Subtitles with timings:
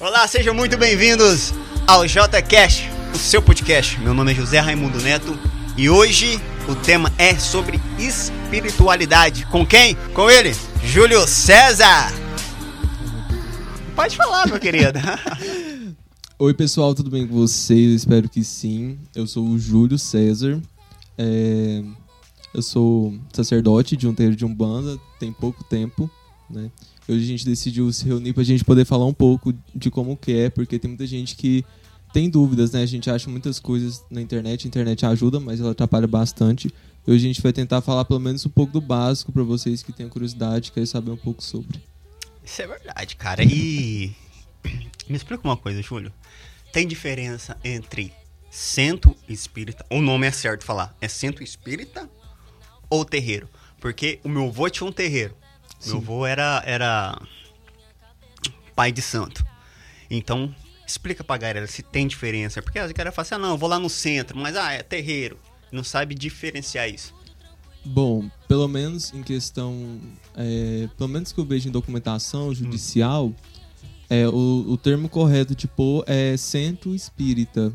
[0.00, 1.54] Olá, sejam muito bem-vindos
[1.86, 3.98] ao JCast, o seu podcast.
[4.00, 5.38] Meu nome é José Raimundo Neto
[5.76, 9.46] e hoje o tema é sobre espiritualidade.
[9.46, 9.94] Com quem?
[10.12, 10.50] Com ele,
[10.82, 12.12] Júlio César.
[13.94, 14.98] Pode falar, meu querido.
[16.40, 17.92] Oi, pessoal, tudo bem com vocês?
[17.92, 18.98] Espero que sim.
[19.14, 20.60] Eu sou o Júlio César.
[21.16, 21.84] É...
[22.52, 26.10] Eu sou sacerdote de um terreiro de Umbanda, tem pouco tempo,
[26.50, 26.68] né?
[27.08, 30.16] Hoje a gente decidiu se reunir para a gente poder falar um pouco de como
[30.16, 31.64] que é, porque tem muita gente que
[32.14, 32.82] tem dúvidas, né?
[32.82, 36.72] A gente acha muitas coisas na internet, a internet ajuda, mas ela atrapalha bastante.
[37.06, 39.92] Hoje a gente vai tentar falar pelo menos um pouco do básico para vocês que
[39.92, 41.82] têm curiosidade, querem saber um pouco sobre.
[42.42, 43.44] Isso é verdade, cara.
[43.44, 44.14] E
[45.08, 46.12] me explica uma coisa, Júlio.
[46.72, 48.12] Tem diferença entre
[48.50, 52.08] centro espírita, o nome é certo falar, é centro espírita
[52.88, 53.48] ou terreiro?
[53.80, 55.34] Porque o meu avô tinha um terreiro.
[55.84, 55.90] Sim.
[55.90, 57.20] Meu avô era, era
[58.74, 59.44] pai de santo.
[60.10, 60.54] Então,
[60.86, 62.62] explica pra galera se tem diferença.
[62.62, 64.82] Porque a galera fala assim, ah, não, eu vou lá no centro, mas ah, é
[64.82, 65.38] terreiro.
[65.70, 67.14] Não sabe diferenciar isso.
[67.84, 70.00] Bom, pelo menos em questão.
[70.34, 73.34] É, pelo menos que eu vejo em documentação judicial, hum.
[74.08, 77.72] é, o, o termo correto de pôr é centro espírita.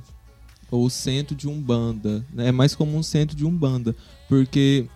[0.72, 2.26] Ou centro de umbanda.
[2.32, 2.50] Né?
[2.50, 3.96] É mais comum centro de umbanda.
[4.28, 4.88] Porque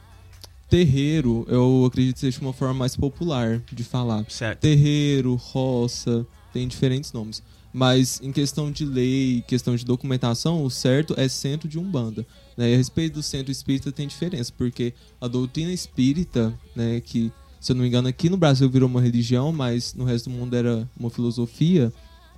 [0.74, 4.26] terreiro, eu acredito que seja uma forma mais popular de falar.
[4.28, 4.60] Certo.
[4.60, 7.44] Terreiro, roça, tem diferentes nomes.
[7.72, 12.26] Mas em questão de lei, questão de documentação, o certo é centro de Umbanda.
[12.58, 12.72] Né?
[12.72, 17.72] E a respeito do centro espírita tem diferença, porque a doutrina espírita, né, que, se
[17.72, 20.56] eu não me engano, aqui no Brasil virou uma religião, mas no resto do mundo
[20.56, 21.94] era uma filosofia,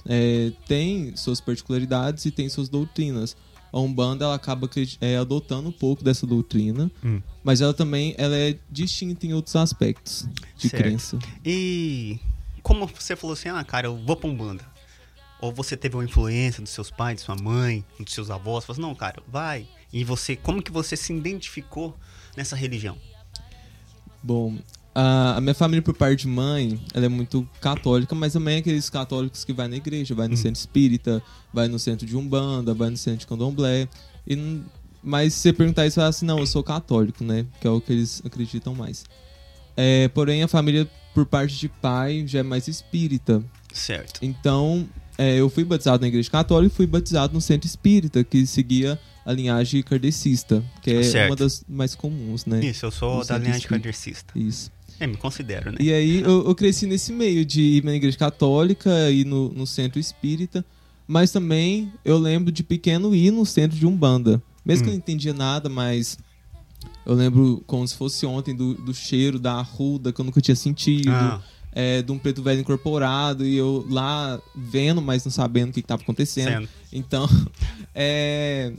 [0.06, 3.33] é, tem suas particularidades e tem suas doutrinas
[3.76, 4.70] a Umbanda ela acaba
[5.02, 7.22] é, adotando um pouco dessa doutrina, hum.
[7.44, 10.26] mas ela também ela é distinta em outros aspectos
[10.58, 10.81] de certo.
[10.81, 11.20] crença.
[11.45, 12.18] E
[12.64, 14.66] como você falou assim, ah, cara, eu vou pra Umbanda.
[15.42, 18.68] Ou você teve uma influência dos seus pais, de sua mãe, dos seus avós, você
[18.68, 19.68] falou assim, não, cara, vai.
[19.92, 21.98] E você, como que você se identificou
[22.38, 22.97] nessa religião?
[24.24, 24.58] Bom,
[24.95, 28.89] a, minha família, por parte de mãe, ela é muito católica, mas também é aqueles
[28.89, 30.38] católicos que vai na igreja, vai no uhum.
[30.38, 31.22] centro espírita,
[31.53, 33.89] vai no centro de Umbanda, vai no centro de Candomblé.
[34.25, 34.61] E,
[35.03, 37.45] mas se você perguntar isso, assim, não, eu sou católico, né?
[37.59, 39.03] Que é o que eles acreditam mais.
[39.75, 43.44] É, porém, a família, por parte de pai, já é mais espírita.
[43.73, 44.22] Certo.
[44.22, 48.47] Então, é, eu fui batizado na igreja católica e fui batizado no centro espírita, que
[48.47, 51.31] seguia a linhagem kardecista, que é certo.
[51.31, 52.63] uma das mais comuns, né?
[52.63, 54.31] Isso, eu sou da linhagem kardecista.
[54.38, 54.72] Isso.
[55.00, 55.78] É, me considero, né?
[55.79, 59.67] E aí eu, eu, cresci nesse meio de ir na igreja católica e no, no
[59.67, 60.63] centro espírita,
[61.07, 64.41] mas também eu lembro de pequeno ir no centro de Umbanda.
[64.66, 64.84] Mesmo hum.
[64.84, 66.17] que eu não entendia nada, mas
[67.05, 70.55] eu lembro como se fosse ontem do, do cheiro da arruda que eu nunca tinha
[70.55, 71.11] sentido.
[71.11, 71.41] Ah.
[71.78, 75.81] É, de um preto velho incorporado e eu lá vendo, mas não sabendo o que
[75.81, 76.47] estava acontecendo.
[76.47, 76.69] Sendo.
[76.94, 77.28] Então,
[77.94, 78.72] é,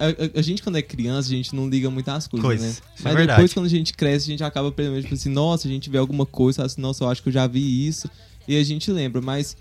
[0.00, 2.66] a, a, gente, quando é criança, a gente não liga muito às coisas, coisa.
[2.66, 2.74] né?
[2.98, 5.68] É Mas é depois, quando a gente cresce, a gente acaba pelo tipo assim, nossa,
[5.68, 8.10] a gente vê alguma coisa, assim, nossa, eu acho que eu já vi isso.
[8.48, 9.56] E a gente lembra, mas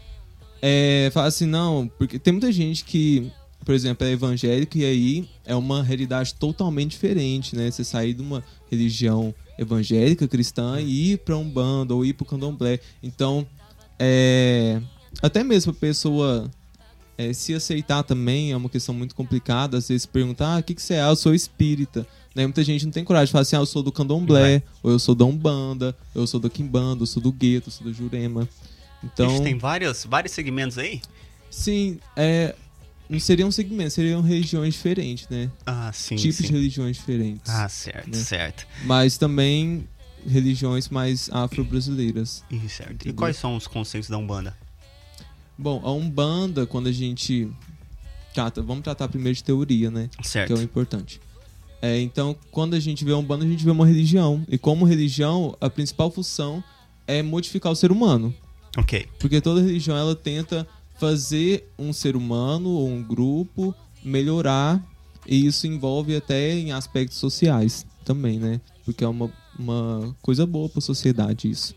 [0.62, 3.30] é, fala assim, não, porque tem muita gente que,
[3.66, 7.70] por exemplo, é evangélico e aí é uma realidade totalmente diferente, né?
[7.70, 12.26] Você sair de uma religião evangélica, cristã e ir pra um bando ou ir pro
[12.26, 12.80] candomblé.
[13.04, 13.46] Então,
[14.00, 14.82] é,
[15.22, 16.50] até mesmo a pessoa
[17.20, 19.78] é, se aceitar também é uma questão muito complicada.
[19.78, 21.02] Às vezes perguntar, ah, o que, que você é?
[21.02, 22.08] Ah, eu sou espírita.
[22.34, 22.44] Né?
[22.44, 24.98] Muita gente não tem coragem de falar assim, ah, eu sou do candomblé, ou eu
[24.98, 28.48] sou da Umbanda, eu sou do Quimbanda, eu sou do Gueto, eu sou do Jurema.
[29.04, 29.34] Então...
[29.34, 31.02] Ixi, tem vários, vários segmentos aí?
[31.50, 32.56] Sim, é...
[33.10, 35.52] Não seriam segmentos, seriam regiões diferentes, né?
[35.66, 36.16] Ah, sim.
[36.16, 36.44] Tipos sim.
[36.44, 37.52] de religiões diferentes.
[37.52, 38.18] Ah, certo, né?
[38.18, 38.66] certo.
[38.86, 39.86] Mas também
[40.26, 42.46] religiões mais afro-brasileiras.
[42.70, 42.92] Certo.
[42.94, 43.12] Entendeu?
[43.12, 44.56] E quais são os conceitos da Umbanda?
[45.62, 47.52] Bom, a Umbanda, quando a gente
[48.34, 50.10] trata, vamos tratar primeiro de teoria, né?
[50.24, 50.48] Certo.
[50.48, 51.20] Que é o importante.
[51.82, 54.42] É, então, quando a gente vê a Umbanda, a gente vê uma religião.
[54.48, 56.64] E como religião, a principal função
[57.06, 58.34] é modificar o ser humano.
[58.78, 59.06] Ok.
[59.20, 60.66] Porque toda religião, ela tenta
[60.98, 64.82] fazer um ser humano ou um grupo melhorar.
[65.28, 68.62] E isso envolve até em aspectos sociais também, né?
[68.86, 71.76] Porque é uma, uma coisa boa para a sociedade isso.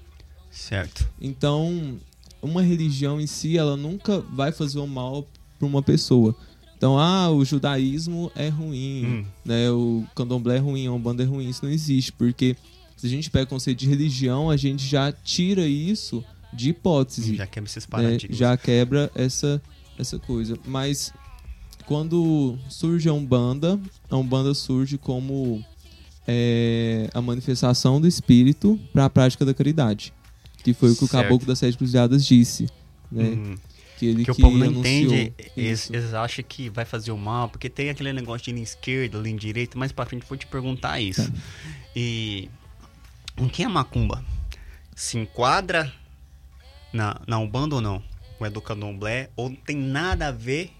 [0.53, 1.09] Certo.
[1.21, 1.99] Então,
[2.43, 5.27] uma religião em si, ela nunca vai fazer o mal
[5.59, 6.35] para uma pessoa.
[6.77, 9.25] Então, ah, o judaísmo é ruim, hum.
[9.45, 9.71] né?
[9.71, 11.49] O candomblé é ruim, a umbanda é ruim.
[11.49, 12.57] Isso não existe, porque
[12.97, 17.37] se a gente pega o conceito de religião, a gente já tira isso de hipótese.
[17.37, 18.31] Já quebra esses paradigmas.
[18.31, 18.37] Né?
[18.37, 19.63] Já quebra essa,
[19.97, 20.59] essa coisa.
[20.67, 21.13] Mas
[21.87, 23.81] quando surge a Umbanda,
[24.11, 25.65] a Umbanda surge como
[26.27, 30.13] é, a manifestação do espírito para a prática da caridade
[30.63, 32.69] que foi o que o Caboclo das Sete Cruzadas disse.
[33.11, 33.25] né?
[33.25, 33.55] Hum.
[33.99, 37.49] Que, ele Que o povo não entende, eles, eles acham que vai fazer o mal,
[37.49, 40.99] porque tem aquele negócio de linha esquerda, linha direita, mais pra frente vou te perguntar
[41.01, 41.31] isso.
[41.31, 41.39] Tá.
[41.95, 42.49] E
[43.39, 44.25] o que é macumba?
[44.97, 45.93] Se enquadra
[46.93, 48.03] na, na Umbanda ou não?
[48.41, 49.31] Ou é do candomblé?
[49.37, 50.73] Ou não tem nada a ver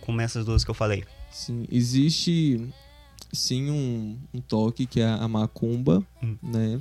[0.00, 1.04] com essas duas que eu falei?
[1.30, 2.68] Sim, existe
[3.30, 6.36] sim um, um toque que é a macumba, Hum.
[6.42, 6.80] né?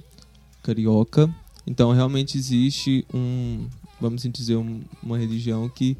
[0.64, 1.30] Carioca.
[1.68, 3.68] Então realmente existe um,
[4.00, 5.98] vamos dizer, um- uma religião que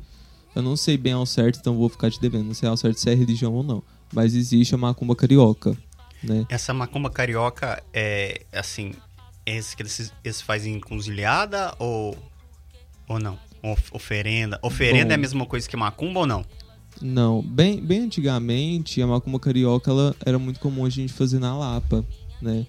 [0.56, 3.00] eu não sei bem ao certo, então vou ficar te devendo, não sei ao certo
[3.00, 3.84] se é religião ou não.
[4.14, 5.78] Mas existe a macumba carioca,
[6.24, 6.46] né?
[6.50, 8.94] Essa macumba carioca é assim,
[9.46, 12.18] esse que eles, eles fazem encruzilhada ou,
[13.08, 13.38] ou não?
[13.62, 14.58] Of- Oferenda.
[14.64, 15.12] Oferenda Bom.
[15.12, 16.46] é a mesma coisa que macumba ou não?
[17.02, 21.56] Não, bem, bem antigamente a macumba carioca ela era muito comum a gente fazer na
[21.56, 22.04] Lapa,
[22.42, 22.66] né?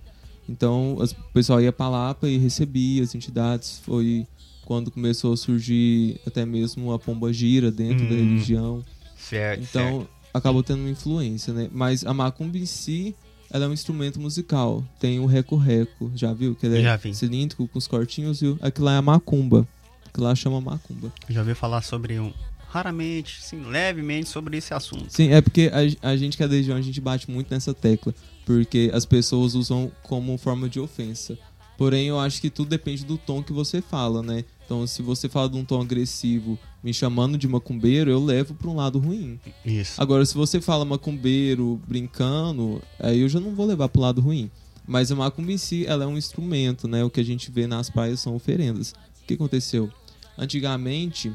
[0.49, 3.81] Então as- o pessoal ia pra Lapa e recebia as entidades.
[3.85, 4.27] Foi
[4.65, 8.19] quando começou a surgir até mesmo a pomba gira dentro da Hum.
[8.19, 8.85] religião.
[9.17, 10.11] Certo, Então certo.
[10.33, 11.69] acabou tendo uma influência, né?
[11.73, 13.15] Mas a macumba em si,
[13.51, 14.85] ela é um instrumento musical.
[15.01, 16.55] Tem o reco-reco, já viu?
[16.55, 18.59] Que ele é cilíndrico com os cortinhos, viu?
[18.61, 19.67] Aquilo lá é a macumba.
[20.07, 21.13] Aquilo lá chama macumba.
[21.29, 22.33] Já ouvi falar sobre um.
[22.71, 25.07] Raramente, sim, levemente sobre esse assunto.
[25.09, 25.71] Sim, é porque
[26.03, 28.15] a, a gente que é da região, a gente bate muito nessa tecla.
[28.49, 31.39] Porque as pessoas usam como forma de ofensa.
[31.77, 34.43] Porém, eu acho que tudo depende do tom que você fala, né?
[34.65, 38.71] Então, se você fala de um tom agressivo me chamando de macumbeiro, eu levo pra
[38.71, 39.39] um lado ruim.
[39.67, 40.01] Isso.
[40.01, 44.51] Agora, se você fala macumbeiro brincando, aí eu já não vou levar pro lado ruim.
[44.87, 47.05] Mas a macumba em si, ela é um instrumento, né?
[47.05, 48.93] O que a gente vê nas praias são oferendas.
[49.23, 49.91] O que aconteceu?
[50.39, 51.31] Antigamente,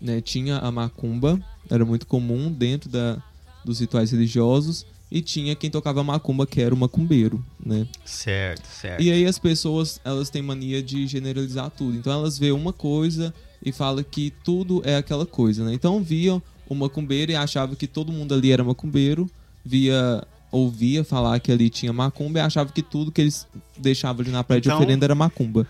[0.00, 1.36] né, tinha a macumba,
[1.68, 3.20] era muito comum dentro da,
[3.64, 7.86] dos rituais religiosos, e tinha quem tocava macumba, que era o macumbeiro, né?
[8.04, 9.02] Certo, certo.
[9.02, 11.96] E aí as pessoas, elas têm mania de generalizar tudo.
[11.96, 13.32] Então elas veem uma coisa
[13.64, 15.72] e falam que tudo é aquela coisa, né?
[15.72, 19.30] Então viam o macumbeiro e achavam que todo mundo ali era macumbeiro,
[19.64, 23.46] via ouvia falar que ali tinha macumba e achava que tudo que eles
[23.76, 25.66] deixavam ali na praia de Então- oferenda era macumba.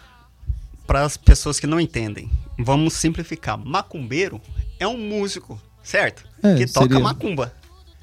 [0.87, 3.59] Para as pessoas que não entendem, vamos simplificar.
[3.59, 4.41] Macumbeiro
[4.81, 6.25] é um músico, certo?
[6.43, 7.53] É, que toca seria- macumba.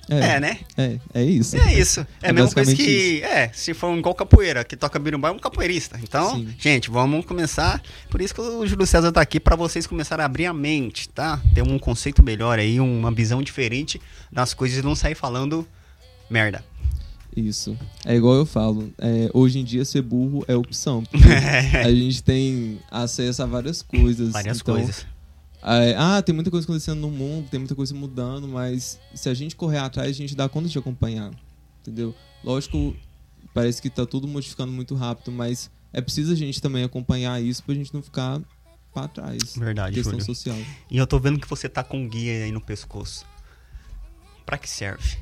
[0.10, 0.60] É, né?
[0.78, 1.58] É, é isso.
[1.58, 2.02] É isso.
[2.22, 3.24] É, É a mesma coisa que.
[3.24, 6.00] É, se for um igual capoeira, que toca birimbau é um capoeirista.
[6.02, 6.54] Então, Sim.
[6.60, 7.82] gente, vamos começar.
[8.10, 11.10] Por isso que o Júlio César tá aqui, para vocês começarem a abrir a mente,
[11.10, 11.42] tá?
[11.54, 14.00] Ter um conceito melhor aí, uma visão diferente
[14.32, 15.68] das coisas e não sair falando
[16.30, 16.64] merda.
[17.36, 17.78] Isso.
[18.06, 18.90] É igual eu falo.
[18.98, 21.04] é, hoje em dia ser burro é opção.
[21.84, 24.32] A gente tem acesso a várias coisas.
[24.32, 25.06] Várias então, coisas.
[25.98, 29.56] Ah, tem muita coisa acontecendo no mundo, tem muita coisa mudando, mas se a gente
[29.56, 31.32] correr atrás, a gente dá conta de acompanhar.
[31.82, 32.14] Entendeu?
[32.44, 32.96] Lógico,
[33.54, 37.64] parece que tá tudo modificando muito rápido, mas é preciso a gente também acompanhar isso
[37.64, 38.40] pra gente não ficar
[38.94, 39.56] pra trás.
[39.58, 40.26] Verdade, Questão Júlio.
[40.26, 40.58] social.
[40.90, 43.26] E eu tô vendo que você tá com um guia aí no pescoço.
[44.46, 45.18] Pra que serve?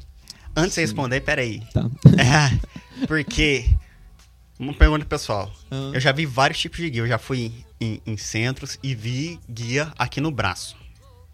[0.55, 0.81] Antes de você Sim.
[0.81, 1.61] responder, peraí.
[1.73, 1.89] Tá.
[2.19, 3.65] É, porque.
[4.59, 5.51] Uma pergunta pessoal.
[5.71, 7.01] Ah, Eu já vi vários tipos de guia.
[7.01, 7.51] Eu já fui
[7.81, 10.75] em, em centros e vi guia aqui no braço.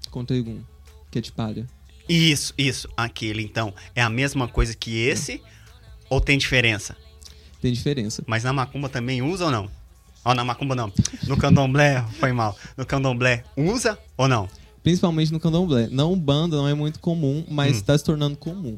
[0.10, 0.64] conta aí um.
[1.12, 1.68] Que é de palha.
[2.08, 2.88] Isso, isso.
[2.96, 3.74] Aquele, então.
[3.94, 5.42] É a mesma coisa que esse?
[6.10, 6.96] Ou tem diferença?
[7.62, 8.24] Tem diferença.
[8.26, 9.70] Mas na macumba também usa ou não?
[10.26, 10.92] Ó, na macumba não.
[11.28, 12.58] No candomblé, foi mal.
[12.78, 14.50] No candomblé, usa ou não?
[14.82, 15.88] Principalmente no candomblé.
[15.92, 17.82] Não banda não é muito comum, mas Hum.
[17.82, 18.78] tá se tornando comum.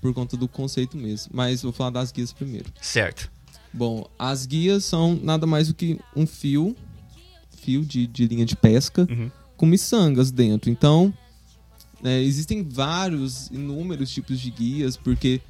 [0.00, 1.30] Por conta do conceito mesmo.
[1.34, 2.70] Mas vou falar das guias primeiro.
[2.80, 3.30] Certo.
[3.72, 6.74] Bom, as guias são nada mais do que um fio,
[7.56, 9.30] fio de, de linha de pesca, Uhum.
[9.56, 10.70] com miçangas dentro.
[10.70, 11.12] Então,
[12.02, 15.40] né, existem vários, inúmeros tipos de guias, porque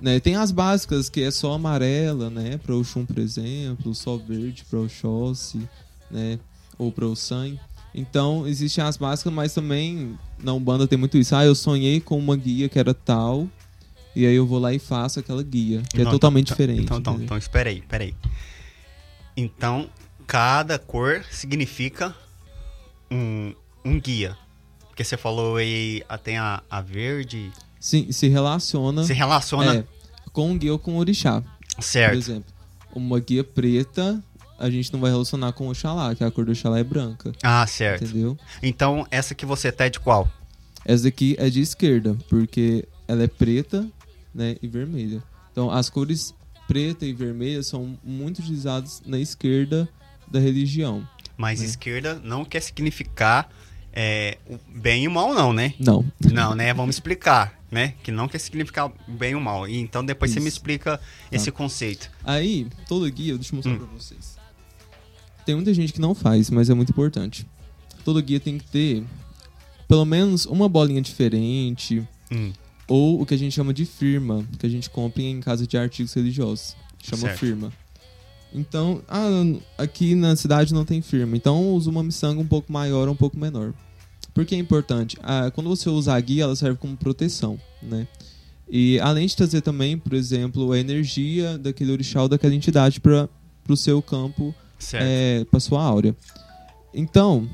[0.00, 4.16] né, tem as básicas que é só amarela, né, para o chum, por exemplo, só
[4.16, 5.68] verde para o Oxóssi,
[6.10, 6.38] né,
[6.76, 7.56] ou para o San.
[7.94, 11.36] Então, existem as básicas, mas também na Umbanda tem muito isso.
[11.36, 13.48] Ah, eu sonhei com uma guia que era tal,
[14.14, 16.82] e aí eu vou lá e faço aquela guia, que é Não, totalmente então- diferente.
[16.82, 18.14] Então, então, então, espera aí, espera aí.
[19.36, 19.88] Então,
[20.26, 22.14] cada cor significa
[23.10, 23.54] um,
[23.84, 24.36] um guia.
[24.88, 27.50] Porque você falou aí, ah, tem a, a verde,
[27.80, 29.84] Sim, se relaciona se relaciona, é,
[30.32, 31.42] com um guia ou com um orixá.
[31.74, 32.16] Por certo.
[32.16, 32.52] exemplo,
[32.94, 34.22] uma guia preta,
[34.58, 37.32] a gente não vai relacionar com o Oxalá, que a cor do Oxalá é branca.
[37.42, 38.04] Ah, certo.
[38.04, 38.38] Entendeu?
[38.62, 40.30] Então, essa que você tá é de qual?
[40.84, 43.88] Essa daqui é de esquerda, porque ela é preta
[44.34, 45.22] né, e vermelha.
[45.50, 46.34] Então, as cores
[46.66, 49.88] preta e vermelha são muito utilizadas na esquerda
[50.30, 51.06] da religião.
[51.36, 51.64] Mas É.
[51.64, 53.50] esquerda não quer significar
[53.94, 55.74] é, o bem e o mal, não, né?
[55.78, 56.02] Não.
[56.32, 56.72] Não, né?
[56.72, 57.92] Vamos explicar, né?
[58.02, 59.68] Que não quer significar o bem e o mal.
[59.68, 60.56] E então depois você me Isso.
[60.56, 60.58] Tá.
[60.60, 62.10] explica esse conceito.
[62.24, 63.78] Aí, toda guia, deixa eu mostrar Hum.
[63.78, 64.38] pra vocês.
[65.44, 67.46] Tem muita gente que não faz, mas é muito importante.
[68.02, 69.04] todo guia tem que ter
[69.86, 72.50] pelo menos uma bolinha diferente, Hum,
[72.92, 75.78] ou o que a gente chama de firma, que a gente compra em casa de
[75.78, 76.76] artigos religiosos.
[77.02, 77.38] Chama Certo.
[77.38, 77.72] firma.
[78.52, 79.28] Então, ah,
[79.78, 81.34] aqui na cidade não tem firma.
[81.34, 83.72] Então, usa uma miçanga um pouco maior ou um pouco menor.
[84.34, 85.16] Por que é importante?
[85.22, 88.06] Ah, quando você usa a guia, ela serve como proteção, né?
[88.68, 93.26] E além de trazer também, por exemplo, a energia daquele orixá ou daquela entidade para
[93.70, 94.54] o seu campo
[94.92, 96.14] é, para sua áurea.
[96.92, 97.48] Então,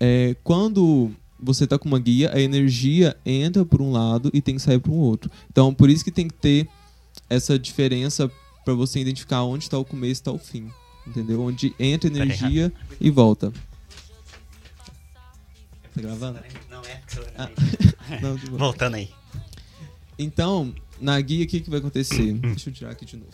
[0.00, 4.54] é, quando você tá com uma guia, a energia entra por um lado e tem
[4.56, 5.30] que sair para um outro.
[5.50, 6.68] Então, por isso que tem que ter
[7.28, 8.30] essa diferença
[8.64, 10.68] para você identificar onde está o começo e está o fim.
[11.06, 11.42] Entendeu?
[11.42, 13.52] Onde entra aí, energia e volta.
[15.94, 16.38] Tá gravando?
[16.70, 17.00] Não, é.
[17.36, 17.50] Ah.
[18.22, 18.36] Não.
[18.56, 19.10] Voltando aí.
[20.18, 22.32] Então, na guia, o que, que vai acontecer?
[22.38, 23.30] Deixa eu tirar aqui de novo.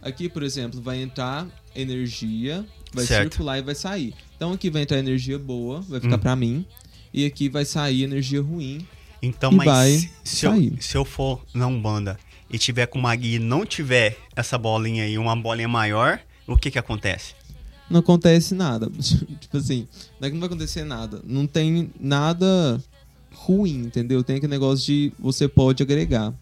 [0.00, 3.30] Aqui, por exemplo, vai entrar energia, vai Certo.
[3.32, 4.14] circular e vai sair.
[4.36, 6.20] Então, aqui vai entrar energia boa, vai ficar Hum.
[6.20, 6.66] pra mim.
[7.12, 8.86] E aqui vai sair energia ruim.
[9.22, 12.18] Então, mas se, eu, se eu for na Umbanda
[12.50, 16.56] e tiver com uma guia e não tiver essa bolinha aí, uma bolinha maior, o
[16.56, 17.34] que que acontece?
[17.88, 18.90] Não acontece nada.
[19.40, 19.86] tipo assim,
[20.18, 21.20] não é que não vai acontecer nada.
[21.24, 22.82] Não tem nada
[23.32, 24.24] ruim, entendeu?
[24.24, 26.32] Tem aquele negócio de você pode agregar.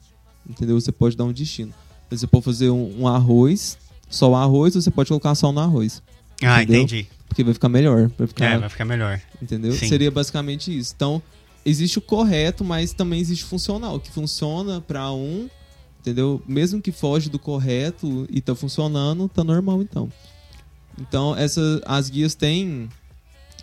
[0.49, 0.81] Entendeu?
[0.81, 1.75] Você pode dar um destino.
[2.11, 5.61] Você pode fazer um, um arroz, só o arroz, ou você pode colocar sal no
[5.61, 6.03] arroz.
[6.43, 6.83] Ah, Entendeu?
[6.83, 7.09] entendi.
[7.31, 8.11] Porque vai ficar melhor.
[8.19, 9.21] Vai ficar É, vai ficar melhor.
[9.41, 9.73] Entendeu?
[9.73, 9.89] Sim.
[9.89, 10.93] Seria basicamente isso.
[10.97, 11.23] Então,
[11.65, 13.95] existe o correto, mas também existe o funcional.
[13.95, 15.49] O que funciona pra um,
[16.01, 16.43] entendeu?
[16.47, 20.11] Mesmo que foge do correto e tá funcionando, tá normal então.
[20.99, 22.89] Então, essa, as guias têm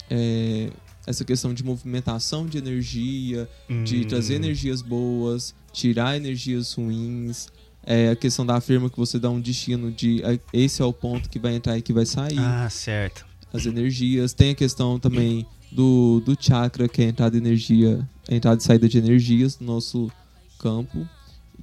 [0.09, 0.69] é,
[1.05, 3.47] essa questão de movimentação de energia,
[3.83, 7.49] de Hum, trazer energias boas, tirar energias ruins.
[7.85, 10.21] É a questão da firma que você dá um destino de
[10.51, 13.25] esse é o ponto que vai entrar e que vai sair Ah, certo.
[13.57, 14.33] As energias.
[14.33, 18.61] Tem a questão também do, do chakra, que é a entrada de energia, a entrada
[18.61, 20.11] e saída de energias no nosso
[20.59, 21.07] campo,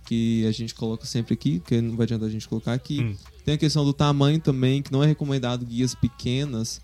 [0.04, 3.00] que a gente coloca sempre aqui, que não vai adiantar a gente colocar aqui.
[3.00, 3.16] Hum.
[3.44, 6.80] Tem a questão do tamanho também, que não é recomendado guias pequenas,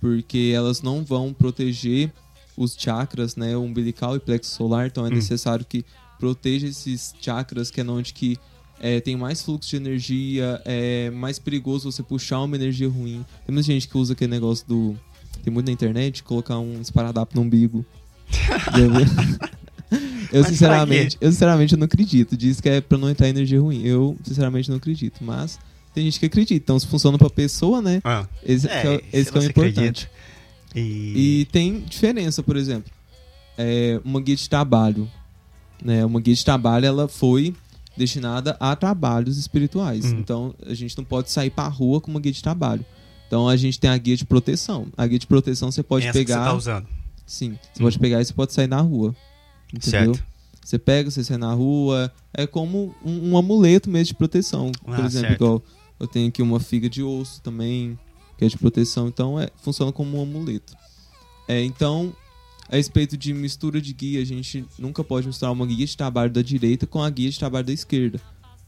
[0.00, 2.12] porque elas não vão proteger
[2.56, 5.14] os chakras, né, o umbilical e plexo solar, então é Hum.
[5.14, 5.84] necessário que
[6.18, 8.36] proteja esses chakras, que é onde que
[8.80, 13.24] é, tem mais fluxo de energia, é mais perigoso você puxar uma energia ruim.
[13.46, 14.96] Tem muita gente que usa aquele negócio do.
[15.42, 17.84] Tem muito na internet, colocar um esparadrapo no umbigo.
[20.32, 22.36] Eu, Mas sinceramente, eu sinceramente não acredito.
[22.36, 23.82] Diz que é pra não entrar energia ruim.
[23.84, 25.22] Eu, sinceramente, não acredito.
[25.22, 25.60] Mas
[25.94, 26.54] tem gente que acredita.
[26.54, 28.00] Então, se funciona pra pessoa, né?
[28.02, 30.10] Ah, Esse, é, que é, esse se que é o você importante.
[30.74, 32.90] E, E tem diferença, por exemplo,
[33.56, 35.08] é, uma guia de trabalho.
[35.80, 36.04] Né?
[36.04, 37.54] Uma guia de trabalho ela foi
[37.96, 40.06] destinada a trabalhos espirituais.
[40.12, 40.18] Hum.
[40.18, 42.84] Então a gente não pode sair pra rua com uma guia de trabalho.
[43.26, 44.86] Então a gente tem a guia de proteção.
[44.96, 46.38] A guia de proteção você pode essa que pegar.
[46.44, 46.86] você tá usando.
[47.26, 47.86] Sim, você Hum.
[47.86, 49.14] pode pegar e você pode sair na rua.
[49.72, 50.14] Entendeu?
[50.14, 50.24] Certo.
[50.64, 52.10] Você pega, você sai na rua.
[52.32, 54.72] É como um, um amuleto mesmo de proteção.
[54.72, 55.34] Por Ah, exemplo, certo.
[55.42, 55.62] igual
[56.00, 57.98] eu tenho aqui uma figa de osso também,
[58.38, 59.08] que é de proteção.
[59.08, 60.74] Então é, funciona como um amuleto.
[61.46, 62.14] É, então,
[62.68, 66.30] a respeito de mistura de guia, a gente nunca pode misturar uma guia de trabalho
[66.30, 68.20] da direita com a guia de trabalho da esquerda.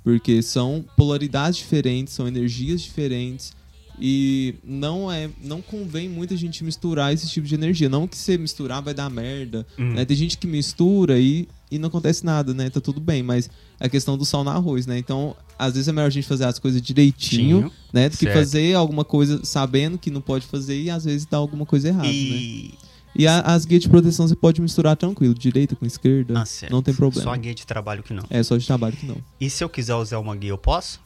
[0.04, 3.54] Porque são polaridades diferentes, são energias diferentes.
[3.98, 7.88] E não é não convém muito a gente misturar esse tipo de energia.
[7.88, 9.66] Não que você misturar vai dar merda.
[9.78, 9.94] Hum.
[9.94, 10.04] né?
[10.04, 12.68] Tem gente que mistura e, e não acontece nada, né?
[12.68, 13.48] Tá tudo bem, mas
[13.80, 14.98] é a questão do sal no arroz, né?
[14.98, 17.72] Então, às vezes é melhor a gente fazer as coisas direitinho, Tinho.
[17.92, 18.10] né?
[18.10, 18.36] Do que Certo.
[18.36, 22.06] fazer alguma coisa sabendo que não pode fazer e às vezes dá alguma coisa errada,
[22.06, 22.70] né?
[23.18, 23.26] E...
[23.26, 26.72] A- as guias de proteção você pode misturar tranquilo, direita com esquerda, Ah, certo.
[26.72, 27.22] não tem problema.
[27.22, 28.24] Só a guia de trabalho que não.
[28.30, 29.16] É só de trabalho que não.
[29.40, 31.00] E se eu quiser usar uma guia, eu posso?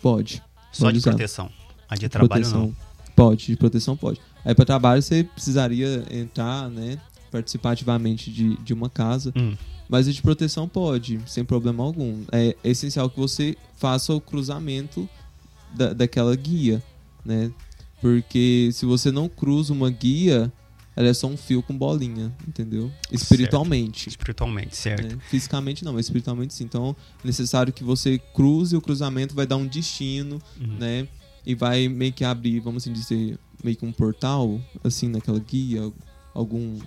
[0.00, 0.42] Pode.
[0.72, 1.10] Só Pode de usar.
[1.10, 1.50] proteção.
[1.88, 2.60] A de trabalho proteção.
[2.66, 2.76] não.
[3.14, 4.20] Pode, de proteção pode.
[4.44, 6.98] Aí para trabalho você precisaria entrar, né?
[7.30, 9.32] Participar ativamente de, de uma casa.
[9.36, 9.56] Hum.
[9.88, 12.22] Mas a de proteção pode, sem problema algum.
[12.32, 15.08] É essencial que você faça o cruzamento
[15.74, 16.82] da, daquela guia,
[17.24, 17.50] né?
[18.00, 20.52] Porque se você não cruza uma guia,
[20.96, 22.90] ela é só um fio com bolinha, entendeu?
[23.12, 24.08] Espiritualmente.
[24.08, 25.14] Espiritualmente, certo.
[25.16, 25.18] né?
[25.28, 26.64] Fisicamente não, mas espiritualmente sim.
[26.64, 30.76] Então é necessário que você cruze o cruzamento, vai dar um destino, Uhum.
[30.78, 31.06] né?
[31.44, 35.92] E vai meio que abrir, vamos assim dizer, meio que um portal, assim, naquela guia,
[36.34, 36.78] algum.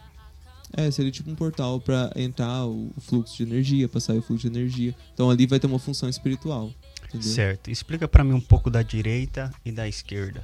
[0.75, 4.49] É, seria tipo um portal pra entrar o fluxo de energia, pra sair o fluxo
[4.49, 4.93] de energia.
[5.13, 6.71] Então ali vai ter uma função espiritual.
[7.07, 7.27] Entendeu?
[7.31, 7.71] Certo.
[7.71, 10.43] Explica pra mim um pouco da direita e da esquerda.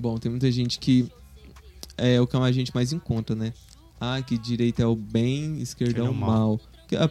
[0.00, 1.10] Bom, tem muita gente que
[2.02, 3.52] é o que a gente mais encontra, né?
[4.00, 6.60] Ah, que direita é o bem, esquerda é o mal.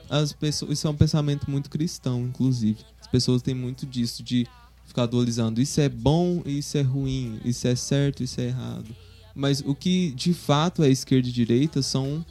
[0.10, 2.78] As pessoas, isso é um pensamento muito cristão, inclusive.
[3.00, 4.46] As pessoas têm muito disso de
[4.86, 5.62] ficar dualizando.
[5.62, 7.40] Isso é bom e isso é ruim.
[7.46, 8.94] Isso é certo, isso é errado.
[9.34, 12.26] Mas o que de fato é esquerda e direita são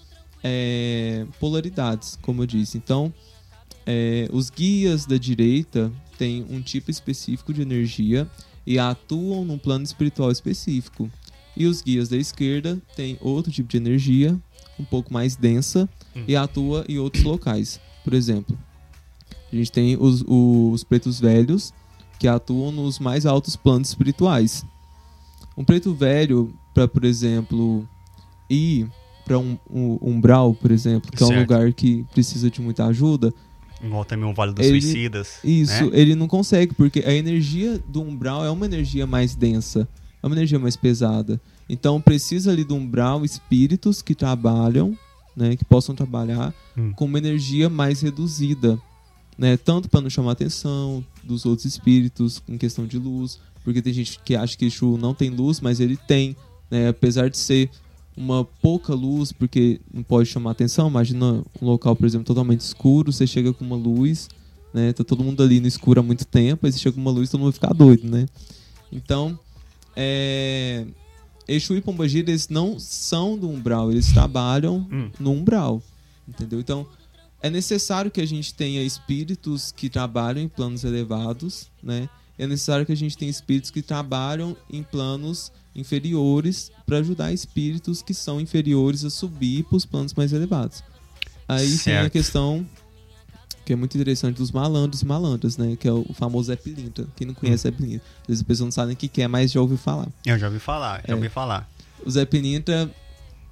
[0.45, 2.77] é, polaridades, como eu disse.
[2.77, 3.13] Então,
[3.87, 8.29] é, os guias da direita têm um tipo específico de energia
[8.67, 11.11] e atuam num plano espiritual específico.
[11.57, 14.39] E os guias da esquerda têm outro tipo de energia,
[14.79, 16.25] um pouco mais densa, hum.
[16.27, 17.81] e atua em outros locais.
[18.05, 18.59] Por exemplo,
[19.53, 21.73] a gente tem os, os pretos velhos,
[22.19, 24.65] que atuam nos mais altos planos espirituais.
[25.57, 27.89] Um preto velho, para, por exemplo,
[28.49, 28.87] ir
[29.25, 31.33] para um, um, umbral, por exemplo, que certo.
[31.33, 33.33] é um lugar que precisa de muita ajuda.
[33.83, 35.39] Igual também o Vale dos ele, Suicidas.
[35.43, 35.91] Isso, né?
[35.95, 39.89] ele não consegue, porque a energia do umbral é uma energia mais densa,
[40.23, 41.41] é uma energia mais pesada.
[41.69, 44.97] Então precisa ali do umbral espíritos que trabalham,
[45.37, 46.93] né, que possam trabalhar hum.
[46.93, 48.79] com uma energia mais reduzida
[49.41, 49.57] né?
[49.57, 53.91] Tanto para não chamar a atenção dos outros espíritos em questão de luz, porque tem
[53.91, 56.37] gente que acha que Exu não tem luz, mas ele tem,
[56.71, 56.89] né?
[56.89, 57.71] Apesar de ser
[58.15, 60.91] uma pouca luz, porque não pode chamar atenção.
[60.91, 64.29] Imagina um local, por exemplo, totalmente escuro, você chega com uma luz,
[64.75, 64.93] né?
[64.93, 67.31] Tá todo mundo ali no escuro há muito tempo, aí você chega com uma luz,
[67.31, 68.27] todo mundo fica doido, né?
[68.93, 69.39] Então,
[69.97, 70.87] é...
[71.49, 75.11] Exu e Pombagira, eles não são do umbral, eles trabalham hum.
[75.19, 75.83] no umbral,
[76.29, 76.61] entendeu?
[76.61, 76.87] Então,
[77.43, 82.09] é necessário que a gente tenha espíritos que trabalham em planos elevados, né?
[82.39, 88.01] É necessário que a gente tenha espíritos que trabalham em planos inferiores para ajudar espíritos
[88.01, 90.83] que são inferiores a subir para os planos mais elevados.
[91.49, 91.85] Aí certo.
[91.85, 92.67] tem a questão
[93.71, 95.77] que é muito interessante dos malandros e malandras, né?
[95.77, 97.07] Que é o famoso Zé Pilintra.
[97.15, 97.71] Quem não conhece hum.
[97.71, 98.03] Zé Pilintra?
[98.23, 100.09] Às vezes a pessoa não sabe o que é, mas já ouviu falar.
[100.27, 101.15] Eu já ouvi falar, já é.
[101.15, 101.71] ouvi falar.
[102.05, 102.91] O Zé Pilintra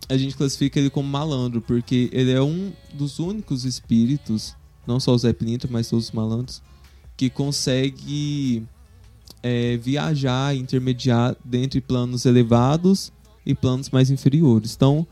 [0.08, 5.12] a gente classifica ele como malandro, porque ele é um dos únicos espíritos, não só
[5.12, 6.62] o Zé Pilintra, mas todos os malandros,
[7.16, 8.66] que consegue
[9.40, 13.12] é, viajar, intermediar dentre planos elevados
[13.46, 14.74] e planos mais inferiores.
[14.74, 15.06] Então,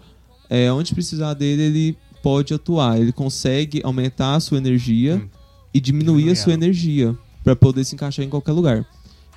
[0.50, 3.00] é, onde precisar dele, ele pode atuar.
[3.00, 5.28] Ele consegue aumentar a sua energia hum.
[5.72, 8.84] e diminuir a sua energia para poder se encaixar em qualquer lugar.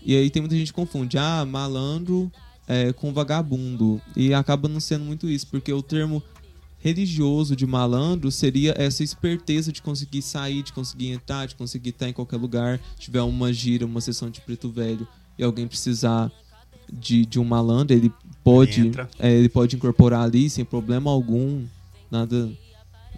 [0.03, 2.31] E aí tem muita gente que confunde, ah, malandro
[2.67, 4.01] é, com vagabundo.
[4.15, 6.23] E acaba não sendo muito isso, porque o termo
[6.79, 12.09] religioso de malandro seria essa esperteza de conseguir sair, de conseguir entrar, de conseguir estar
[12.09, 12.79] em qualquer lugar.
[12.95, 16.31] Se tiver uma gira, uma sessão de preto velho e alguém precisar
[16.91, 18.11] de, de um malandro, ele
[18.43, 21.63] pode, ele, é, ele pode incorporar ali sem problema algum,
[22.09, 22.49] nada,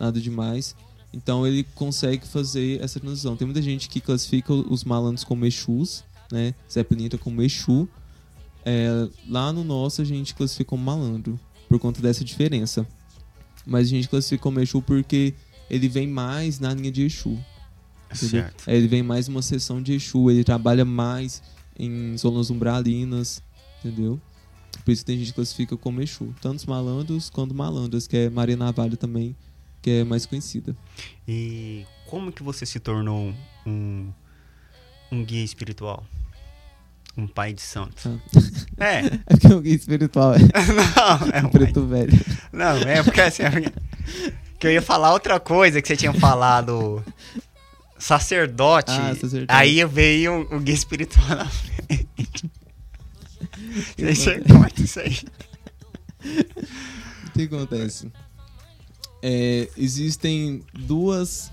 [0.02, 0.76] nada demais.
[1.14, 3.36] Então ele consegue fazer essa transição.
[3.36, 6.54] Tem muita gente que classifica os malandros como Exus, né?
[6.72, 7.88] Zé Penita como Exu,
[8.66, 12.88] é, lá no nosso a gente classifica como malandro, por conta dessa diferença.
[13.66, 15.34] Mas a gente classifica como Exu porque
[15.70, 17.38] ele vem mais na linha de Exu.
[18.14, 18.68] Certo.
[18.68, 21.42] É, ele vem mais uma sessão de Exu, ele trabalha mais
[21.78, 23.42] em zonas umbralinas,
[23.80, 24.20] entendeu?
[24.86, 26.34] Por isso que a gente classifica como Exu.
[26.42, 29.36] Tanto os malandros quanto malandras, que é Maria Navalho também,
[29.82, 30.76] que é mais conhecida.
[31.28, 33.34] E como que você se tornou
[33.66, 34.12] um,
[35.12, 36.06] um guia espiritual?
[37.18, 38.22] Um pai de santo.
[38.78, 38.86] Ah.
[38.86, 39.02] É.
[39.28, 40.34] É porque é um guia espiritual.
[40.40, 42.06] não, é um, preto pai.
[42.06, 42.26] velho.
[42.52, 43.44] Não, é porque assim.
[44.60, 47.04] Que eu ia falar outra coisa que você tinha falado.
[47.98, 48.92] Sacerdote.
[48.92, 49.46] Ah, sacerdote.
[49.50, 52.52] Aí veio o guia espiritual na frente.
[53.98, 55.20] Você corta isso aí.
[57.28, 58.12] O que acontece?
[59.22, 61.52] É, existem duas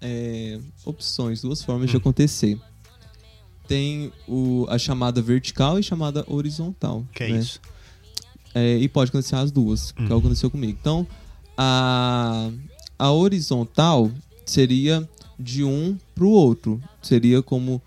[0.00, 1.92] é, opções, duas formas hum.
[1.92, 2.58] de acontecer
[3.66, 7.04] tem o, a chamada vertical e a chamada horizontal.
[7.12, 7.38] Que é né?
[7.38, 7.60] isso?
[8.54, 10.06] É, e pode acontecer as duas, hum.
[10.06, 10.76] que é aconteceu comigo.
[10.80, 11.06] Então,
[11.56, 12.50] a,
[12.98, 14.10] a horizontal
[14.44, 16.80] seria de um para o outro.
[17.02, 17.82] Seria como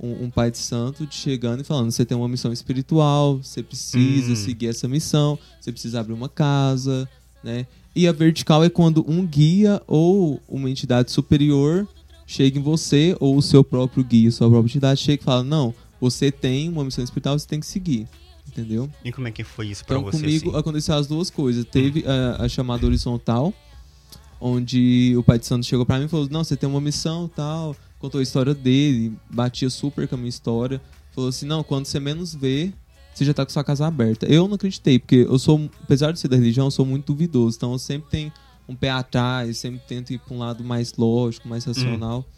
[0.00, 4.32] um, um, pai de santo chegando e falando: você tem uma missão espiritual, você precisa
[4.32, 4.36] hum.
[4.36, 7.08] seguir essa missão, você precisa abrir uma casa,
[7.42, 7.66] né?
[7.96, 11.86] E a vertical é quando um guia ou uma entidade superior
[12.26, 15.74] chega em você, ou o seu próprio guia, sua própria entidade, chega e fala: Não,
[16.00, 18.08] você tem uma missão espiritual, você tem que seguir.
[18.46, 18.88] Entendeu?
[19.04, 20.18] E como é que foi isso pra então, você?
[20.18, 20.58] Então, comigo assim?
[20.58, 21.64] aconteceu as duas coisas.
[21.64, 23.52] Teve a, a, chamada horizontal,
[24.40, 27.28] onde o pai de santo chegou pra mim e falou: Não, você tem uma missão
[27.28, 27.76] tal.
[27.98, 30.80] Contou a história dele, batia super com a minha história.
[31.12, 32.72] Falou assim: Não, quando você menos vê,
[33.14, 34.26] você já tá com sua casa aberta.
[34.26, 37.56] Eu não acreditei, porque eu sou, apesar de ser da religião, eu sou muito duvidoso.
[37.56, 38.32] Então eu sempre tenho
[38.68, 42.20] um pé atrás, sempre tento ir para um lado mais lógico, mais racional.
[42.20, 42.34] Hum.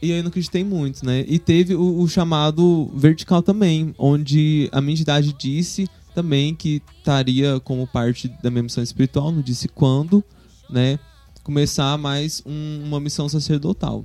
[0.00, 1.24] E aí não acreditei muito, né?
[1.26, 7.58] E teve o, o, chamado vertical também, onde a minha entidade disse também que estaria
[7.60, 10.22] como parte da minha missão espiritual, não disse quando,
[10.70, 10.98] né?
[11.42, 14.04] Começar mais um, uma missão sacerdotal.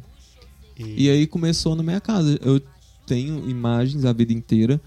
[0.78, 1.06] E...
[1.06, 2.40] e aí começou na minha casa.
[2.42, 2.60] Eu
[3.06, 4.82] tenho imagens a vida inteira.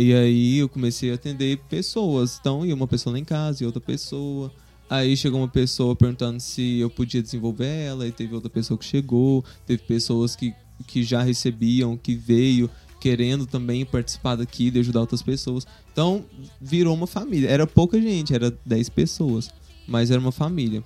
[0.00, 2.38] E aí eu comecei a atender pessoas.
[2.40, 4.50] Então ia uma pessoa lá em casa e outra pessoa.
[4.88, 8.84] Aí chegou uma pessoa perguntando se eu podia desenvolver ela, e teve outra pessoa que
[8.86, 10.54] chegou, teve pessoas que,
[10.86, 15.66] que já recebiam, que veio querendo também participar daqui, de ajudar outras pessoas.
[15.92, 16.24] Então
[16.58, 17.50] virou uma família.
[17.50, 19.50] Era pouca gente, era 10 pessoas,
[19.86, 20.82] mas era uma família.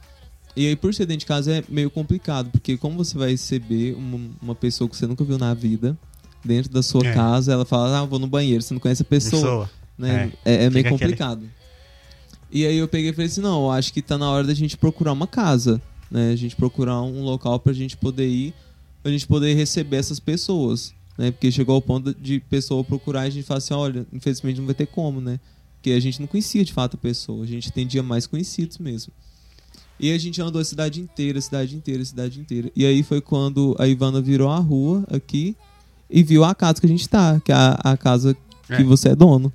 [0.57, 3.95] E aí, por ser dentro de casa, é meio complicado, porque como você vai receber
[3.95, 5.97] uma, uma pessoa que você nunca viu na vida
[6.45, 7.13] dentro da sua É.
[7.15, 9.71] casa, ela fala, ah, vou no banheiro, você não conhece a pessoa Pessoa.
[9.99, 10.33] né?
[10.45, 11.49] É, é meio Fica aquele- complicado.
[12.51, 14.55] E aí eu peguei e falei assim, não, eu acho que tá na hora da
[14.55, 15.81] gente procurar uma casa,
[16.11, 16.31] né?
[16.31, 18.55] A gente procurar um local pra gente poder ir,
[19.03, 21.31] pra gente poder receber essas pessoas, né?
[21.33, 24.67] Porque chegou ao ponto de pessoa procurar e a gente falar assim, olha, infelizmente não
[24.67, 25.41] vai ter como, né?
[25.77, 29.13] Porque a gente não conhecia de fato a pessoa, a gente atendia mais conhecidos mesmo.
[29.99, 32.71] E a gente andou a cidade inteira, a cidade inteira, cidade inteira.
[32.75, 35.57] E aí foi quando a Ivana virou a rua aqui
[36.17, 38.83] e viu a casa que a gente tá, que é a, a casa que É.
[38.85, 39.53] você é dono.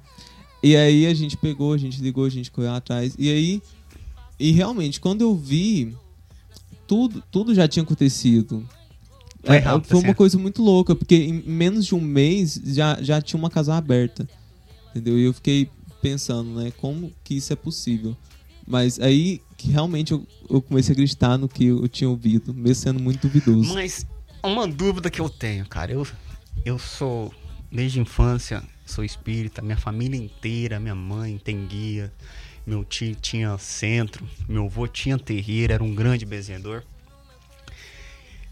[0.62, 3.16] E aí a gente pegou, a gente ligou, a gente correu atrás.
[3.18, 3.62] E aí,
[4.38, 5.96] e realmente, quando eu vi,
[6.86, 8.68] tudo, tudo já tinha acontecido.
[9.42, 10.14] Foi É, rápido, foi uma assim.
[10.16, 14.28] coisa muito louca, porque em menos de um mês já, já tinha uma casa aberta.
[14.90, 15.18] Entendeu?
[15.18, 15.70] E eu fiquei
[16.02, 18.18] pensando, né, como que isso é possível.
[18.68, 22.84] Mas aí que realmente eu, eu comecei a acreditar no que eu tinha ouvido, mesmo
[22.84, 23.74] sendo muito duvidoso.
[23.74, 24.06] Mas
[24.44, 25.92] uma dúvida que eu tenho, cara.
[25.94, 26.06] Eu,
[26.66, 27.34] eu sou,
[27.72, 29.62] desde infância, sou espírita.
[29.62, 32.12] Minha família inteira, minha mãe tem guia.
[32.66, 34.28] Meu tio tinha centro.
[34.48, 36.84] Meu avô tinha terreiro, era um grande bezedor.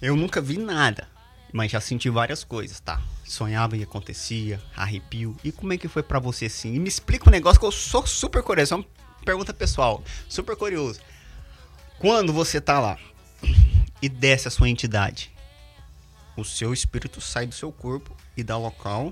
[0.02, 1.08] Eu nunca vi nada,
[1.52, 3.02] mas já senti várias coisas, tá?
[3.24, 5.36] Sonhava e acontecia, arrepio.
[5.43, 6.76] E como é que foi pra você assim?
[6.76, 8.74] E me explica um negócio que eu sou super curioso.
[8.74, 8.86] É uma
[9.26, 11.00] pergunta pessoal, super curioso.
[12.00, 12.98] Quando você tá lá
[14.02, 15.32] e desce a sua entidade,
[16.38, 19.12] o seu espírito sai do seu corpo e dá local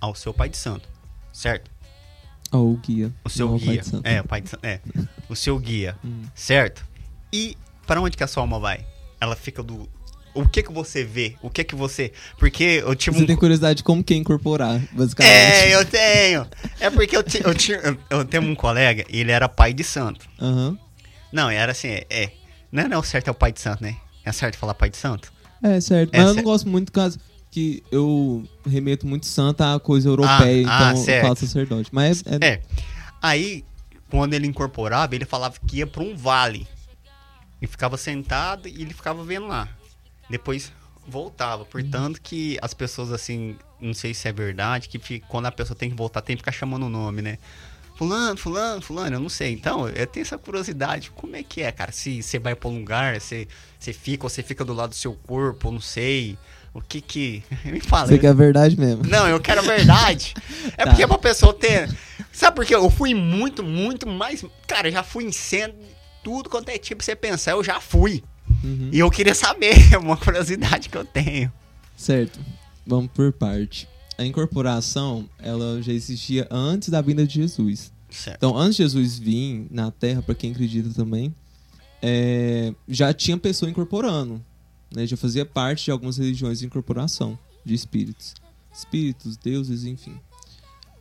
[0.00, 0.88] ao seu pai de santo,
[1.32, 1.70] certo?
[2.50, 3.10] Ó, o guia.
[3.24, 3.82] O seu não, guia.
[3.82, 4.06] Santo.
[4.06, 4.64] é, o pai de santo.
[4.64, 4.80] É.
[5.28, 6.24] O seu guia, Hum.
[6.34, 6.84] certo?
[7.32, 8.84] E para onde que a sua alma vai?
[9.20, 9.88] Ela fica do
[10.34, 11.36] o que que você vê?
[11.42, 14.16] O que que você Porque eu tive Você um tem curiosidade de como que é
[14.16, 15.30] incorporar, basicamente.
[15.34, 16.46] É, eu tenho.
[16.80, 17.52] É porque eu, ti- eu,
[17.82, 20.26] eu, eu tenho um colega, e ele era pai de santo.
[20.40, 20.76] Aham.
[21.30, 22.06] Não, era assim, é.
[22.10, 22.32] é.
[22.70, 23.96] Não, não, o certo é o pai de santo, né?
[24.24, 25.31] É certo falar pai de santo?
[25.62, 26.14] É, certo.
[26.14, 26.44] É, Mas eu certo.
[26.44, 27.18] não gosto muito do caso
[27.50, 31.22] que eu remeto muito santa a coisa europeia, Ah, ah, então eu certo.
[31.22, 31.88] falo sacerdote.
[31.92, 32.62] Mas é, é- É.
[33.20, 33.64] Aí,
[34.10, 36.66] quando ele incorporava, ele falava que ia pra um vale.
[37.60, 39.68] E ficava sentado e ele ficava vendo lá.
[40.28, 40.72] Depois
[41.06, 41.64] voltava.
[41.64, 45.90] Portanto, que as pessoas, assim, não sei se é verdade, que quando a pessoa tem
[45.90, 47.38] que voltar, tem que ficar chamando o nome, né?
[47.96, 49.52] Fulano, fulano, fulano, eu não sei.
[49.52, 51.10] Então, eu tenho essa curiosidade.
[51.14, 51.92] Como é que é, cara?
[51.92, 53.46] Se você vai pra um lugar, você,
[53.78, 56.36] você fica ou você fica do lado do seu corpo, não sei.
[56.74, 57.42] O que que...
[57.64, 58.08] Me fala.
[58.08, 59.04] você quer a verdade mesmo.
[59.06, 60.34] Não, eu quero a verdade.
[60.76, 60.90] É Tá.
[60.90, 61.88] porque pra pessoa ter.
[62.32, 62.74] Sabe por quê?
[62.74, 64.44] Eu fui muito, muito mais.
[64.66, 65.76] Cara, eu já fui em centro,
[66.24, 68.22] tudo quanto é tipo você pensar, eu já fui.
[68.64, 68.88] Uhum.
[68.92, 71.52] E eu queria saber, é uma curiosidade que eu tenho.
[71.96, 72.40] Certo.
[72.86, 73.86] Vamos por parte.
[74.18, 77.92] A incorporação, ela já existia antes da vinda de Jesus.
[78.10, 78.36] Certo.
[78.36, 81.34] Então, antes de Jesus vir na Terra, para quem acredita também,
[82.02, 84.44] é, já tinha pessoa incorporando.
[84.94, 85.06] Né?
[85.06, 88.34] Já fazia parte de algumas religiões de incorporação de espíritos.
[88.72, 90.18] Espíritos, deuses, enfim.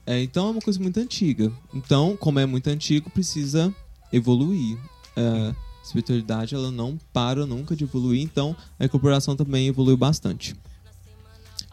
[0.05, 1.51] É, então é uma coisa muito antiga.
[1.73, 3.73] Então, como é muito antigo, precisa
[4.11, 4.77] evoluir.
[5.15, 10.55] É, a espiritualidade ela não para nunca de evoluir, então a incorporação também evoluiu bastante.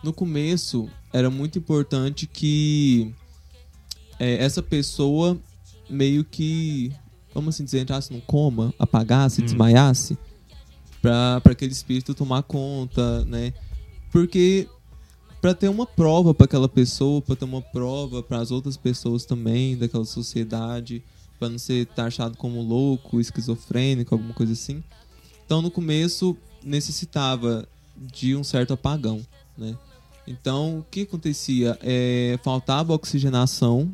[0.02, 3.12] No começo, era muito importante que
[4.18, 5.38] é, essa pessoa
[5.88, 6.92] meio que,
[7.32, 9.44] vamos assim dizer, entrasse num coma, apagasse, Hum.
[9.44, 10.18] desmaiasse,
[11.00, 13.52] para aquele espírito tomar conta, né?
[14.10, 14.68] Porque
[15.40, 19.24] para ter uma prova para aquela pessoa, para ter uma prova para as outras pessoas
[19.24, 21.02] também daquela sociedade,
[21.38, 24.82] para não ser taxado como louco, esquizofrênico, alguma coisa assim.
[25.46, 27.66] Então, no começo necessitava
[27.96, 29.24] de um certo apagão,
[29.56, 29.76] né?
[30.30, 31.78] Então, o que acontecia?
[31.82, 33.90] É, faltava oxigenação,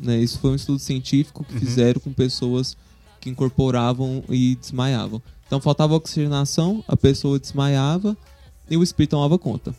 [0.00, 0.18] né?
[0.18, 1.60] Isso foi um estudo científico que Uhum.
[1.60, 2.76] fizeram com pessoas
[3.20, 5.22] que incorporavam e desmaiavam.
[5.46, 8.16] Então, faltava oxigenação, a pessoa desmaiava
[8.68, 9.72] e o espírito tomava conta.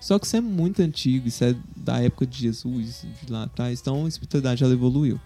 [0.00, 3.78] Só que isso é muito antigo, isso é da época de Jesus, de lá atrás.
[3.80, 5.20] Então, a espiritualidade ela evoluiu.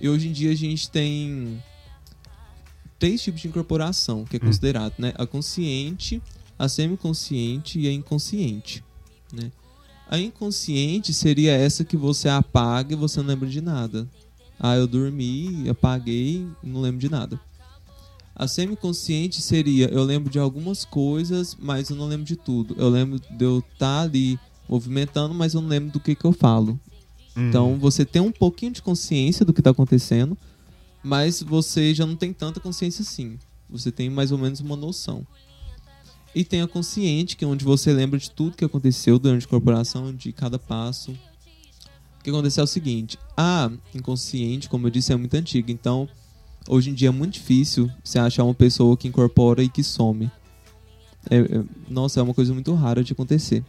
[0.00, 1.62] E hoje em dia a gente tem
[2.98, 4.46] três tipos de incorporação que é Hum.
[4.46, 5.12] considerado, né?
[5.16, 6.20] A consciente,
[6.62, 8.84] a semiconsciente e a inconsciente,
[9.32, 9.50] né?
[10.08, 14.08] A inconsciente seria essa que você apaga e você não lembra de nada.
[14.60, 17.40] Ah, eu dormi, apaguei, não lembro de nada.
[18.32, 22.76] A semiconsciente seria, eu lembro de algumas coisas, mas eu não lembro de tudo.
[22.78, 26.32] Eu lembro de eu estar ali movimentando, mas eu não lembro do que, que eu
[26.32, 26.78] falo.
[27.36, 27.48] Hum.
[27.48, 30.38] Então você tem um pouquinho de consciência do que está acontecendo,
[31.02, 33.36] mas você já não tem tanta consciência assim.
[33.68, 35.26] Você tem mais ou menos uma noção.
[36.34, 39.48] E tem a consciente, que é onde você lembra de tudo que aconteceu durante a
[39.48, 41.12] corporação, de cada passo.
[41.12, 45.70] O que aconteceu é o seguinte: a inconsciente, como eu disse, é muito antiga.
[45.70, 46.08] Então,
[46.68, 50.30] hoje em dia é muito difícil você achar uma pessoa que incorpora e que some.
[51.28, 53.62] É- é- nossa, é uma coisa muito rara de acontecer.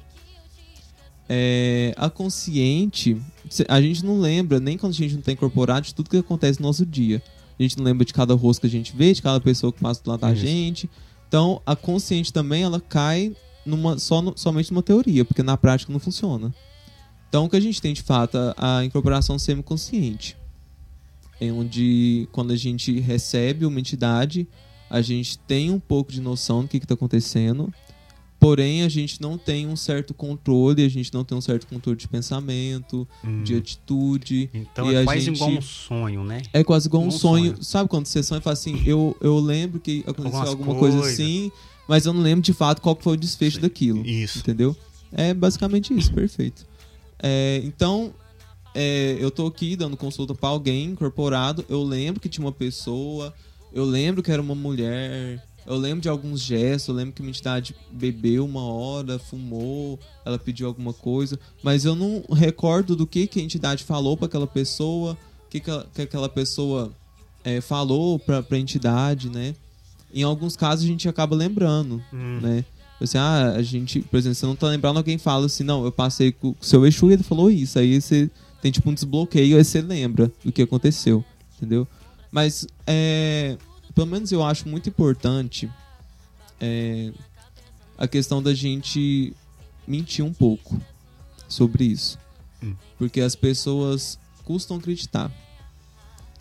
[1.28, 3.18] É, a consciente,
[3.68, 6.60] a gente não lembra, nem quando a gente não está incorporado, de tudo que acontece
[6.60, 7.22] no nosso dia.
[7.58, 9.80] A gente não lembra de cada rosto que a gente vê, de cada pessoa que
[9.80, 10.90] passa do lado da gente.
[11.34, 15.92] Então, a consciente também, ela cai numa, só no- somente numa teoria, porque na prática
[15.92, 16.54] não funciona.
[17.28, 20.38] Então, o que a gente tem de fato a, a incorporação semiconsciente,
[21.42, 24.48] é onde quando a gente recebe uma entidade,
[24.88, 27.74] a gente tem um pouco de noção do que está acontecendo,
[28.44, 31.98] porém a gente não tem um certo controle, a gente não tem um certo controle
[31.98, 33.42] de pensamento, Hum.
[33.44, 34.50] de atitude.
[34.54, 36.42] Então é quase gente- igual um sonho, né?
[36.52, 37.52] É quase igual um, Um sonho.
[37.54, 37.64] sonho.
[37.64, 40.98] Sabe quando você sonha e fala assim, eu, eu lembro que aconteceu Algumas alguma coisa
[40.98, 41.14] coisas.
[41.14, 41.52] assim,
[41.88, 43.62] mas eu não lembro de fato qual foi o desfecho Sim.
[43.62, 44.06] daquilo.
[44.06, 44.40] Isso.
[44.40, 44.76] Entendeu?
[45.14, 46.66] É basicamente isso, perfeito.
[47.20, 48.14] É, então,
[48.76, 51.64] é, eu tô aqui dando consulta pra alguém incorporado.
[51.70, 53.34] Eu lembro que tinha uma pessoa,
[53.72, 57.30] eu lembro que era uma mulher, eu lembro de alguns gestos, eu lembro que uma
[57.30, 63.28] entidade bebeu uma hora, fumou, ela pediu alguma coisa, mas eu não recordo do que,
[63.28, 66.92] que a entidade falou pra aquela pessoa, o que, que, a- que aquela pessoa
[67.44, 69.56] é, falou pra, pra entidade, né?
[70.14, 72.40] Em alguns casos a gente acaba lembrando, Hum.
[72.42, 72.66] né?
[73.02, 75.92] Assim, ah, a gente, por exemplo, você não tá lembrando, alguém fala assim, não, eu
[75.92, 77.78] passei com o seu Exu e ele falou isso.
[77.78, 78.30] Aí você
[78.62, 81.22] tem tipo um desbloqueio, aí você lembra do que aconteceu,
[81.58, 81.86] entendeu?
[82.32, 83.58] Mas, é,
[83.94, 85.70] pelo menos eu acho muito importante
[86.60, 87.12] é,
[87.98, 89.34] a questão da gente
[89.88, 90.80] mentir um pouco
[91.48, 92.18] sobre isso.
[92.64, 92.74] Hum.
[92.98, 95.32] Porque as pessoas custam acreditar.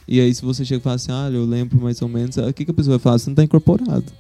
[0.07, 2.53] E aí, se você chega e fala assim, ah, eu lembro mais ou menos, o
[2.53, 3.19] que, que a pessoa vai falar?
[3.19, 4.13] Você não tá incorporado.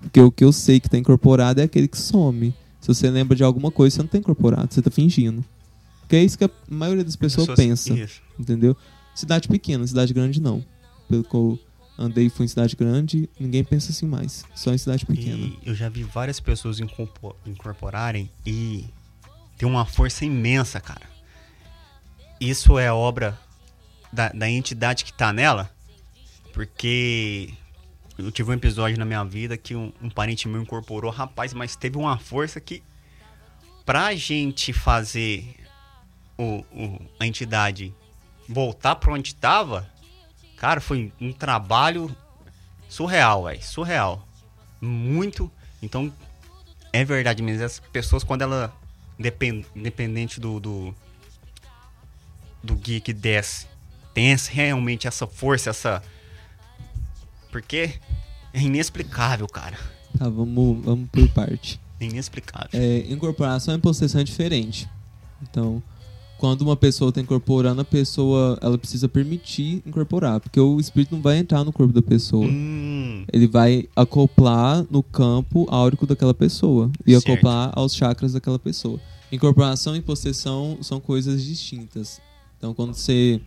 [0.00, 2.54] Porque o que eu sei que tá incorporado é aquele que some.
[2.80, 5.44] Se você lembra de alguma coisa, você não tá incorporado, você tá fingindo.
[6.00, 8.22] Porque é isso que a maioria das pessoas, pensa, Isso.
[8.38, 8.76] entendeu?
[9.12, 10.64] Cidade pequena, cidade grande não.
[11.08, 11.58] Pelo que eu
[11.98, 14.44] andei fui em cidade grande, ninguém pensa assim mais.
[14.54, 15.36] Só em cidade pequena.
[15.46, 18.84] E eu já vi várias pessoas incorpo- incorporarem e
[19.56, 21.06] tem uma força imensa, cara.
[22.40, 23.38] Isso é obra
[24.12, 25.70] da, da entidade que tá nela,
[26.52, 27.52] porque
[28.18, 31.76] eu tive um episódio na minha vida que um, um parente meu incorporou, rapaz, mas
[31.76, 32.82] teve uma força que
[33.84, 35.56] pra gente fazer
[36.36, 37.94] o, o- a entidade
[38.48, 39.90] voltar pra onde tava,
[40.56, 42.14] cara, foi um trabalho
[42.88, 44.26] surreal, velho, surreal
[44.80, 45.50] muito.
[45.82, 46.12] Então,
[46.92, 47.64] é verdade mesmo.
[47.64, 48.74] As pessoas, quando ela.
[49.18, 50.94] Depend, independente do, do.
[52.62, 53.66] do que desce,
[54.12, 56.02] tem realmente essa força, essa.
[57.50, 57.94] Porque
[58.52, 59.78] é inexplicável, cara.
[60.18, 61.80] Tá, vamos, vamos por parte.
[61.98, 62.68] É inexplicável.
[62.72, 64.88] É, incorporação e possessão é diferente.
[65.42, 65.82] Então,
[66.38, 71.22] quando uma pessoa está incorporando, a pessoa ela precisa permitir incorporar, porque o espírito não
[71.22, 72.46] vai entrar no corpo da pessoa.
[72.46, 77.32] Hum, Ele vai acoplar no campo áurico daquela pessoa e Certo.
[77.32, 79.00] acoplar aos chakras daquela pessoa.
[79.32, 82.20] Incorporação e possessão são coisas distintas.
[82.58, 83.40] Então, quando você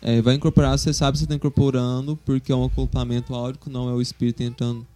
[0.00, 3.88] é, vai incorporar, você sabe que você está incorporando porque é um acoplamento áurico, não
[3.88, 4.86] é o espírito entrando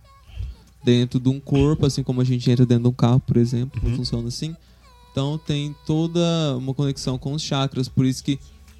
[0.85, 3.81] dentro de um corpo, assim como a gente entra dentro de um carro, por exemplo.
[3.83, 3.97] Não Uhum.
[3.97, 4.55] funciona assim.
[5.19, 6.21] Então, tem toda
[6.57, 7.89] uma conexão com os chakras.
[7.89, 8.39] Por isso que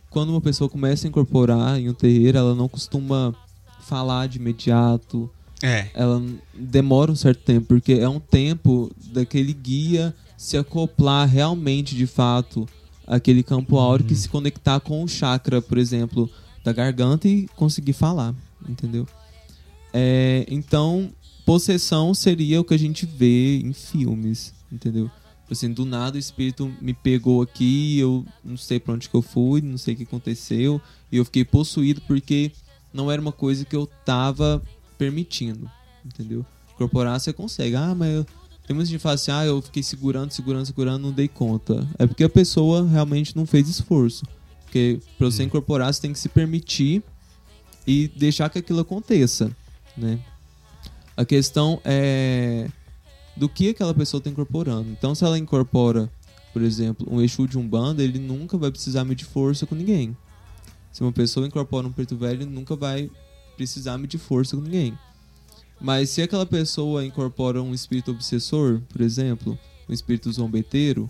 [0.09, 3.35] quando uma pessoa começa a incorporar em um terreiro, ela não costuma
[3.81, 5.29] falar de imediato,
[5.61, 5.89] é.
[5.93, 6.25] ela
[6.55, 12.69] demora um certo tempo, porque é um tempo daquele guia se acoplar realmente, de fato,
[13.05, 16.31] aquele campo áurico e se conectar com o chakra, por exemplo,
[16.63, 18.33] da garganta e conseguir falar,
[18.69, 19.09] entendeu?
[19.93, 21.11] É, então,
[21.45, 25.11] possessão seria o que a gente vê em filmes, entendeu?
[25.51, 29.23] Assim, do nada o espírito me pegou aqui, eu não sei pra onde que eu
[29.23, 30.81] fui, não sei o que aconteceu,
[31.11, 32.53] e eu fiquei possuído porque
[32.93, 34.63] não era uma coisa que eu tava
[34.99, 35.71] permitindo,
[36.05, 36.45] entendeu?
[36.75, 37.77] Incorporar você consegue.
[37.77, 38.27] Ah, mas eu...
[38.67, 41.89] tem muita gente que fala assim, ah, eu fiquei segurando, segurando, segurando, não dei conta.
[41.99, 44.27] É porque a pessoa realmente não fez esforço.
[44.65, 47.03] Porque pra você incorporar, você tem que se permitir
[47.87, 49.51] e deixar que aquilo aconteça,
[49.97, 50.19] né?
[51.17, 52.69] A questão é
[53.39, 54.91] do que aquela pessoa está incorporando.
[54.91, 56.11] Então, se ela incorpora,
[56.53, 60.17] por exemplo, um Exu de Umbanda, ele nunca vai precisar medir força com ninguém.
[60.93, 63.11] Se uma pessoa incorpora um preto velho, ele nunca vai
[63.57, 64.99] precisar medir força com ninguém.
[65.81, 69.57] Mas se aquela pessoa incorpora um espírito obsessor, por exemplo,
[69.89, 71.09] um espírito zombeteiro,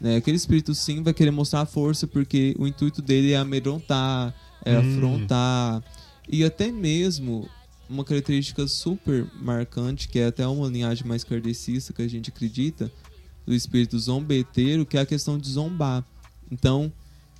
[0.00, 0.16] Né?
[0.16, 4.34] Aquele espírito sim vai querer mostrar força porque o intuito dele é amedrontar,
[4.64, 4.80] é Hum.
[4.96, 5.82] afrontar.
[6.28, 7.48] E até mesmo
[7.88, 12.90] uma característica super marcante, que é até uma linhagem mais kardecista que a gente acredita,
[13.46, 16.04] do espírito zombeteiro, que é a questão de zombar.
[16.50, 16.92] Então,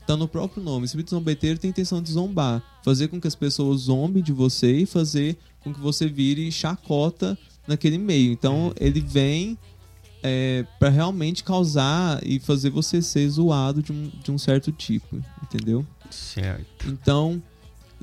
[0.07, 0.85] tá no próprio nome.
[0.85, 2.63] O espírito zombeteiro tem a intenção de zombar.
[2.85, 7.39] Fazer com que as pessoas zombem de você e fazer com que você vire chacota
[7.67, 8.33] naquele meio.
[8.33, 9.59] Então, ele vem
[10.23, 15.23] é, para realmente causar e fazer você ser zoado de um, de um certo tipo,
[15.43, 15.87] entendeu?
[16.11, 16.89] Certo.
[16.89, 17.43] Então,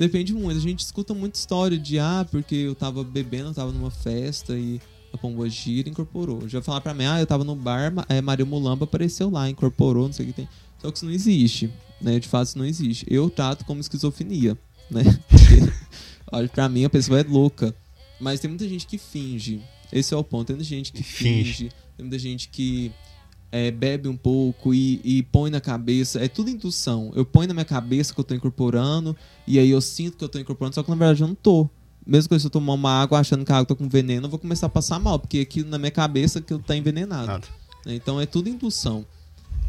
[0.01, 0.57] depende muito.
[0.57, 4.57] A gente escuta muita história de, ah, porque eu tava bebendo, eu tava numa festa
[4.57, 4.81] e
[5.13, 6.47] a pomba gira incorporou.
[6.49, 10.07] Já falar pra mim, ah, eu tava no bar, é, Maria Mulamba apareceu lá, incorporou,
[10.07, 10.49] não sei o que tem.
[10.81, 12.19] Só que isso não existe, né?
[12.19, 13.05] De fato, isso não existe.
[13.07, 14.57] Eu trato como esquizofrenia,
[14.89, 15.03] né?
[15.29, 15.71] Porque,
[16.31, 17.75] olha, pra mim a pessoa é louca.
[18.19, 19.61] Mas tem muita gente que finge.
[19.91, 20.47] Esse é o ponto.
[20.47, 21.43] Tem muita gente que Finge.
[21.53, 21.69] finge.
[21.95, 22.91] Tem muita gente que
[23.51, 26.23] é, bebe um pouco e, e põe na cabeça.
[26.23, 27.11] É tudo indução.
[27.15, 29.15] Eu ponho na minha cabeça que eu tô incorporando.
[29.45, 31.69] E aí eu sinto que eu tô incorporando, só que na verdade eu não tô.
[32.05, 34.39] Mesmo que eu tomar uma água achando que a água tá com veneno, eu vou
[34.39, 37.27] começar a passar mal, porque aquilo na minha cabeça aquilo tá envenenado.
[37.27, 37.47] Nada.
[37.85, 37.93] né?
[37.93, 39.05] Então é tudo indução.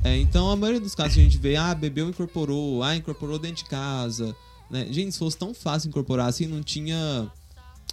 [0.05, 3.65] É, então a maioria dos casos a gente vê, ah, bebeu incorporou, ah, incorporou dentro
[3.65, 4.35] de casa.
[4.71, 4.87] Né?
[4.91, 7.31] Gente, se fosse tão fácil incorporar assim, não tinha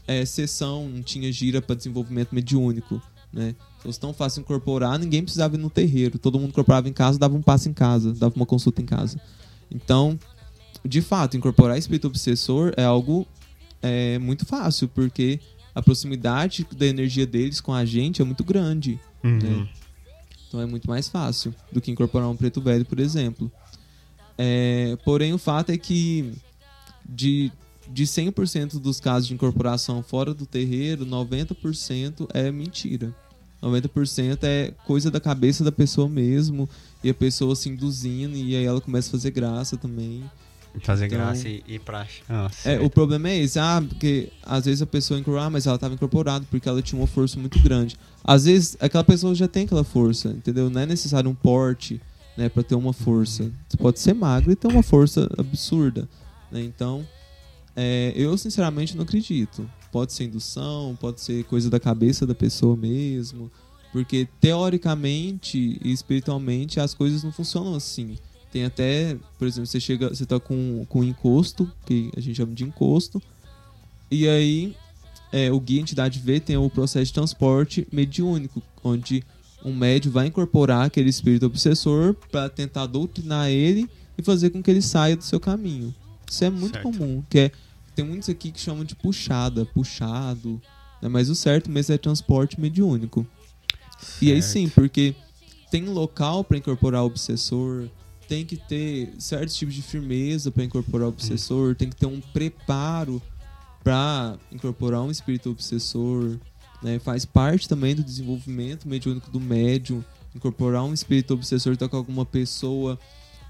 [0.08, 3.02] é, sessão, não tinha gira para desenvolvimento mediúnico.
[3.32, 3.56] Né?
[3.80, 6.20] Se fosse tão fácil incorporar, ninguém precisava ir no terreiro.
[6.20, 9.20] Todo mundo incorporava em casa, dava um passo em casa, dava uma consulta em casa.
[9.72, 10.20] Então,
[10.86, 13.26] de fato, incorporar espírito obsessor é algo
[13.82, 15.40] é, muito fácil, porque
[15.74, 19.00] a proximidade da energia deles com a gente é muito grande.
[19.24, 19.40] Uhum.
[19.40, 19.70] né?
[20.48, 23.52] Então é muito mais fácil do que incorporar um preto velho, por exemplo.
[24.38, 26.34] É, porém, o fato é que
[27.08, 27.52] de,
[27.88, 33.16] de 100% dos casos de incorporação fora do terreiro, 90% é mentira.
[33.62, 36.70] 90% é coisa da cabeça da pessoa mesmo,
[37.04, 40.24] e a pessoa se induzindo, e aí ela começa a fazer graça também.
[40.82, 42.06] Fazer Então- graça e ir pra.
[42.30, 45.66] Ah, É, o problema é esse, ah, porque às vezes a pessoa incorpora, ah, mas
[45.66, 47.98] ela estava incorporada porque ela tinha uma força muito grande.
[48.24, 50.70] Às vezes aquela pessoa já tem aquela força, entendeu?
[50.70, 52.00] Não é necessário um porte,
[52.38, 53.52] né, para ter uma força.
[53.68, 56.08] Você pode ser magro e ter uma força absurda,
[56.52, 56.62] né?
[56.62, 57.06] Então,
[57.76, 59.68] é, eu sinceramente não acredito.
[59.92, 63.52] Pode ser indução, pode ser coisa da cabeça da pessoa mesmo,
[63.92, 68.18] porque teoricamente e espiritualmente as coisas não funcionam assim.
[68.52, 72.54] Tem até, por exemplo, você chega, você tá com, com encosto, que a gente chama
[72.54, 73.22] de encosto,
[74.10, 74.76] e aí
[75.32, 79.24] é, o guia entidade V tem o processo de transporte mediúnico, onde
[79.64, 84.72] um médio vai incorporar aquele espírito obsessor para tentar doutrinar ele e fazer com que
[84.72, 85.94] ele saia do seu caminho.
[86.30, 86.84] Isso é muito Certo.
[86.84, 87.52] comum, que é
[88.00, 90.62] tem muitos aqui que chamam de puxada, puxado,
[91.02, 91.10] né?
[91.10, 93.28] mas o certo mesmo é transporte mediúnico.
[94.22, 94.54] E aí Certo.
[94.54, 95.14] sim, porque
[95.70, 97.90] tem local para incorporar o obsessor,
[98.26, 102.22] tem que ter certos tipos de firmeza para incorporar o obsessor, tem que ter um
[102.22, 103.22] preparo
[103.84, 106.38] para incorporar um espírito obsessor,
[106.82, 107.00] né?
[107.00, 110.02] Faz parte também do desenvolvimento mediúnico do médium,
[110.34, 112.98] incorporar um espírito obsessor tá com alguma pessoa,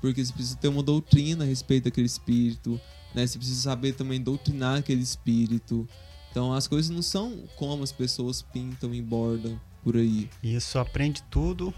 [0.01, 2.81] porque você precisa ter uma doutrina a respeito daquele espírito,
[3.13, 3.25] né?
[3.25, 5.87] Você precisa saber também doutrinar aquele espírito.
[6.31, 10.29] Então as coisas não são como as pessoas pintam e bordam por aí.
[10.43, 11.73] Isso aprende tudo.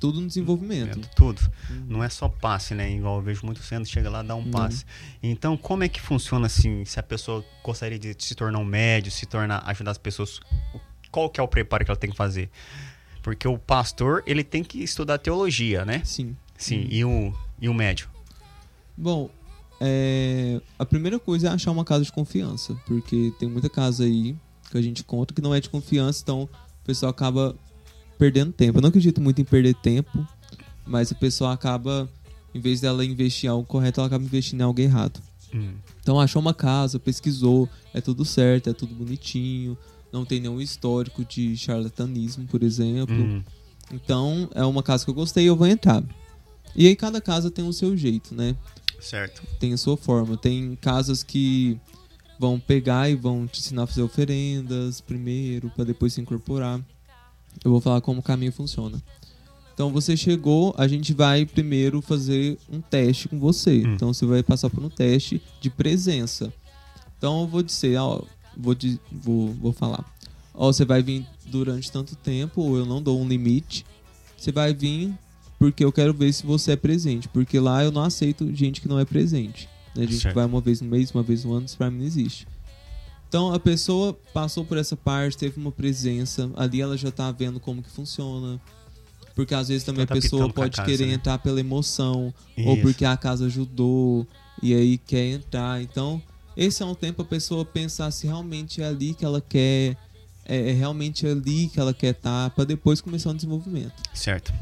[0.00, 1.08] Tudo no desenvolvimento.
[1.14, 1.40] Tudo.
[1.86, 2.90] Não é só passe, né?
[2.90, 4.50] Igual eu vejo muito centro, chega lá dá um Não.
[4.50, 4.84] passe.
[5.22, 6.84] Então, como é que funciona assim?
[6.84, 10.40] Se a pessoa gostaria de se tornar um médio, se tornar, ajudar as pessoas,
[11.08, 12.50] qual que é o preparo que ela tem que fazer?
[13.22, 16.02] Porque o pastor, ele tem que estudar teologia, né?
[16.04, 16.36] Sim.
[16.58, 18.08] Sim, e o, e o médio?
[18.96, 19.30] Bom,
[19.84, 24.36] é, a primeira coisa é achar uma casa de confiança, porque tem muita casa aí
[24.70, 27.56] que a gente conta que não é de confiança, então o pessoal acaba
[28.16, 28.78] perdendo tempo.
[28.78, 30.24] Eu não acredito muito em perder tempo,
[30.86, 32.08] mas a pessoa acaba,
[32.54, 35.20] em vez dela investir em algo correto, ela acaba investindo em algo errado.
[35.52, 39.76] Hum, Então achou uma casa, pesquisou, é tudo certo, é tudo bonitinho,
[40.12, 43.14] não tem nenhum histórico de charlatanismo, por exemplo.
[43.14, 43.42] hum,
[43.92, 46.02] Então é uma casa que eu gostei, eu vou entrar.
[46.74, 48.56] E aí cada casa tem o seu jeito, né?
[49.02, 49.42] Certo.
[49.58, 50.36] tem a sua forma.
[50.36, 51.78] Tem casas que
[52.38, 56.80] vão pegar e vão te ensinar a fazer oferendas primeiro, para depois se incorporar.
[57.64, 59.02] Eu vou falar como o caminho funciona.
[59.74, 63.82] Então você chegou, a gente vai primeiro fazer um teste com você.
[63.84, 63.94] Hum.
[63.94, 66.52] Então você vai passar por um teste de presença.
[67.16, 68.22] Então eu vou dizer, ó,
[68.56, 68.76] vou,
[69.10, 70.04] vou, vou falar.
[70.54, 73.86] Ó, você vai vir durante tanto tempo, ou eu não dou um limite.
[74.36, 75.16] Você vai vir
[75.62, 77.28] porque eu quero ver se você é presente.
[77.28, 79.68] Porque lá eu não aceito gente que não é presente.
[79.94, 80.02] Né?
[80.02, 80.34] Gente que Certo.
[80.34, 82.48] vai uma vez no mês, uma vez no ano, isso pra mim não existe.
[83.28, 87.60] Então a pessoa passou por essa parte, teve uma presença, ali ela já tá vendo
[87.60, 88.60] como que funciona.
[89.36, 91.14] Porque às vezes também Tá a pessoa a pode casa, querer né?
[91.14, 92.82] entrar pela emoção, ou Isso.
[92.82, 94.26] porque a casa ajudou,
[94.60, 95.80] e aí quer entrar.
[95.80, 96.20] Então,
[96.56, 99.96] esse é um tempo a pessoa pensar se realmente é ali que ela quer,
[100.44, 103.94] é, é realmente ali que ela quer estar, para depois começar um desenvolvimento.
[104.12, 104.52] Certo.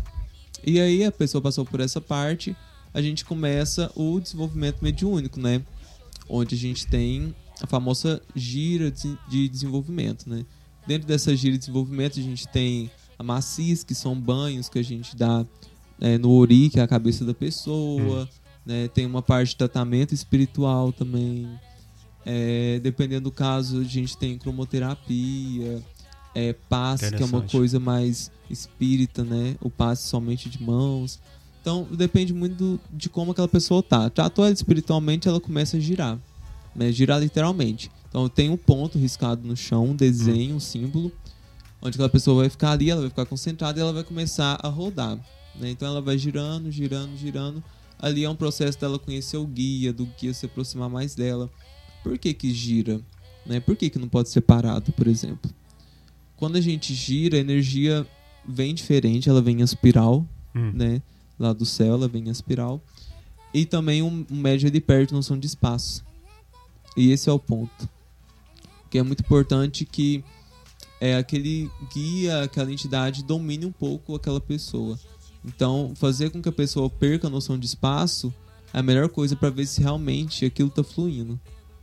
[0.67, 2.57] E aí a pessoa passou por essa parte,
[2.93, 5.63] a gente começa o desenvolvimento mediúnico, né?
[6.29, 10.45] Onde a gente tem a famosa gira de de desenvolvimento, né?
[10.87, 14.83] Dentro dessa gira de desenvolvimento a gente tem a maciz, que são banhos que a
[14.83, 15.47] gente dá
[16.01, 18.29] é, no ori, que é a cabeça da pessoa,
[18.65, 18.89] né?
[18.89, 21.49] Tem uma parte de tratamento espiritual também.
[22.25, 25.83] É, dependendo do caso, a gente tem cromoterapia,
[26.35, 29.57] é, passe, que é uma coisa mais espírita, né?
[29.61, 31.19] O passe somente de mãos.
[31.61, 34.09] Então, depende muito do- de como aquela pessoa tá.
[34.09, 36.19] Tratou ela espiritualmente, ela começa a girar.
[36.75, 36.91] Né?
[36.93, 37.91] Girar literalmente.
[38.09, 41.13] Então, tem um ponto riscado no chão, um desenho, um símbolo,
[41.83, 44.69] onde aquela pessoa vai ficar ali, ela vai ficar concentrada e ela vai começar a
[44.69, 45.17] rodar.
[45.59, 45.69] né?
[45.71, 47.63] Então, ela vai girando, girando, girando.
[47.99, 51.51] Ali é um processo dela conhecer o guia, do guia se aproximar mais dela.
[52.03, 53.01] Por que que gira?
[53.45, 53.61] Né?
[53.61, 55.51] Por que que não pode ser parado, por exemplo?
[56.41, 58.05] Quando a gente gira, a energia
[58.49, 60.27] vem diferente, ela vem em espiral,
[60.57, 60.73] Hum.
[60.75, 61.01] né?
[61.39, 62.83] Lá do céu, ela vem em espiral.
[63.55, 66.03] E também um, um médio ali perto, noção de espaço.
[66.97, 67.89] E esse é o ponto.
[68.91, 70.25] Que é muito importante que
[71.01, 74.99] é aquele guia, aquela entidade domine um pouco aquela pessoa.
[75.45, 78.33] Então, fazer com que a pessoa perca a noção de espaço
[78.73, 81.39] é a melhor coisa para ver se realmente aquilo tá fluindo.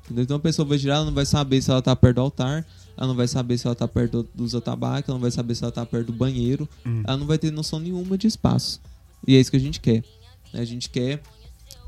[0.05, 0.23] Entendeu?
[0.23, 2.65] Então a pessoa vai girar, ela não vai saber se ela tá perto do altar,
[2.97, 5.53] ela não vai saber se ela tá perto do- dos atabaques, ela não vai saber
[5.55, 7.03] se ela tá perto do banheiro, Hum.
[7.05, 8.81] ela não vai ter noção nenhuma de espaço.
[9.27, 10.03] E é isso que a gente quer.
[10.53, 11.21] A gente quer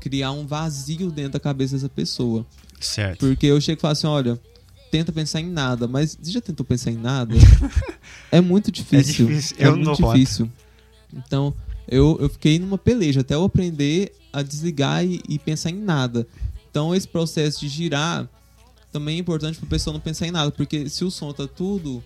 [0.00, 2.46] criar um vazio dentro da cabeça dessa pessoa.
[2.80, 3.18] Certo.
[3.26, 4.40] Porque eu chego e falo assim, olha,
[4.90, 7.34] tenta pensar em nada, mas você já tentou pensar em nada?
[8.30, 9.26] é muito difícil.
[9.26, 10.14] difícil, É eu muito conta.
[10.18, 10.50] difícil.
[11.12, 11.52] Então,
[11.88, 16.26] eu, eu fiquei numa peleja até eu aprender a desligar e, e pensar em nada.
[16.70, 18.28] Então, esse processo de girar
[18.92, 21.46] também é importante para a pessoa não pensar em nada, porque se o som tá
[21.46, 22.02] tudo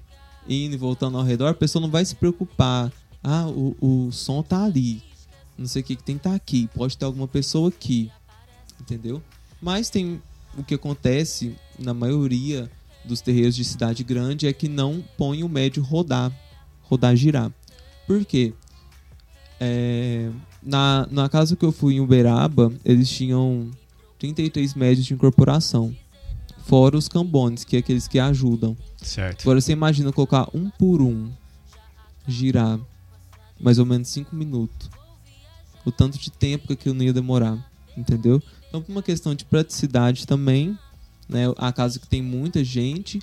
[0.49, 2.93] indo e voltando ao redor, a pessoa não vai se preocupar.
[3.23, 5.03] Ah, o, o som tá ali.
[5.57, 6.69] Não sei o que, que tem que estar aqui.
[6.75, 8.11] Pode ter alguma pessoa aqui.
[8.81, 9.23] Entendeu?
[9.63, 10.21] Mas tem
[10.57, 12.71] o que acontece na maioria
[13.05, 16.33] dos terreiros de cidade grande é que não põe o médio rodar,
[16.83, 17.53] rodar girar.
[18.07, 18.53] Por quê?
[19.61, 20.31] É,
[20.63, 23.71] na, na casa que eu fui em Uberaba, eles tinham
[24.19, 25.95] 33 médios de incorporação.
[26.65, 28.77] Fora os cambones, que é aqueles que ajudam.
[28.97, 29.43] Certo.
[29.43, 31.31] Agora você imagina colocar um por um,
[32.27, 32.79] girar
[33.61, 34.91] mais ou menos 5 minutos.
[35.85, 37.59] O tanto de tempo que aquilo não ia demorar,
[37.97, 38.43] entendeu?
[38.69, 40.79] Então, por uma questão de praticidade também,
[41.29, 41.45] né?
[41.57, 43.21] A casa que tem muita gente,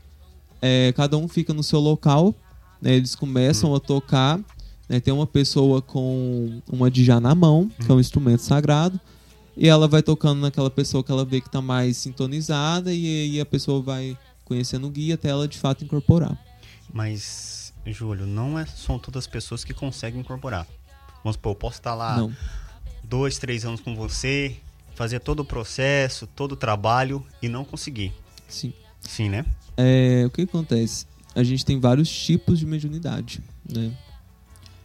[0.61, 2.35] é, cada um fica no seu local,
[2.81, 2.95] né?
[2.95, 4.39] Eles começam a tocar,
[4.87, 4.99] né?
[4.99, 8.99] Tem uma pessoa com uma dijá na mão, que é um instrumento sagrado,
[9.55, 13.41] e ela vai tocando naquela pessoa que ela vê que tá mais sintonizada, e aí
[13.41, 16.37] a pessoa vai conhecendo o guia até ela de fato incorporar.
[16.93, 20.67] Mas, Júlio, não é, são todas as pessoas que conseguem incorporar.
[21.23, 22.35] Vamos supor, eu posso estar lá Não.
[23.03, 24.57] dois, três anos com você,
[24.95, 28.13] fazer todo o processo, todo o trabalho e não conseguir.
[28.47, 28.73] Sim.
[28.99, 29.45] Sim, né?
[29.77, 31.05] É, o que acontece?
[31.33, 33.91] A gente tem vários tipos de mediunidade, né?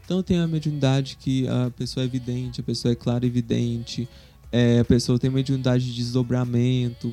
[0.04, 4.08] Então tem a mediunidade que a pessoa é evidente, a pessoa é clara e evidente,
[4.52, 7.12] é, a pessoa tem mediunidade de desdobramento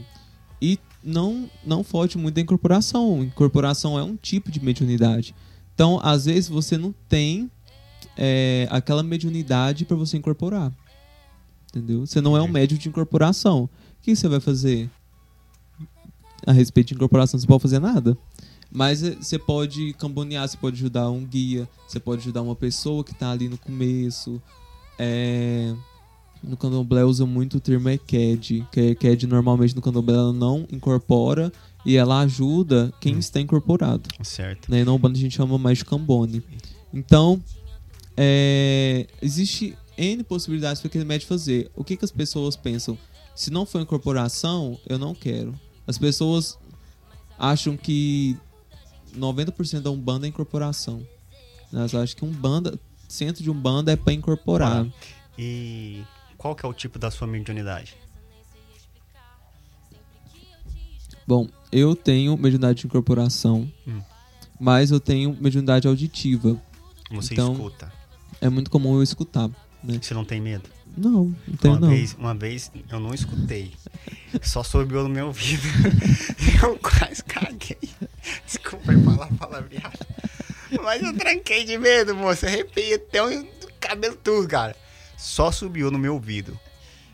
[0.61, 3.23] e não não foge muito da incorporação.
[3.23, 5.35] Incorporação é um tipo de mediunidade.
[5.73, 7.49] Então, às vezes você não tem
[8.17, 10.71] é, aquela mediunidade para você incorporar.
[11.69, 12.05] Entendeu?
[12.05, 13.63] Você não é um médium de incorporação.
[13.63, 13.69] O
[14.01, 14.89] que você vai fazer?
[16.45, 18.17] a respeito de incorporação, você não pode fazer nada.
[18.71, 23.03] Mas eh, você pode cambonear, você pode ajudar um guia, você pode ajudar uma pessoa
[23.03, 24.41] que tá ali no começo.
[24.97, 25.73] É,
[26.43, 31.51] No candomblé usa muito o termo EQED, que EQED normalmente no candomblé ela não incorpora
[31.85, 33.19] e ela ajuda quem Hum.
[33.19, 34.09] está incorporado.
[34.23, 34.69] Certo.
[34.69, 34.81] Né?
[34.81, 36.43] E na Umbanda a gente chama mais de cambone.
[36.93, 37.41] Então,
[38.17, 41.71] é, existe N possibilidades para aquele médico fazer.
[41.75, 42.97] O que, que as pessoas pensam?
[43.35, 45.57] Se não for incorporação, eu não quero.
[45.87, 46.57] As pessoas
[47.37, 48.37] acham que
[49.17, 51.05] 90% da Umbanda é incorporação.
[51.71, 54.85] Elas acham que um banda, centro de Umbanda é para incorporar.
[55.37, 56.03] E
[56.43, 57.95] qual que é o tipo da sua mediunidade?
[61.25, 64.01] Bom, eu tenho mediunidade de incorporação, Hum.
[64.59, 66.59] mas eu tenho mediunidade auditiva.
[67.11, 67.89] Você Então- escuta.
[68.41, 69.49] É muito comum eu escutar.
[69.85, 70.69] Você não tem medo?
[70.97, 71.89] Não, não tenho uma, não.
[71.89, 73.71] Vez, uma vez eu não escutei.
[74.41, 75.63] Só sobrou no meu ouvido.
[76.61, 77.77] eu quase caguei.
[78.45, 79.97] Desculpa falar palavreado.
[80.83, 82.47] Mas eu tranquei de medo, moça.
[82.47, 83.47] Arrepiei até o
[83.79, 84.75] cabelo tudo, cara.
[85.23, 86.59] Só subiu no meu ouvido.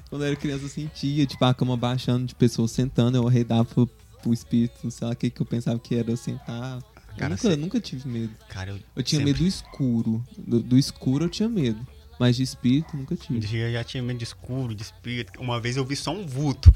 [0.09, 3.63] Quando eu era criança, eu sentia, tipo, a cama baixando de pessoas sentando, eu arredava
[3.65, 3.85] pro,
[4.21, 6.77] pro espírito, sei lá o que, que eu pensava que era eu sentar.
[6.77, 8.33] Eu Cara, nunca, cê- nunca tive medo.
[8.49, 10.23] Cara, eu, Eu tinha sempre- medo do escuro.
[10.37, 11.85] Do, do escuro eu tinha medo.
[12.19, 13.57] Mas de espírito, nunca tive.
[13.59, 15.39] eu já tinha medo de escuro, de espírito.
[15.39, 16.73] Uma vez eu vi só um vulto.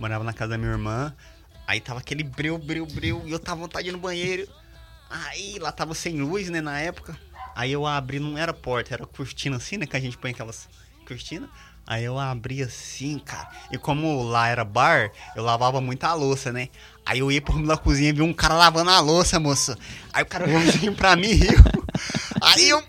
[0.00, 1.14] Morava na casa da minha irmã.
[1.66, 3.22] Aí tava aquele breu, breu, breu.
[3.24, 4.46] E eu tava vontade de ir no banheiro.
[5.08, 7.16] Aí lá tava sem luz, né, na época.
[7.54, 9.86] Aí eu abri, não era porta, era cortina assim, né?
[9.86, 10.68] Que a gente põe aquelas
[11.06, 11.48] cortinas.
[11.86, 13.50] Aí eu abri assim, cara.
[13.70, 16.68] E como lá era bar, eu lavava muita louça, né?
[17.04, 19.76] Aí eu ia pro rumo da cozinha e vi um cara lavando a louça, moça.
[20.12, 21.58] Aí o cara olhou assim pra mim e riu.
[22.40, 22.82] Aí eu.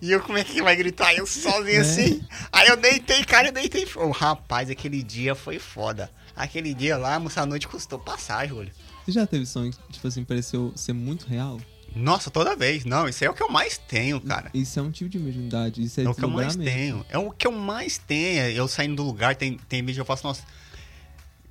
[0.00, 1.12] E eu, como é que vai gritar?
[1.14, 1.78] Eu sozinho Né?
[1.80, 2.22] assim.
[2.52, 3.86] Aí eu deitei, cara, eu deitei.
[3.96, 6.10] Ô, rapaz, aquele dia foi foda.
[6.36, 8.72] Aquele dia lá, moça, a noite custou passagem, olha.
[9.04, 11.58] Você já teve sonho que, tipo assim, pareceu ser muito real?
[11.94, 12.84] Nossa, toda vez.
[12.84, 14.50] Não, isso aí é o que eu mais tenho, cara.
[14.54, 17.04] Isso é um tipo de mediunidade, isso é, É o que eu mais tenho.
[17.08, 18.42] É o que eu mais tenho.
[18.50, 20.42] Eu saindo do lugar, tem, tem vídeo que eu faço, nossa,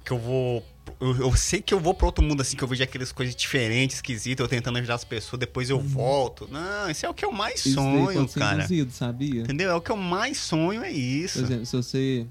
[0.06, 0.66] que eu vou.
[1.02, 3.36] Eu, eu sei que eu vou pra outro mundo, assim, que eu vejo aquelas coisas
[3.36, 6.48] diferentes, esquisitas, eu tentando ajudar as pessoas, depois eu volto.
[6.50, 7.72] Não, isso é o que eu mais Uhum.
[7.72, 8.56] Isso sonho, pode ser cara.
[8.60, 9.42] induzido, sabia?
[9.42, 9.72] Entendeu?
[9.72, 11.40] É o que eu mais sonho, é Por isso.
[11.40, 12.26] exemplo, se você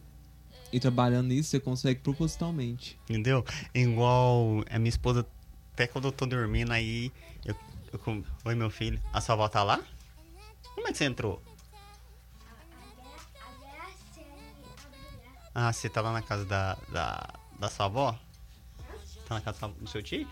[0.73, 2.99] ir trabalhando nisso, você consegue propositalmente.
[3.09, 3.45] Entendeu?
[3.75, 5.27] Igual a minha esposa,
[5.75, 7.13] até quando eu tô dormindo aí,
[7.99, 9.81] com- Oi, meu filho, a sua avó tá lá?
[10.75, 11.43] Como é que você entrou?
[15.55, 18.19] Ah, você tá lá na casa da, da, da sua avó?
[19.27, 20.29] Tá na casa do seu tio?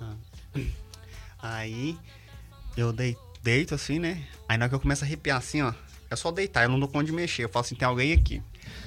[0.00, 0.14] Ah.
[1.42, 1.98] Aí,
[2.76, 4.26] eu dei, deito assim, né?
[4.48, 5.72] Aí na hora que eu começo a arrepiar assim, ó.
[6.10, 7.44] É só deitar, eu não dou conta de mexer.
[7.44, 8.42] Eu falo assim, tem alguém aqui.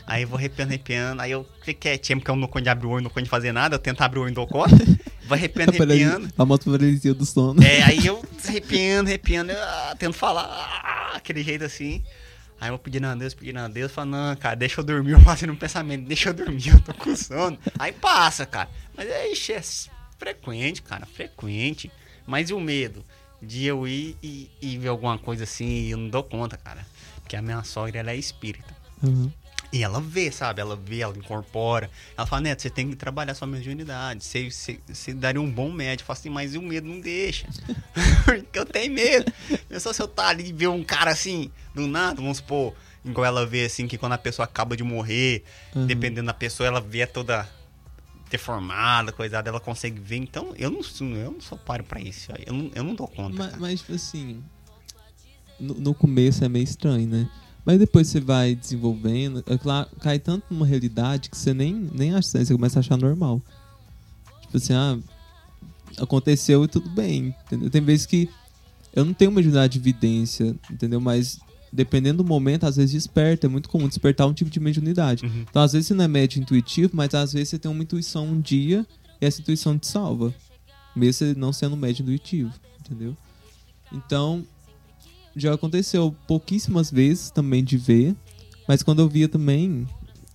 [0.06, 1.22] Aí eu vou arrepiando, arrepiando.
[1.22, 3.12] Aí eu fico quietinho, porque eu não dou conta de abrir o olho, não dou
[3.12, 3.76] conta de fazer nada.
[3.76, 4.76] Eu tento abrir o olho e não dou conta.
[5.34, 6.34] Vou arrepiando, arrepiando.
[6.38, 7.63] A moto paralisia do sono.
[7.63, 12.03] É, aí eu arrepiando, arrepiando, ah, tento falar ah, aquele jeito assim.
[12.61, 15.19] Aí eu pedindo a Deus, pedindo a Deus, falando, não, cara, deixa eu dormir, eu
[15.19, 17.57] fazendo um pensamento, deixa eu dormir, eu tô com sono.
[17.77, 18.69] Aí passa, cara.
[18.95, 19.61] Mas é, ixi, é
[20.17, 21.91] frequente, cara, frequente.
[22.25, 23.03] Mas e o medo
[23.41, 26.86] de eu ir e, e ver alguma coisa assim e eu não dou conta, cara.
[27.21, 28.73] Porque a minha sogra, ela é espírita.
[29.01, 29.29] Uhum.
[29.74, 30.61] E ela vê, sabe?
[30.61, 31.89] Ela vê, ela incorpora.
[32.15, 34.24] Ela fala, Neto, você tem que trabalhar sua mediunidade.
[34.24, 36.03] Você, você, você daria um bom médico.
[36.03, 37.47] Eu falo assim, mas o medo não deixa.
[38.24, 39.34] Porque eu tenho medo.
[39.67, 43.26] Pensou se eu tá ali e ver um cara assim, do nada, vamos supor, igual
[43.26, 45.43] ela vê assim, que quando a pessoa acaba de morrer,
[45.76, 45.88] Uhum.
[45.88, 47.49] dependendo da pessoa, ela vê toda
[48.30, 50.17] deformada, coisada, ela consegue ver.
[50.17, 50.82] Então, eu não,
[51.17, 52.32] eu não sou páreo pra isso.
[52.45, 53.38] Eu não, eu não dou conta.
[53.38, 54.43] Mas, mas, tipo assim,
[55.59, 57.30] no, no começo é meio estranho, né?
[57.66, 62.11] Mas depois você vai desenvolvendo, é claro, cai tanto numa realidade que você nem, nem
[62.11, 63.41] acha estranho, você começa a achar normal.
[64.41, 64.97] Tipo assim, ah,
[65.97, 67.70] aconteceu e tudo bem, entendeu?
[67.70, 68.30] Tem vezes que
[68.93, 70.99] eu não tenho uma mediunidade de evidência, entendeu?
[70.99, 71.39] Mas
[71.74, 73.47] dependendo do momento, às vezes desperta.
[73.47, 75.26] É muito comum despertar um tipo de mediunidade.
[75.26, 75.45] Uhum.
[75.49, 78.28] Então, às vezes você não é médio intuitivo, mas às vezes você tem uma intuição
[78.28, 78.86] um dia
[79.20, 80.34] e essa intuição te salva.
[80.95, 83.18] Mesmo você não sendo médio intuitivo, entendeu?
[83.91, 84.45] Então,
[85.36, 88.15] já aconteceu pouquíssimas vezes também de ver,
[88.67, 89.88] mas quando eu via também,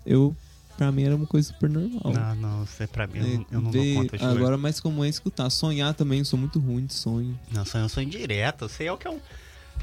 [0.05, 0.36] eu
[0.76, 2.12] pra mim era uma coisa super normal.
[2.12, 4.24] Não, não, isso é pra mim, eu, não- eu não Ver- dou conta de.
[4.24, 5.49] Agora, mais comum é escutar.
[5.51, 7.38] Sonhar também, eu sou muito ruim de sonho.
[7.53, 8.64] Não, sonho, sonho direto.
[8.64, 9.20] Eu sei é o que eu.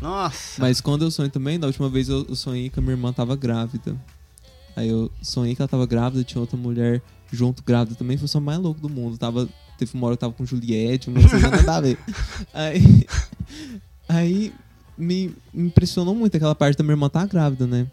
[0.01, 0.61] Nossa.
[0.61, 3.11] Mas quando eu sonho também, da última vez eu, eu sonhei que a minha irmã
[3.13, 3.95] tava grávida.
[4.75, 7.01] Aí eu sonhei que ela tava grávida, tinha outra mulher
[7.31, 9.17] junto grávida também, foi o sonho mais louco do mundo.
[9.17, 9.47] Tava,
[9.77, 11.97] teve uma hora que eu tava com Juliette, uma coisa nada a ver.
[12.53, 13.07] Aí,
[14.07, 14.53] aí
[14.97, 17.87] me, me impressionou muito aquela parte da minha irmã tá grávida, né?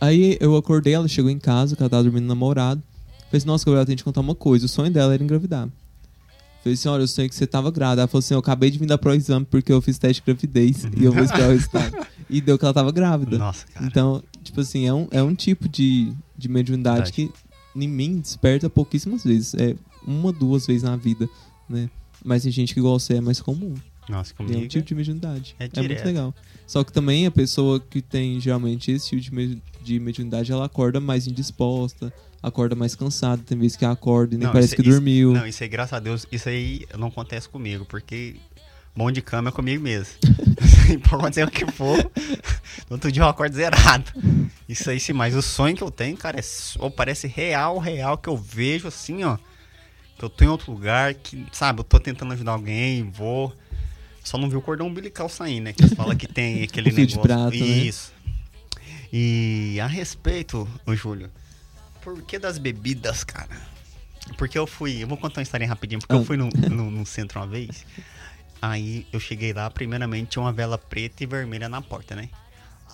[0.00, 2.82] Aí eu acordei, ela chegou em casa, que ela tava dormindo namorado.
[3.26, 4.66] Falei assim, nossa, Gabriela, tem que te contar uma coisa.
[4.66, 5.68] O sonho dela era engravidar.
[6.62, 8.02] Falei assim, olha, eu sonhei que você tava grávida.
[8.02, 10.26] Ela falou assim, eu acabei de vir dar pro exame porque eu fiz teste de
[10.26, 12.06] gravidez e eu vou esperar o resultado.
[12.28, 13.38] E deu que ela tava grávida.
[13.38, 13.86] Nossa, cara.
[13.86, 17.32] Então, tipo assim, é um, é um tipo de, de mediunidade Verdade.
[17.74, 19.54] que em mim desperta pouquíssimas vezes.
[19.54, 19.76] É
[20.06, 21.28] uma, duas vezes na vida,
[21.68, 21.90] né?
[22.24, 23.74] Mas tem gente que igual você é mais comum.
[24.08, 24.58] Nossa, comigo.
[24.58, 25.54] é um tipo de mediunidade.
[25.58, 26.34] É É, muito legal.
[26.66, 31.00] Só que também a pessoa que tem geralmente esse tipo de, de mediunidade, ela acorda
[31.00, 33.42] mais indisposta, acorda mais cansada.
[33.44, 35.32] Tem vezes que acorda e nem Não, parece isso- que isso- dormiu.
[35.32, 38.36] Não, isso aí, graças a Deus, isso aí não acontece comigo, porque
[38.96, 40.14] bom de cama é comigo mesmo.
[40.22, 41.98] Isso pode acontecer o que for.
[42.88, 44.10] No outro dia eu acordo zerado.
[44.68, 48.18] Isso aí sim, mas o sonho que eu tenho, cara, é, só- parece real, real,
[48.18, 49.36] que eu vejo assim, ó.
[50.18, 53.52] Que eu tô em outro lugar, que, sabe, eu tô tentando ajudar alguém, vou.
[54.30, 55.72] Só não vi o cordão umbilical saindo, né?
[55.72, 57.22] Que fala que tem aquele O fio de negócio.
[57.36, 57.66] prata, né?
[57.66, 58.12] Isso.
[59.12, 61.28] E a respeito, ô Júlio,
[62.00, 63.50] por que das bebidas, cara?
[64.38, 65.02] Porque eu fui.
[65.02, 66.18] Eu vou contar uma história rapidinho, porque Ah.
[66.18, 67.84] eu fui no, no, no centro uma vez.
[68.62, 72.28] Aí eu cheguei lá, primeiramente tinha uma vela preta e vermelha na porta, né?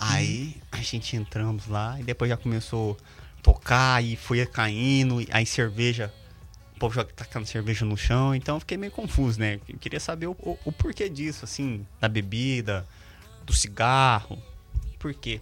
[0.01, 2.97] Aí a gente entramos lá e depois já começou
[3.39, 6.11] a tocar e foi caindo, aí cerveja,
[6.77, 9.59] o povo já tacando cerveja no chão, então eu fiquei meio confuso, né?
[9.69, 12.87] Eu queria saber o, o, o porquê disso, assim, da bebida,
[13.47, 14.39] do cigarro,
[14.99, 15.41] por quê?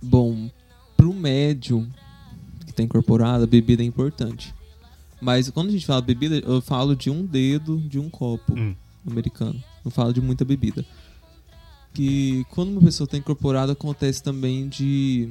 [0.00, 0.50] Bom,
[0.96, 1.88] pro médium
[2.66, 4.54] que tá incorporado, a bebida é importante.
[5.20, 8.74] Mas quando a gente fala bebida, eu falo de um dedo de um copo Hum.
[9.06, 9.62] americano.
[9.84, 10.84] Não falo de muita bebida.
[11.94, 15.30] Que quando uma pessoa está incorporada, acontece também de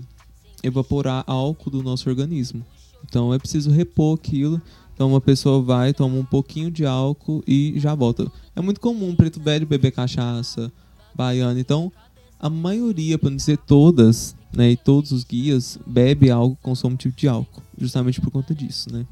[0.63, 2.65] evaporar álcool do nosso organismo.
[3.03, 4.61] Então é preciso repor aquilo.
[4.93, 8.31] Então uma pessoa vai, toma um pouquinho de álcool e já volta.
[8.55, 10.71] É muito comum um preto velho beber cachaça,
[11.15, 11.59] baiana.
[11.59, 11.91] Então
[12.39, 16.97] a maioria, para não dizer todas, né, e todos os guias, bebe algo, consome um
[16.97, 17.63] tipo de álcool.
[17.77, 19.05] Justamente por conta disso, né?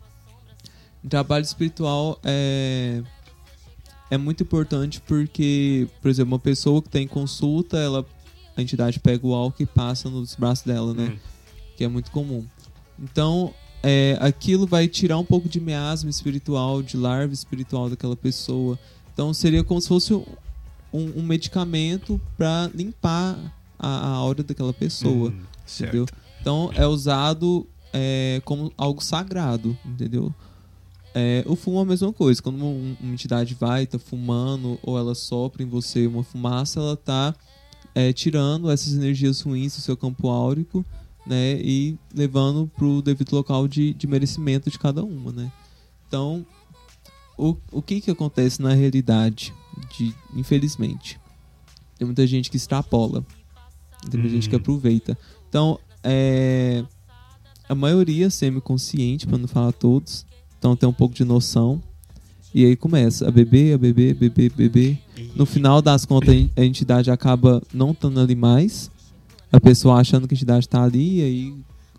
[1.04, 3.02] O trabalho espiritual é
[4.12, 8.06] é muito importante porque, por exemplo, uma pessoa que tem consulta, ela
[8.58, 11.14] a entidade pega o álcool e passa nos braços dela, né?
[11.14, 11.18] Hum.
[11.78, 12.46] Que é muito comum.
[13.00, 13.54] Então,
[13.84, 18.78] é, aquilo vai tirar um pouco de miasma espiritual, de larva espiritual daquela pessoa.
[19.14, 20.26] Então, seria como se fosse um,
[20.94, 23.38] um medicamento para limpar
[23.80, 25.30] a, a aura daquela pessoa.
[25.30, 25.42] Hum,
[25.74, 26.06] entendeu?
[26.40, 30.34] Então é usado é, como algo sagrado, entendeu?
[31.14, 32.42] É, o fumo é a mesma coisa.
[32.42, 36.96] Quando uma, uma entidade vai, tá fumando, ou ela sopra em você uma fumaça, ela
[36.96, 37.36] tá
[37.94, 40.86] é, tirando essas energias ruins do seu campo áurico,
[41.32, 41.54] né?
[41.62, 45.50] E levando pro devido local de, de merecimento de cada uma, né?
[46.06, 46.46] Então,
[47.38, 49.54] o, o que que acontece na realidade?
[49.98, 51.18] De, infelizmente,
[51.98, 53.26] tem muita gente que extrapola.
[54.10, 54.60] Tem muita gente que Hum.
[54.60, 55.18] aproveita.
[55.48, 56.84] Então, é,
[57.70, 60.26] a maioria semi-consciente, para não falar todos,
[60.60, 61.82] então tem um pouco de noção.
[62.54, 65.00] E aí começa a beber, a beber, beber, beber.
[65.16, 68.92] E- No final das contas, a entidade acaba não estando ali mais.
[69.52, 71.56] A pessoa achando que a entidade está ali, e aí,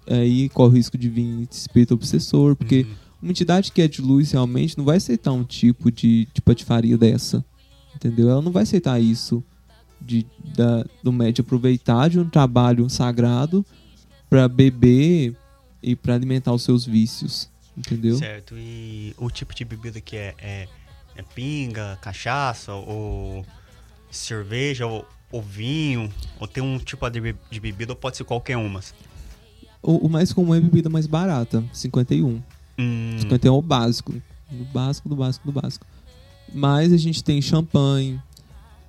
[0.09, 4.03] aí corre o risco de vir espírito obsessor, porque Hum, uma entidade que é de
[4.03, 7.45] luz realmente não vai aceitar um tipo de, de patifaria dessa.
[7.95, 8.29] Entendeu?
[8.29, 9.45] Ela não vai aceitar isso
[10.01, 10.27] de,
[10.57, 13.65] da, do médium aproveitar de um trabalho sagrado
[14.29, 15.37] para beber
[15.81, 17.49] e para alimentar os seus vícios.
[17.77, 18.17] Entendeu?
[18.17, 18.57] Certo.
[18.59, 20.69] E o tipo de bebida que é, é,
[21.15, 23.47] é pinga, cachaça, ou
[24.11, 26.09] cerveja, ou, ou vinho,
[26.39, 28.81] ou tem um tipo de, be- de bebida, ou pode ser qualquer uma.
[29.83, 32.41] O, o mais comum é a bebida mais barata, 51.
[32.79, 34.13] Hum, 51 é o básico.
[34.51, 35.87] Do básico, do básico, do básico.
[36.55, 38.21] Mas a gente tem champanhe,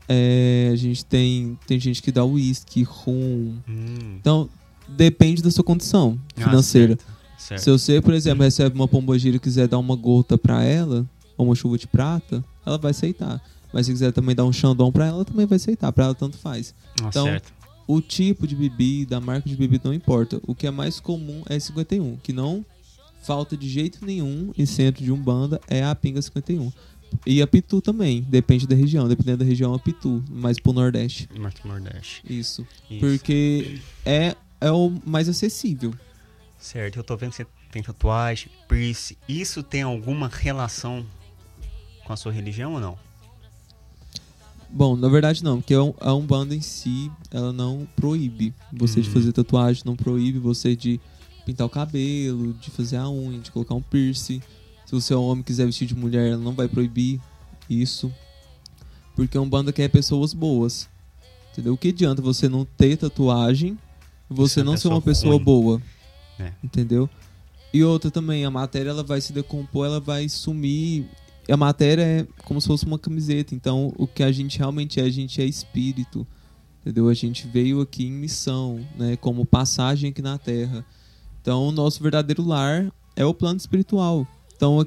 [0.07, 3.55] é, a gente tem, tem gente que dá uísque, rum.
[3.67, 4.17] hum.
[4.19, 4.49] Então,
[4.87, 6.97] depende da sua condição Ah, financeira.
[6.97, 7.05] certo,
[7.37, 7.61] certo.
[7.63, 11.05] Se você, por exemplo, recebe uma pombogira e quiser dar uma gota pra ela,
[11.37, 13.41] ou uma chuva de prata, ela vai aceitar.
[13.73, 15.91] Mas se quiser também dar um xandão pra ela, também vai aceitar.
[15.91, 16.73] Pra ela, tanto faz.
[17.01, 17.51] Ah, então, certo.
[17.85, 20.39] O tipo de bebida, a marca de bebida não importa.
[20.47, 22.65] O que é mais comum é 51, que não
[23.23, 26.71] falta de jeito nenhum em centro de Umbanda é a pinga 51.
[27.25, 29.07] E a pitu também, depende da região.
[29.07, 31.29] Dependendo da região, a pitu, mais pro Nordeste.
[31.35, 32.21] Norte Nordeste.
[32.27, 32.65] Isso.
[32.89, 32.99] Isso.
[32.99, 35.93] Porque é, é o mais acessível.
[36.57, 39.17] Certo, eu tô vendo que você tem tatuagem, piercing.
[39.27, 41.05] Isso tem alguma relação
[42.05, 42.97] com a sua religião ou não?
[44.75, 49.01] Bom, na verdade não, porque a Um- a Umbanda em si, ela não proíbe você
[49.01, 49.13] de Uhum.
[49.13, 50.99] fazer tatuagem, não proíbe você de
[51.45, 54.41] pintar o cabelo, de fazer a unha, de colocar um piercing.
[54.85, 57.21] Se você é um homem e quiser vestir de mulher, ela não vai proibir
[57.69, 58.11] isso.
[59.15, 60.89] Porque a Umbanda quer pessoas boas.
[61.51, 61.73] Entendeu?
[61.73, 63.77] O que adianta você não ter tatuagem
[64.29, 65.43] e você não ser uma pessoa pessoa ruim.
[65.43, 65.81] boa?
[66.39, 66.51] É.
[66.63, 67.07] Entendeu?
[67.71, 71.07] E outra também, a matéria ela vai se decompor, ela vai sumir.
[71.49, 73.53] A matéria é como se fosse uma camiseta.
[73.53, 76.25] Então, o que a gente realmente é, a gente é espírito.
[76.81, 77.07] Entendeu?
[77.07, 79.15] A gente veio aqui em missão, né?
[79.17, 80.85] Como passagem aqui na Terra.
[81.41, 84.27] Então, o nosso verdadeiro lar é o plano espiritual.
[84.55, 84.85] Então,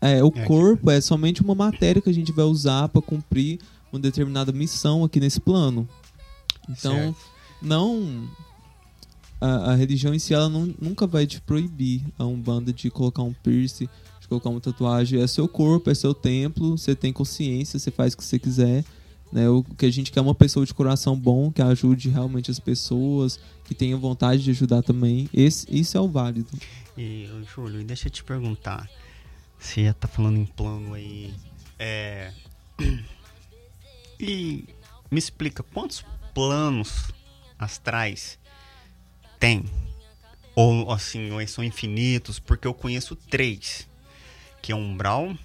[0.00, 3.58] é, o É, corpo é somente uma matéria que a gente vai usar para cumprir
[3.92, 5.88] uma determinada missão aqui nesse plano.
[6.68, 7.16] Então, Certo.
[7.60, 8.28] não
[9.40, 13.22] a, a religião em si ela não, nunca vai te proibir a umbanda de colocar
[13.22, 13.88] um piercing,
[14.24, 15.20] de colocar uma tatuagem.
[15.20, 18.84] É seu corpo, é seu templo, você tem consciência, você faz o que você quiser.
[19.30, 19.48] Né?
[19.48, 22.58] O que a gente quer é uma pessoa de coração bom, que ajude realmente as
[22.58, 25.28] pessoas, que tenha vontade de ajudar também.
[25.32, 26.48] Esse, isso é o válido.
[26.96, 28.88] E, Júlio, deixa eu te perguntar.
[29.58, 31.34] Você já tá falando em plano aí.
[31.78, 32.32] É.
[34.20, 34.64] E
[35.10, 37.10] me explica quantos planos
[37.58, 38.38] astrais
[39.40, 39.64] tem?
[40.54, 42.38] Ou assim, ou são infinitos?
[42.38, 43.88] Porque eu conheço três:
[44.64, 45.36] que é Umbral,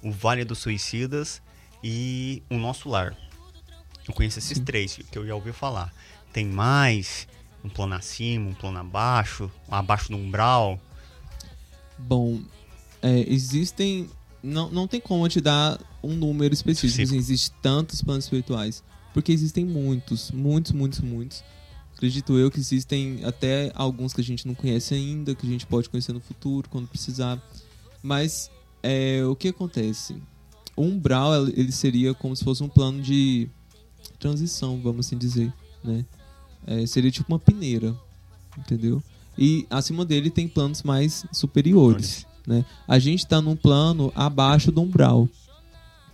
[0.00, 1.42] o Vale dos Suicidas
[1.82, 3.16] e o nosso lar.
[4.06, 4.64] Eu conheço esses Sim.
[4.64, 5.92] três que eu já ouvi falar.
[6.32, 7.26] Tem mais
[7.64, 10.80] um plano acima, um plano abaixo, um abaixo do umbral.
[11.98, 12.40] Bom,
[13.02, 14.08] é, existem.
[14.40, 16.86] Não, não tem como te dar um número específico.
[16.86, 17.08] Específico.
[17.08, 18.84] Assim, existem tantos planos espirituais.
[19.12, 21.42] Porque existem muitos, muitos, muitos, muitos.
[21.96, 25.66] Acredito eu que existem até alguns que a gente não conhece ainda, que a gente
[25.66, 27.42] pode conhecer no futuro, quando precisar.
[28.00, 28.48] Mas
[28.82, 30.16] é, o que acontece?
[30.76, 33.48] O umbral ele seria como se fosse um plano de
[34.18, 35.52] transição, vamos assim dizer,
[35.82, 36.04] né?
[36.66, 37.94] É, seria tipo uma peneira,
[38.56, 39.02] entendeu?
[39.36, 42.64] E acima dele tem planos mais superiores, né?
[42.86, 45.28] A gente tá num plano abaixo do umbral.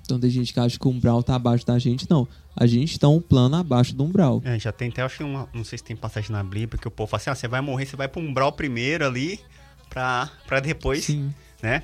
[0.02, 2.28] Então tem gente que acha que o umbral tá abaixo da gente, não.
[2.54, 4.40] A gente tá um plano abaixo do umbral.
[4.44, 6.86] É, já tem até, acho que uma, não sei se tem passagem na Bíblia, que
[6.86, 9.40] o povo fala assim, ah, você vai morrer, você vai pro umbral primeiro ali,
[9.90, 11.34] pra, pra depois, Sim.
[11.60, 11.82] né?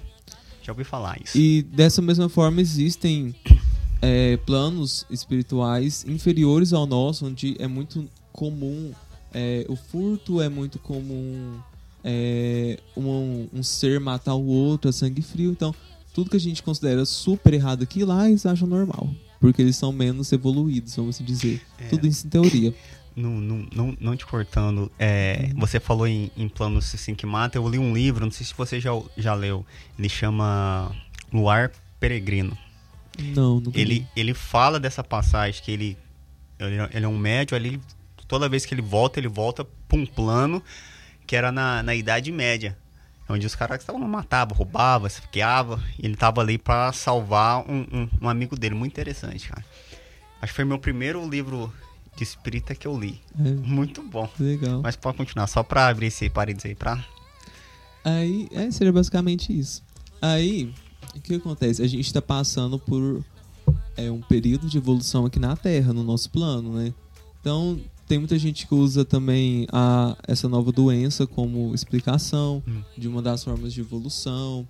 [0.63, 1.37] Já ouvi falar isso.
[1.37, 3.35] E dessa mesma forma existem
[4.01, 8.93] é, planos espirituais inferiores ao nosso, onde é muito comum
[9.35, 11.59] é, o furto, é muito comum
[12.05, 15.51] é, um, um ser matar o outro a sangue frio.
[15.51, 15.75] Então,
[16.13, 19.09] tudo que a gente considera super errado aqui, lá eles acham normal.
[19.41, 21.61] Porque eles são menos evoluídos, vamos dizer.
[21.79, 21.89] É.
[21.89, 22.75] Tudo isso em teoria.
[23.15, 27.59] Não, não, não, não te cortando, é, você falou em, em planos assim que mata,
[27.59, 29.67] eu li um livro, não sei se você já, já leu,
[29.99, 30.91] ele chama
[31.33, 32.57] Luar Peregrino.
[33.19, 34.09] Não, nunca Ele, vi.
[34.17, 35.99] ele fala dessa passagem que ele,
[36.59, 37.79] ele, é um médio ali,
[38.27, 40.63] toda vez que ele volta, ele volta pra um plano
[41.27, 42.77] que era na, na Idade Média.
[43.29, 45.81] Onde os caras estavam matavam, roubavam, esfaqueavam.
[45.99, 48.75] E ele tava ali pra salvar um, um, um amigo dele.
[48.75, 49.65] Muito interessante, cara.
[50.41, 51.73] Acho que foi meu primeiro livro
[52.17, 53.21] de espírita que eu li.
[53.39, 54.29] É, Muito bom.
[54.39, 54.81] legal.
[54.83, 57.05] Mas pode continuar, só pra abrir esse parênteses aí pra.
[58.05, 59.83] Aí, é, seria basicamente isso.
[60.21, 60.73] Aí,
[61.15, 61.83] o que acontece?
[61.83, 63.25] A gente está passando por
[63.97, 66.93] é, um período de evolução aqui na Terra, no nosso plano, né?
[67.41, 72.83] Então, tem muita gente que usa também a, essa nova doença como explicação Hum.
[72.99, 74.67] de uma das formas de evolução.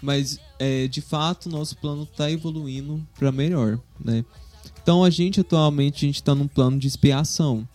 [0.00, 4.24] Mas, é, de fato, nosso plano está evoluindo para melhor, né?
[4.82, 7.66] Então, a gente atualmente a gente está num plano de expiação.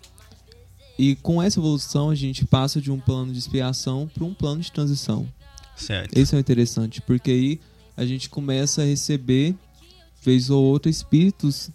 [1.00, 4.62] E com essa evolução, a gente passa de um plano de expiação para um plano
[4.62, 5.28] de transição.
[5.76, 6.18] Certo.
[6.18, 7.60] Esse é o interessante, porque aí
[7.96, 9.56] a gente começa a receber,
[10.24, 11.70] vez ou outra, espíritos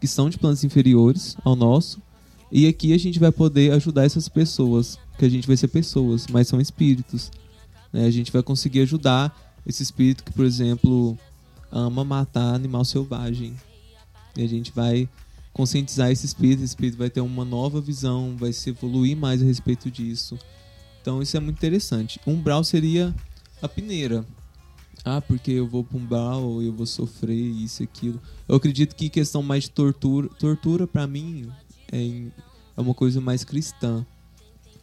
[0.00, 2.02] que são de planos inferiores ao nosso.
[2.50, 6.26] E aqui a gente vai poder ajudar essas pessoas, que a gente vai ser pessoas,
[6.26, 7.30] mas são espíritos.
[7.92, 8.04] né?
[8.06, 9.34] A gente vai conseguir ajudar
[9.66, 11.16] esse espírito que, por exemplo,
[11.72, 13.54] ama matar animal selvagem.
[14.36, 15.08] E a gente vai
[15.52, 19.44] conscientizar esse espírito, esse espírito vai ter uma nova visão, vai se evoluir mais a
[19.44, 20.38] respeito disso.
[21.00, 22.20] Então isso é muito interessante.
[22.26, 23.14] Umbral seria
[23.62, 24.26] a peneira.
[25.04, 28.20] Ah, porque eu vou pra umbral, eu vou sofrer isso e aquilo.
[28.48, 31.46] Eu acredito que questão mais de tortura, tortura para mim
[31.92, 32.26] é,
[32.76, 34.04] é uma coisa mais cristã.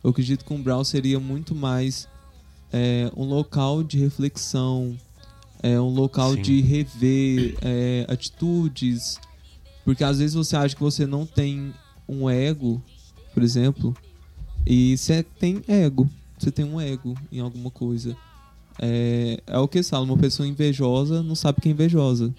[0.04, 2.08] Eu acredito que umbral seria muito mais
[2.72, 4.96] é, um local de reflexão,
[5.62, 6.42] é um local Sim.
[6.42, 9.20] de rever é, atitudes,
[9.86, 11.74] porque às vezes você acha que você não tem
[12.08, 12.82] um ego,
[13.34, 13.96] por exemplo,
[14.66, 16.10] e você tem ego.
[16.38, 18.16] Você tem um ego em alguma coisa.
[18.80, 22.34] É, é o que fala, uma pessoa invejosa não sabe que é invejosa,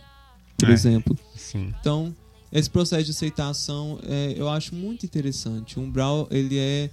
[0.59, 0.73] por É.
[0.73, 1.17] exemplo.
[1.37, 1.73] Sim.
[1.81, 2.15] Então,
[2.51, 5.79] esse processo de aceitação é, eu acho muito interessante.
[5.79, 6.91] O umbral, ele é.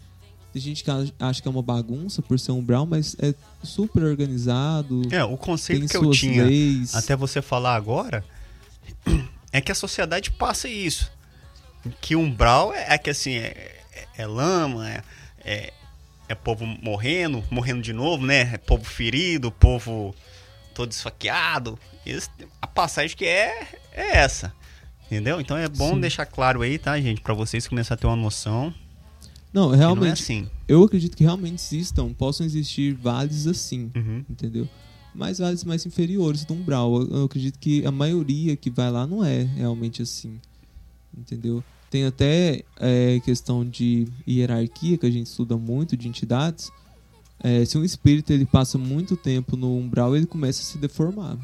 [0.53, 3.33] Tem gente que ach- acha que é uma bagunça por ser um umbral, mas é
[3.63, 5.01] super organizado.
[5.11, 6.95] É, o conceito que eu tinha leis.
[6.95, 8.23] até você falar agora
[9.51, 11.11] é que a sociedade passa isso.
[12.01, 15.03] Que umbral é, é que assim, é, é- é lama, é,
[15.43, 15.73] é,
[16.27, 18.51] é povo morrendo, morrendo de novo, né?
[18.53, 20.13] É povo ferido, povo
[20.73, 21.79] todo esfaqueado.
[22.05, 22.29] Esse-
[22.61, 24.53] a passagem que é, é essa.
[25.05, 25.41] Entendeu?
[25.41, 26.01] Então é bom Sim.
[26.01, 27.21] deixar claro aí, tá, gente?
[27.21, 28.73] Pra vocês começarem a ter uma noção.
[29.51, 30.47] Não, que não é realmente, assim.
[30.67, 33.91] eu acredito que realmente existam, possam existir vales assim.
[33.95, 34.23] Uhum.
[34.29, 34.69] entendeu?
[35.19, 37.01] Mas vales mais inferiores do umbral.
[37.01, 40.39] Eu, eu acredito que a maioria que vai lá não é realmente assim,
[41.15, 41.61] entendeu?
[41.91, 46.71] Tem até é, questão de hierarquia que a gente estuda muito de entidades.
[47.43, 51.37] É, se um espírito ele passa muito tempo no umbral, ele começa a se deformar,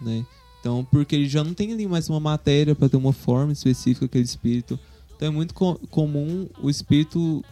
[0.00, 0.24] né?
[0.60, 4.06] Então, porque ele já não tem ali mais uma matéria para ter uma forma específica
[4.06, 4.78] aquele espírito.
[5.16, 7.44] Então é muito co- comum o espírito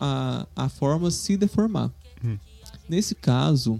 [0.00, 1.92] a, a forma se deformar.
[2.24, 2.38] Hum.
[2.88, 3.78] Nesse caso,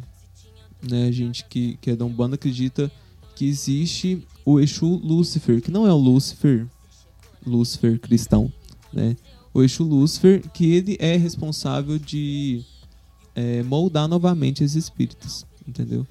[0.88, 2.90] né, a gente que, que é da Umbanda acredita
[3.34, 6.66] que existe o Exu Lúcifer, que não é o Lúcifer,
[7.46, 8.52] Lúcifer cristão,
[8.92, 9.16] né?
[9.52, 12.64] O Exu Lúcifer, que ele é responsável de
[13.34, 16.06] é, moldar novamente esses espíritos, entendeu?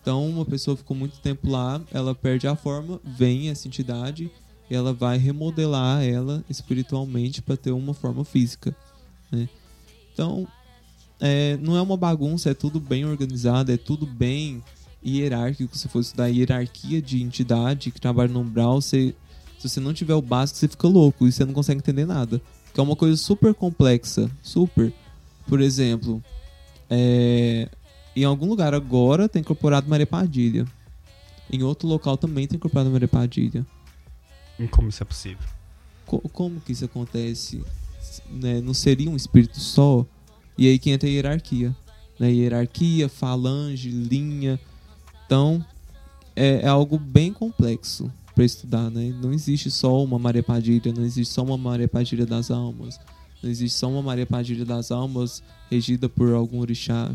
[0.00, 4.30] Então, uma pessoa ficou muito tempo lá, ela perde a forma, vem essa entidade
[4.70, 8.74] e ela vai remodelar ela espiritualmente para ter uma forma física.
[9.30, 9.48] Né?
[10.12, 10.48] Então,
[11.20, 14.62] é, não é uma bagunça, é tudo bem organizado, é tudo bem
[15.04, 15.76] hierárquico.
[15.76, 19.14] Se for estudar hierarquia de entidade que trabalha no umbral, você,
[19.58, 22.40] se você não tiver o básico, você fica louco e você não consegue entender nada.
[22.72, 24.92] Que é uma coisa super complexa, super.
[25.48, 26.22] Por exemplo,
[26.88, 27.68] é,
[28.14, 30.64] em algum lugar agora tem incorporado Maria Padilha.
[31.52, 33.66] Em outro local também tem incorporado Maria Padilha.
[34.58, 35.44] E como isso é possível?
[36.06, 37.62] Co- como que isso acontece?
[38.30, 40.06] Né, Não seria um espírito só?
[40.60, 41.74] E aí que entra a hierarquia.
[42.18, 42.30] Né?
[42.30, 44.60] Hierarquia, falange, linha.
[45.24, 45.64] Então,
[46.36, 48.90] é, é algo bem complexo para estudar.
[48.90, 49.14] Né?
[49.22, 53.00] Não existe só uma Maria Padilha, não existe só uma Maria Padilha das almas.
[53.42, 57.10] Não existe só uma Maria Padilha das almas regida por algum orixá.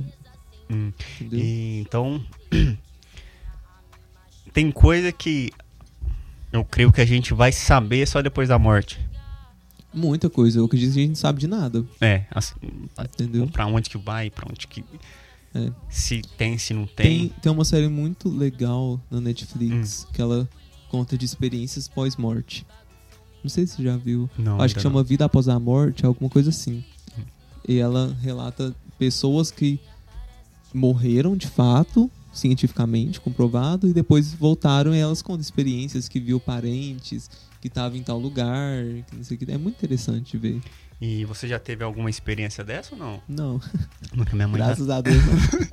[0.67, 0.91] Hum.
[1.31, 2.25] E, então,
[4.51, 5.51] tem coisa que
[6.51, 8.99] eu creio que a gente vai saber só depois da morte.
[9.95, 10.59] Muita coisa.
[10.59, 11.85] Eu acredito que a gente não sabe de nada.
[12.01, 12.53] É, assim,
[12.99, 13.47] Entendeu?
[13.47, 14.83] pra onde que vai, pra onde que...
[15.53, 15.71] É.
[15.89, 17.33] Se tem, se não Tem, tem.
[17.41, 20.11] tem uma série muito legal na Netflix Hum.
[20.13, 20.49] que ela
[20.89, 22.65] conta de experiências pós-morte.
[23.41, 24.29] Não sei se você já viu.
[24.37, 26.83] Não, Acho que chama Vida Após a Morte, alguma coisa assim.
[27.17, 27.21] Hum.
[27.69, 29.79] E ela relata pessoas que
[30.73, 37.29] morreram de fato, cientificamente comprovado, e depois voltaram e elas contam experiências que viu parentes,
[37.65, 39.51] que estavam em tal lugar, que não sei o que.
[39.51, 40.61] É muito interessante ver.
[41.01, 43.21] E você já teve alguma experiência dessa ou não?
[43.27, 43.61] Não,
[44.13, 45.17] Nunca minha mãe já graças a Deus.
[45.25, 45.67] Não.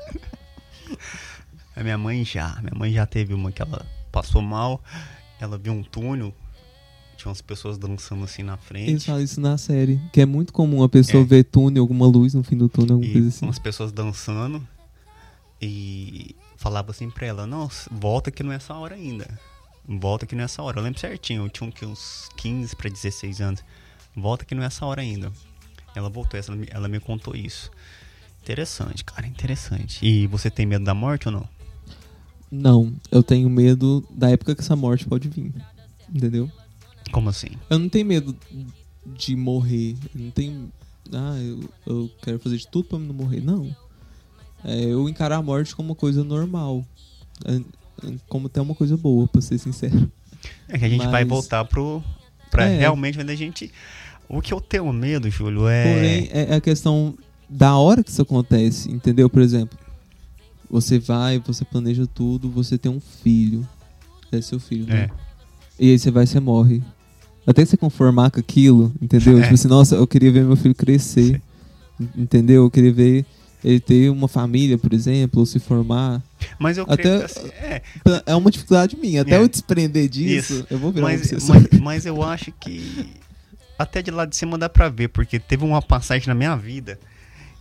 [1.74, 2.58] A minha mãe já.
[2.60, 4.82] Minha mãe já teve uma que ela passou mal.
[5.40, 6.34] Ela viu um túnel.
[7.16, 9.06] Tinha umas pessoas dançando assim na Eles frente.
[9.06, 11.26] falam isso na série, que é muito comum a pessoa É.
[11.26, 13.46] ver túnel, alguma luz no fim do túnel, alguma E coisa assim.
[13.46, 14.66] umas pessoas dançando.
[15.60, 19.26] E falava assim pra ela: Não, volta que não é essa hora ainda.
[19.86, 20.78] Volta que não é essa hora.
[20.78, 21.44] Eu lembro certinho.
[21.44, 23.64] Eu tinha uns 15 pra 16 anos.
[24.14, 25.32] Volta que não é essa hora ainda.
[25.94, 27.70] Ela voltou, ela me, ela me contou isso.
[28.42, 30.04] Interessante, cara, interessante.
[30.04, 31.48] E você tem medo da morte ou não?
[32.50, 35.52] Não, eu tenho medo da época que essa morte pode vir.
[36.12, 36.50] Entendeu?
[37.10, 37.50] Como assim?
[37.70, 38.36] Eu não tenho medo
[39.06, 39.96] de morrer.
[40.14, 40.72] Eu não tenho.
[41.12, 43.40] Ah, eu, eu quero fazer de tudo pra não morrer.
[43.40, 43.74] Não.
[44.64, 46.84] É, eu encaro a morte como uma coisa normal.
[48.02, 50.10] É, é como até uma coisa boa, pra ser sincero.
[50.68, 52.02] É que a gente vai Mas- voltar pro.
[52.50, 52.78] Pra É.
[52.78, 53.70] realmente onde a gente.
[54.28, 55.94] O que eu tenho medo, Júlio, é.
[55.94, 57.14] Porém, é a questão
[57.48, 59.28] da hora que isso acontece, entendeu?
[59.30, 59.78] Por exemplo,
[60.70, 63.66] você vai, você planeja tudo, você tem um filho.
[64.30, 65.02] É seu filho, né?
[65.02, 65.10] É.
[65.78, 66.82] E aí você vai e você morre.
[67.46, 69.38] Até você conformar com aquilo, entendeu?
[69.38, 69.42] É.
[69.42, 71.40] Tipo assim, nossa, eu queria ver meu filho crescer.
[72.00, 72.64] en- Entendeu?
[72.64, 73.26] Eu queria ver
[73.62, 76.22] ele ter uma família, por exemplo, ou se formar.
[76.58, 77.82] Mas eu creio Até- que assim, é,
[78.26, 79.22] É uma dificuldade minha.
[79.22, 79.38] Até É.
[79.38, 80.66] eu desprender disso, Isso.
[80.70, 83.14] eu vou virar mas, mas, mas eu acho que
[83.78, 86.98] até de lá de cima dá pra ver, porque teve uma passagem na minha vida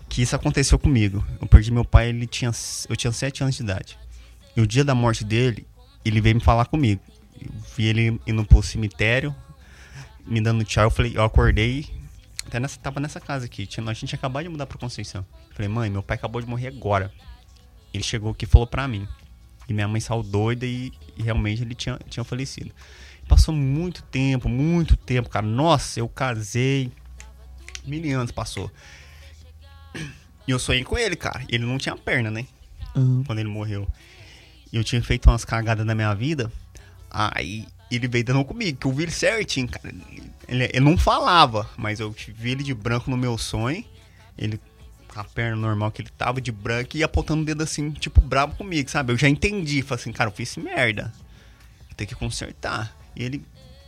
[0.07, 1.25] que isso aconteceu comigo.
[1.41, 2.51] Eu perdi meu pai, ele tinha,
[2.89, 3.97] eu tinha 7 anos de idade.
[4.55, 5.65] E o dia da morte dele,
[6.03, 7.01] ele veio me falar comigo.
[7.41, 9.33] Eu vi ele indo pro cemitério,
[10.27, 10.83] me dando tchau.
[10.83, 11.87] Eu falei, eu acordei,
[12.45, 13.65] até nessa, tava nessa casa aqui.
[13.65, 15.25] Tinha, a gente tinha acabado de mudar pra Conceição.
[15.49, 17.11] Eu falei, mãe, meu pai acabou de morrer agora.
[17.93, 19.07] Ele chegou aqui e falou pra mim.
[19.67, 22.71] E minha mãe saiu doida e, e realmente ele tinha, tinha falecido.
[23.27, 25.45] Passou muito tempo, muito tempo, cara.
[25.45, 26.91] Nossa, eu casei.
[27.85, 28.71] Mil anos passou.
[30.47, 31.43] E eu sonhei com ele, cara.
[31.49, 32.45] Ele não tinha perna, né?
[32.95, 33.23] Aham.
[33.25, 33.87] Quando ele morreu.
[34.71, 36.51] E eu tinha feito umas cagadas na minha vida.
[37.09, 39.93] Aí ele veio dando comigo, que eu vi ele certinho, cara.
[40.47, 43.83] Ele, ele não falava, mas eu vi ele de branco no meu sonho.
[44.37, 44.59] Ele
[45.19, 48.55] a perna normal que ele tava de branco e apontando o dedo assim, tipo, bravo
[48.55, 49.11] comigo, sabe?
[49.13, 49.81] Eu já entendi.
[49.81, 51.13] Falei assim, cara, eu fiz merda.
[51.87, 52.95] Vou ter que consertar.
[53.15, 53.43] E ele,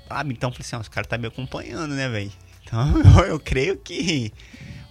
[0.08, 0.34] sabe?
[0.34, 2.32] Então eu falei assim, ó, os caras tá me acompanhando, né, velho?
[2.64, 4.32] Então eu, eu creio que.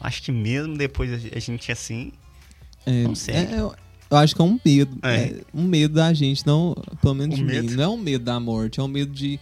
[0.01, 2.13] Acho que mesmo depois a gente assim.
[2.85, 3.35] É, sei.
[3.35, 3.75] é, eu,
[4.11, 4.99] eu acho que é um medo.
[5.03, 5.15] É.
[5.17, 7.53] É, um medo da gente, não, pelo menos O de mim.
[7.53, 7.77] medo?
[7.77, 9.39] Não é um medo da morte, é um medo de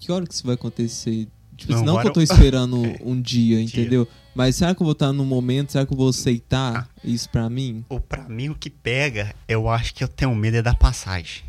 [0.00, 1.28] que hora que isso vai acontecer.
[1.56, 2.98] Tipo, Não, não, que eu tô eu- esperando É.
[3.02, 4.06] um dia, entendeu?
[4.38, 5.72] Mas será que eu vou estar no momento?
[5.72, 7.00] Será que eu vou aceitar Ah.
[7.02, 7.84] isso pra mim?
[7.88, 11.42] Ou pra mim o que pega, eu acho que eu tenho medo é da passagem.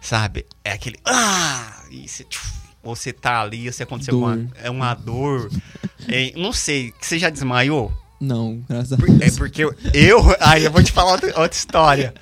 [0.00, 0.44] Sabe?
[0.64, 0.98] É aquele.
[1.06, 1.84] Ah!
[1.92, 2.26] E você,
[2.82, 4.24] você tá ali, você aconteceu Dor.
[4.36, 5.48] uma, é uma dor.
[6.08, 7.92] É, não sei, você já desmaiou?
[8.20, 9.20] Não, graças a Por- Deus.
[9.34, 9.72] É porque eu.
[9.94, 12.12] eu aí eu vou te falar outra, outra história.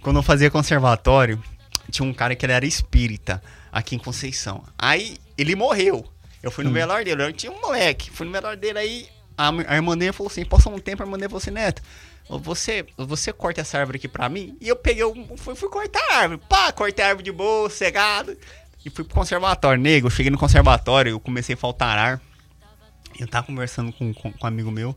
[0.00, 1.42] Quando eu fazia conservatório,
[1.90, 3.42] tinha um cara que ele era espírita
[3.72, 4.62] aqui em Conceição.
[4.78, 6.04] Aí ele morreu.
[6.42, 6.74] Eu fui no Hum.
[6.74, 8.10] velório dele, eu tinha um moleque.
[8.10, 9.08] Fui no velório dele aí.
[9.36, 11.82] A, a irmã dele falou assim: passou um tempo, a irmã dele falou assim: Neto,
[12.28, 14.56] você, você corta essa árvore aqui pra mim?
[14.60, 16.40] E eu peguei, eu fui, fui cortar a árvore.
[16.48, 18.36] Pá, cortei a árvore de boa, cegado.
[18.84, 19.80] E fui pro conservatório.
[19.80, 22.20] Nego, eu cheguei no conservatório, eu comecei a faltar ar.
[23.18, 24.96] Eu tava conversando com, com, com um amigo meu.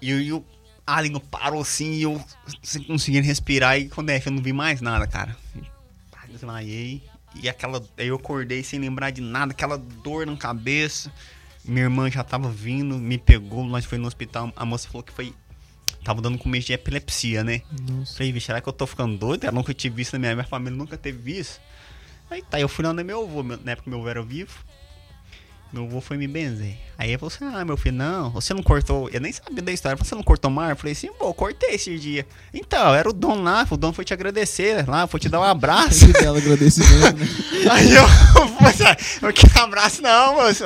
[0.00, 0.44] E, e o
[0.86, 2.18] a língua parou assim e eu
[2.62, 3.78] sem conseguir respirar.
[3.78, 5.36] E quando é, eu não vi mais nada, cara.
[6.28, 7.02] Desmaiei.
[7.34, 7.82] E aquela.
[7.96, 11.12] Aí eu acordei sem lembrar de nada, aquela dor na cabeça.
[11.64, 14.52] Minha irmã já tava vindo, me pegou, nós foi no hospital.
[14.56, 15.34] A moça falou que foi.
[16.04, 17.62] Tava dando começo de epilepsia, né?
[17.90, 18.16] Nossa.
[18.16, 19.44] Falei, vixe, será que eu tô ficando doido?
[19.44, 21.60] Eu nunca tive visto na minha, minha família, nunca teve isso.
[22.30, 24.52] Aí tá, eu fui lá no meu avô, na época meu avô era vivo.
[25.70, 26.78] Meu avô foi me benzer.
[26.96, 29.08] Aí ele falou assim: Ah, meu filho, não, você não cortou.
[29.10, 29.96] Eu nem sabia da história.
[29.96, 30.70] Você não cortou mar?
[30.70, 32.26] Eu falei assim: Pô, cortei esse dia.
[32.54, 35.44] Então, era o Dom lá, o Dom foi te agradecer lá, foi te dar um
[35.44, 36.06] abraço.
[36.06, 37.26] Agradecimento, né?
[37.70, 38.02] Aí eu,
[39.28, 40.64] eu quero abraço, não, moço.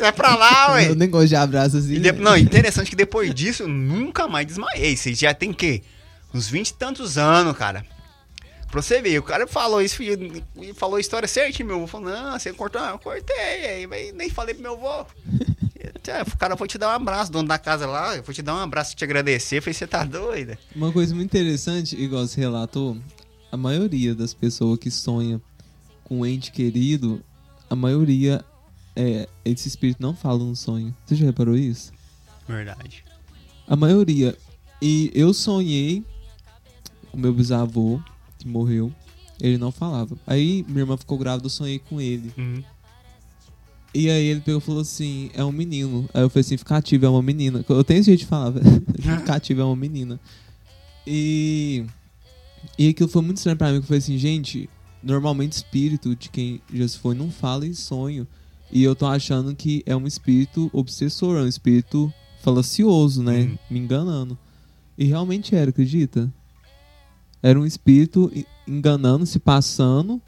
[0.00, 0.90] É pra lá, ué.
[0.90, 1.94] Eu nem gosto de abraço assim.
[1.94, 2.18] E de- né?
[2.20, 4.96] Não, interessante que depois disso eu nunca mais desmaiei.
[4.96, 5.82] Você já tem que
[6.32, 7.84] uns 20 e tantos anos, cara.
[8.70, 11.68] Pra você ver, o cara falou isso e falou a história certinho.
[11.68, 13.36] Meu avô falou: Não, você cortou, não, eu cortei.
[13.36, 15.06] Aí mas nem falei pro meu avô.
[16.08, 18.40] É, O cara foi te dar um abraço, dono da casa lá, eu vou te
[18.42, 19.58] dar um abraço te agradecer.
[19.58, 20.58] Eu falei: Você tá doida?
[20.74, 22.96] Uma coisa muito interessante, igual você relatou,
[23.50, 25.40] a maioria das pessoas que sonha
[26.04, 27.22] com um ente querido,
[27.68, 28.44] a maioria
[28.94, 30.94] é esse espírito não fala no sonho.
[31.04, 31.92] Você já reparou isso?
[32.48, 33.04] Verdade.
[33.66, 34.36] A maioria.
[34.80, 36.04] E eu sonhei
[37.10, 38.00] com meu bisavô,
[38.46, 38.92] que morreu.
[39.40, 40.16] Ele não falava.
[40.26, 42.32] Aí minha irmã ficou grávida, eu sonhei com ele.
[42.38, 42.62] Uhum.
[43.92, 46.08] E aí ele pegou e falou assim, é um menino.
[46.14, 47.64] Aí eu falei assim, ficar ativo é uma menina.
[47.68, 48.52] Eu tenho esse jeito de falar.
[49.00, 50.20] Ficar ativo é uma menina.
[51.06, 51.84] E.
[52.78, 54.68] E aquilo foi muito estranho pra mim, que eu falei assim, gente,
[55.02, 58.26] normalmente espírito de quem já se foi não fala em sonho.
[58.72, 63.42] E eu tô achando que é um espírito obsessor, é um espírito falacioso, né?
[63.42, 63.58] Uhum.
[63.70, 64.36] Me enganando.
[64.98, 66.32] E realmente era, acredita?
[67.46, 68.32] Era um espírito
[68.66, 70.20] enganando, se passando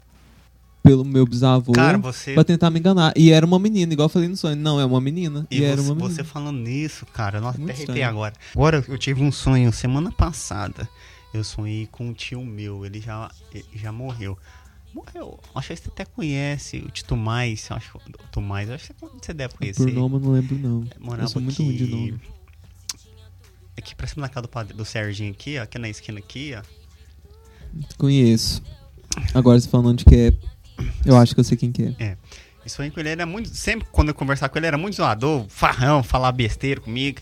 [0.81, 2.33] pelo meu bisavô Cara, você.
[2.33, 3.11] pra tentar me enganar.
[3.13, 4.55] E era uma menina, igual eu falei no sonho.
[4.55, 5.45] Não, é uma menina.
[5.51, 6.13] E, E era você, uma menina.
[6.15, 8.33] você falando nisso, cara, nossa, Muito até arrepiei agora.
[8.55, 10.87] Agora eu tive um sonho semana passada.
[11.33, 14.37] Eu sonhei com um tio meu, ele já, ele já morreu.
[14.93, 15.37] Morreu.
[15.53, 17.69] Acho que você até conhece o Tito Mais.
[17.69, 19.83] Acho que o Tomás, acho que você deve conhecer.
[19.83, 20.87] Por nome eu não lembro, não.
[20.99, 22.21] Morava eu sou muito aqui, ruim de nome.
[23.77, 26.53] Aqui pra cima da casa do, padre, do Serginho aqui, ó, aqui na esquina aqui,
[26.57, 26.78] ó.
[27.97, 28.61] Conheço.
[29.33, 30.33] Agora você falando onde que é.
[31.05, 32.17] Eu acho que eu sei quem que é.
[32.65, 33.49] E sonhei com ele, era muito.
[33.49, 37.19] Sempre quando eu conversar com ele, era muito zoador, farrão, falar besteira comigo.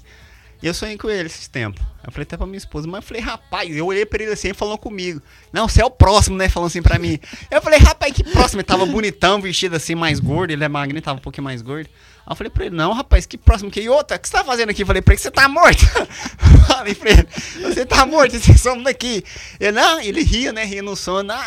[0.62, 1.82] E eu sonhei com ele esses tempos.
[2.04, 4.54] Eu falei até pra minha esposa, mas eu falei, rapaz, eu olhei pra ele assim,
[4.54, 5.22] falou comigo.
[5.54, 6.50] Não, você é o próximo, né?
[6.50, 7.20] Falando assim pra mim.
[7.52, 8.62] Eu falei, rapaz, que próximo?
[8.62, 11.88] Ele tava bonitão, vestido assim, mais gordo, ele é magrinho, tava um pouquinho mais gordo.
[12.28, 13.88] Aí eu falei pra ele, não, rapaz, que próximo que.
[13.88, 14.84] Outra, o que você tá fazendo aqui?
[14.84, 15.86] Eu falei pra ele, você tá morto.
[16.68, 17.28] falei pra ele,
[17.62, 19.24] você tá morto, esse somos daqui.
[19.58, 20.66] Ele, não, ele ria, né?
[20.66, 21.24] Ria no sono.
[21.24, 21.40] Não,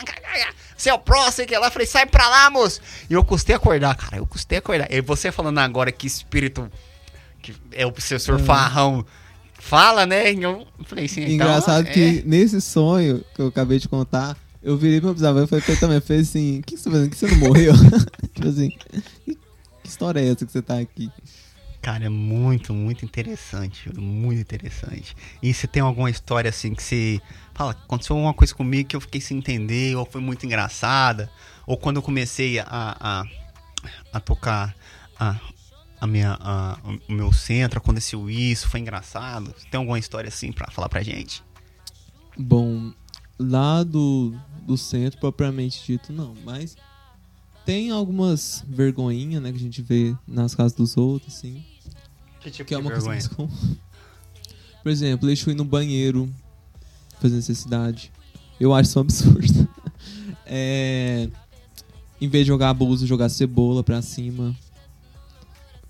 [0.74, 1.66] você é o próximo, que lá.
[1.66, 2.80] Eu falei, sai pra lá, moço.
[3.10, 4.16] E eu custei acordar, cara.
[4.16, 4.90] Eu custei acordar.
[4.90, 6.70] E você falando agora que espírito
[7.42, 8.42] que é o professor É.
[8.42, 9.04] Farrão
[9.58, 10.32] fala, né?
[10.32, 14.78] Eu falei assim, então, Engraçado é, que nesse sonho que eu acabei de contar, eu
[14.78, 16.90] virei pro meu bisavô e falei pra ele também, falei assim, o que, você tá
[16.90, 17.10] fazendo?
[17.10, 17.74] Que você não morreu?
[18.32, 18.70] tipo assim,
[19.26, 19.39] que
[19.90, 21.10] história é essa que você tá aqui?
[21.82, 25.14] Cara, é muito, muito interessante, muito interessante.
[25.42, 27.20] E você tem alguma história assim que você
[27.54, 31.30] fala, aconteceu alguma coisa comigo que eu fiquei sem entender, ou foi muito engraçada,
[31.66, 33.24] ou quando eu comecei a, a,
[34.12, 34.76] a tocar
[35.18, 35.40] a,
[36.00, 36.78] a minha, a-
[37.08, 39.46] o meu centro, aconteceu isso, foi engraçado.
[39.56, 41.42] Você tem alguma história assim pra falar pra gente?
[42.36, 42.92] Bom,
[43.38, 44.34] lá do,
[44.66, 46.76] do centro, propriamente dito, não, mas
[47.64, 51.62] tem algumas vergonhinhas, né, que a gente vê nas casas dos outros, assim.
[52.40, 53.50] Que tipo Que é uma coisa mais comum.
[54.82, 56.32] Por exemplo, deixa eu ir no banheiro
[57.20, 58.10] fazer necessidade.
[58.58, 59.68] Eu acho isso um absurdo.
[60.52, 61.28] É,
[62.20, 64.52] em vez de jogar abuso, jogar cebola pra cima.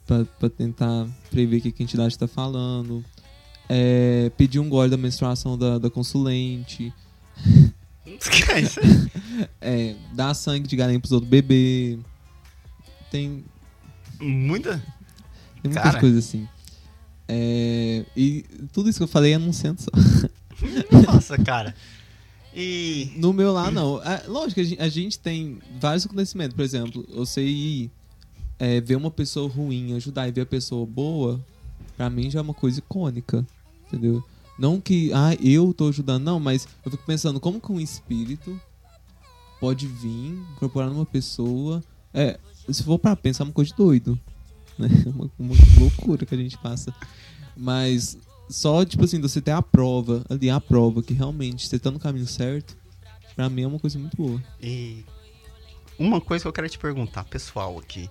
[0.07, 3.03] Pra, pra tentar prever o que que a entidade tá falando.
[3.67, 6.93] É, pedir um gole da menstruação da, da consulente.
[9.61, 11.99] É, dar sangue de galinha pros outros beber.
[13.11, 13.45] Tem,
[14.21, 14.77] Muita?
[15.63, 16.01] tem muitas Cara.
[16.01, 16.47] coisas assim.
[17.27, 19.91] É, e tudo isso que eu falei é num centro só.
[21.13, 21.75] Nossa, cara.
[22.55, 23.13] E.
[23.17, 24.03] No meu lá, não.
[24.03, 26.55] É, lógico a gente, a gente tem vários conhecimentos.
[26.55, 27.91] Por exemplo, eu sei ir,
[28.59, 31.41] é, ver uma pessoa ruim, ajudar e ver a pessoa boa,
[31.97, 33.47] pra mim já é uma coisa icônica.
[33.87, 34.25] Entendeu?
[34.61, 38.61] Não que, ah, eu tô ajudando, não, mas eu fico pensando como que um espírito
[39.59, 41.83] pode vir, incorporar numa pessoa.
[42.13, 42.39] É,
[42.69, 44.21] se for pra pensar, é uma coisa de doido.
[44.79, 44.89] Né?
[45.09, 46.95] Uma, uma loucura que a gente passa.
[47.57, 48.19] Mas
[48.51, 51.99] só, tipo assim, você ter a prova, ali a prova, que realmente você tá no
[51.99, 52.77] caminho certo,
[53.35, 54.43] pra mim é uma coisa muito boa.
[54.61, 55.05] E
[55.99, 58.11] uma coisa que eu quero te perguntar, pessoal, aqui.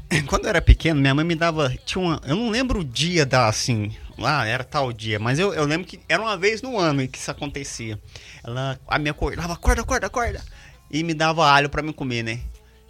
[0.26, 1.74] Quando eu era pequeno, minha mãe me dava.
[1.84, 3.92] Tinha uma, eu não lembro o dia da assim.
[4.18, 7.18] Ah, era tal dia, mas eu, eu lembro que era uma vez no ano que
[7.18, 8.00] isso acontecia.
[8.42, 10.42] Ela a minha acordava, acorda, acorda, acorda.
[10.90, 12.40] E me dava alho pra mim comer, né?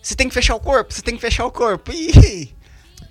[0.00, 1.90] Você tem que fechar o corpo, você tem que fechar o corpo.
[1.92, 2.54] Ih,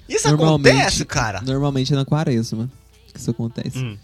[0.08, 1.42] isso acontece, cara.
[1.42, 2.70] Normalmente é na quaresma
[3.12, 3.78] que isso acontece.
[3.78, 3.98] Hum.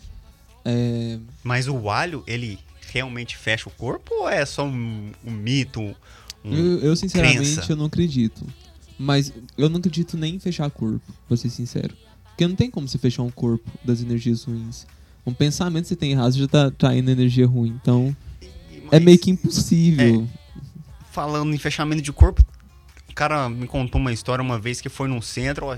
[0.66, 2.60] É, Mas o alho, ele
[2.92, 5.82] realmente fecha o corpo ou é só um, um mito?
[6.44, 6.54] Um...
[6.54, 7.72] eu, eu, sinceramente, crença.
[7.72, 8.46] eu não acredito.
[9.02, 11.96] Mas eu não acredito nem em fechar corpo, pra ser sincero.
[12.26, 14.86] Porque não tem como você fechar um corpo das energias ruins.
[15.26, 17.76] Um pensamento que você tem errado já tá traindo energia ruim.
[17.82, 18.16] Então,
[18.92, 20.28] é Mas meio que impossível.
[21.12, 22.44] Falando em fechamento de corpo,
[23.10, 25.76] o cara me contou uma história uma vez que foi num centro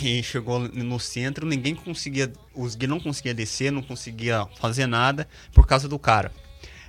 [0.00, 5.28] e chegou no centro, ninguém conseguia, os guias não conseguia descer, não conseguia fazer nada
[5.52, 6.30] por causa do cara.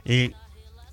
[0.05, 0.31] E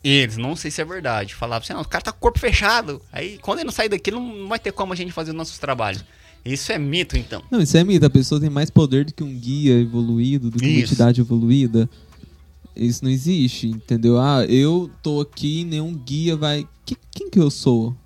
[0.04, 2.38] eles, não sei se é verdade, falavam assim, não, o cara tá com o corpo
[2.38, 5.36] fechado, aí quando ele não sair daqui não vai ter como a gente fazer os
[5.36, 6.04] nossos trabalhos.
[6.44, 7.42] Isso é mito, então.
[7.50, 8.04] Não, isso é mito.
[8.04, 10.92] A pessoa tem mais poder do que um guia evoluído, do que uma Isso.
[10.92, 11.88] entidade evoluída.
[12.76, 14.20] Isso não existe, entendeu?
[14.20, 16.68] Ah, eu tô aqui, nenhum guia vai.
[16.84, 17.96] Que- quem que eu sou?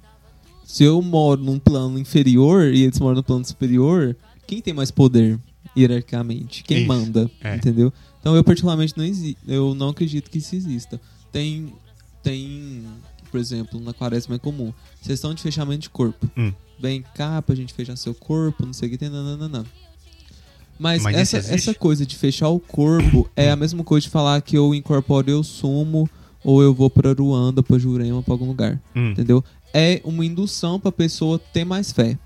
[0.64, 4.14] Se eu moro num plano inferior e eles moram no plano superior,
[4.46, 5.36] quem tem mais poder
[5.76, 6.62] hierarquicamente?
[6.62, 7.28] Quem Isso, manda?
[7.42, 7.56] é.
[7.56, 7.92] Entendeu?
[8.20, 11.00] Então eu particularmente não exi eu não acredito que isso exista.
[11.32, 11.72] Tem
[12.28, 12.84] tem,
[13.30, 16.28] por exemplo, na quaresma é comum, sessão de fechamento de corpo.
[16.36, 16.52] Hum.
[16.78, 19.64] Vem cá pra gente fechar seu corpo, não sei o que tem, nananana.
[20.78, 24.40] Mas, Mas essa, essa coisa de fechar o corpo é a mesma coisa de falar
[24.42, 26.08] que eu incorporo, eu sumo,
[26.44, 28.80] ou eu vou pra Ruanda, pra Jurema, pra algum lugar.
[28.94, 29.42] Hum, Entendeu?
[29.74, 32.16] É uma indução pra pessoa ter mais fé.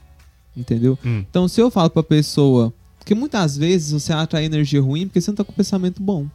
[0.55, 0.99] Entendeu?
[1.05, 2.73] hum, Então, se eu falo pra pessoa.
[2.99, 6.27] Porque muitas vezes você atrai energia ruim porque você não tá com pensamento bom.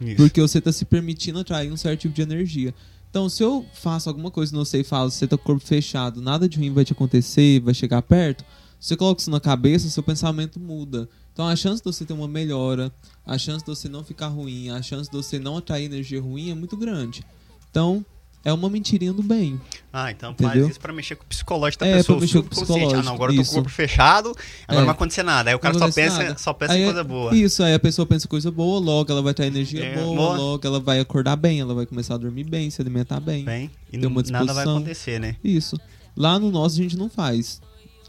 [0.00, 0.16] isso.
[0.16, 2.72] Porque você tá se permitindo atrair um certo tipo de energia.
[3.12, 5.66] Então, se eu faço alguma coisa não sei e falo, você tá com o corpo
[5.66, 8.42] fechado, nada de ruim vai te acontecer, vai chegar perto,
[8.80, 11.06] você coloca isso na cabeça, seu pensamento muda.
[11.30, 12.90] Então, a chance de você ter uma melhora,
[13.26, 16.50] a chance de você não ficar ruim, a chance de você não atrair energia ruim
[16.50, 17.22] é muito grande.
[17.70, 18.02] Então,
[18.44, 19.60] é uma mentirinha do bem.
[19.92, 20.52] Ah, então Entendeu?
[20.62, 22.16] faz isso pra mexer com o psicológico da É, pessoa.
[22.18, 22.72] pra mexer com o subconsciente.
[22.72, 23.54] Ah, psicológico, não, agora eu tô com o isso.
[23.54, 24.74] corpo fechado, agora É.
[24.76, 25.50] não vai acontecer nada.
[25.50, 26.38] Aí o cara só pensa, nada.
[26.38, 27.36] só pensa Aí em é- coisa boa.
[27.36, 30.36] Isso, aí a pessoa pensa coisa boa, logo ela vai ter energia É, boa, boa.
[30.36, 33.44] logo ela vai acordar bem, ela vai começar a dormir bem, se alimentar bem.
[33.44, 35.36] Bem, e Tem uma nada vai acontecer, né?
[35.44, 35.78] Isso.
[36.16, 37.60] Lá no nosso a gente não faz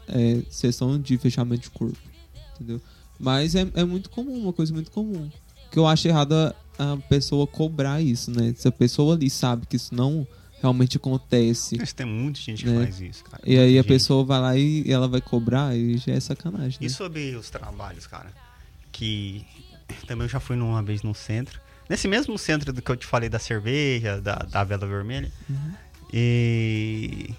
[0.08, 1.96] é, sessão de fechamento de corpo.
[2.56, 2.80] Entendeu?
[3.18, 5.30] Mas é, é muito comum, uma coisa muito comum.
[5.74, 8.54] Que eu acho errado a, a pessoa cobrar isso, né?
[8.56, 10.24] Se a pessoa ali sabe que isso não
[10.62, 11.76] realmente acontece.
[11.76, 12.84] Mas tem muita gente que Né?
[12.84, 13.42] faz isso, cara.
[13.44, 13.86] E aí Muita a gente.
[13.88, 16.86] pessoa vai lá e, ela vai cobrar e já é sacanagem, né?
[16.86, 18.32] E sobre os trabalhos, cara?
[18.92, 19.44] Que
[20.06, 21.60] também eu já fui numa vez no centro.
[21.90, 25.30] Nesse mesmo centro do que eu te falei da cerveja, da, da vela vermelha.
[25.50, 25.72] Uhum.
[26.12, 27.34] E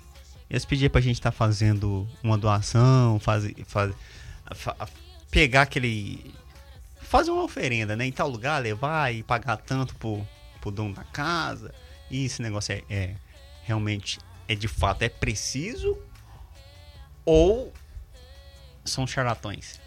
[0.49, 3.93] eles pediam pra gente estar fazendo uma doação, fazer, faz,
[4.53, 4.75] fa-
[5.31, 6.19] pegar aquele.
[7.15, 8.05] Fazer uma oferenda, né?
[8.05, 10.21] Em tal lugar, levar e pagar tanto pro,
[10.59, 11.73] pro dono da casa.
[12.11, 13.15] E esse negócio é, é
[13.63, 15.97] realmente, é de fato, é preciso?
[17.23, 17.71] Ou
[18.83, 19.79] são charlatões?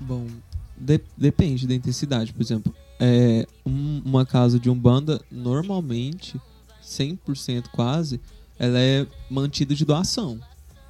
[0.00, 0.26] Bom,
[0.74, 2.32] de- depende da intensidade.
[2.32, 6.40] Por exemplo, é, um- uma casa de Umbanda, normalmente,
[6.82, 8.22] 100% quase,
[8.58, 10.40] ela é mantida de doação.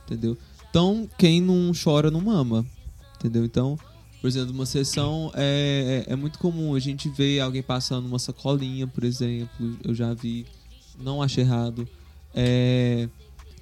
[0.05, 0.39] Entendeu?
[0.71, 2.65] Então, quem não chora não mama.
[3.17, 3.45] Entendeu?
[3.45, 3.77] Então,
[4.21, 8.19] por exemplo, uma sessão é, é, é muito comum a gente ver alguém passando uma
[8.19, 9.77] sacolinha, por exemplo.
[9.85, 10.45] Eu já vi,
[11.01, 11.87] não acho errado.
[12.35, 13.09] É,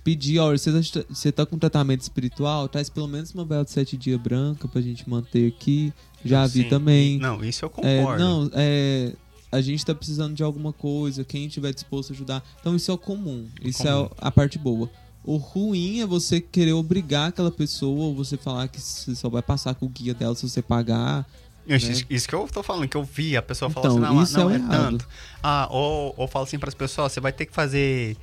[0.02, 3.70] pedir, olha, você tá, você tá com tratamento espiritual, traz pelo menos uma vela de
[3.70, 5.92] sete dias branca pra gente manter aqui.
[6.24, 7.18] Já vi Sim, também.
[7.18, 8.22] Não, isso eu É, concordo.
[8.24, 9.12] não, é,
[9.52, 12.44] a gente tá precisando de alguma coisa, quem tiver disposto a ajudar.
[12.60, 14.04] Então isso é o comum, isso Comum.
[14.06, 14.90] é a parte boa.
[15.26, 19.42] O ruim é você querer obrigar aquela pessoa, ou você falar que você só vai
[19.42, 21.26] passar com o guia dela se você pagar.
[21.66, 22.02] Isso, né?
[22.08, 24.38] isso- que eu tô falando, que eu vi, a pessoa Então, falou assim, não, isso
[24.38, 25.08] não é é, tanto.
[25.42, 28.16] Ah, ou, ou fala assim para as pessoas, você vai ter que fazer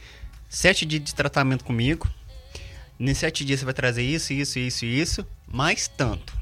[0.48, 2.08] sete dias de tratamento comigo.
[2.98, 6.34] Nesses sete dias você vai trazer isso, isso, isso isso, mais tanto.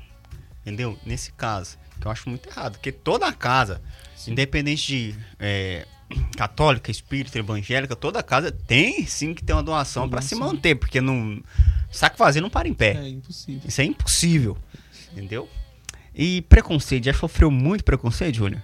[0.62, 0.96] Entendeu?
[1.04, 2.74] Nesse caso, que eu acho muito errado.
[2.74, 3.82] Porque toda a casa,
[4.28, 5.88] independente de é,
[6.38, 11.02] católica, espírita, evangélica, toda casa tem sim que ter uma doação para se manter, porque
[11.02, 11.42] não
[11.92, 12.94] saco vazio não para em pé.
[12.98, 13.62] É impossível.
[13.66, 14.58] Isso é impossível.
[15.12, 15.50] Entendeu?
[16.16, 18.62] E preconceito, já sofreu muito preconceito, Júnior?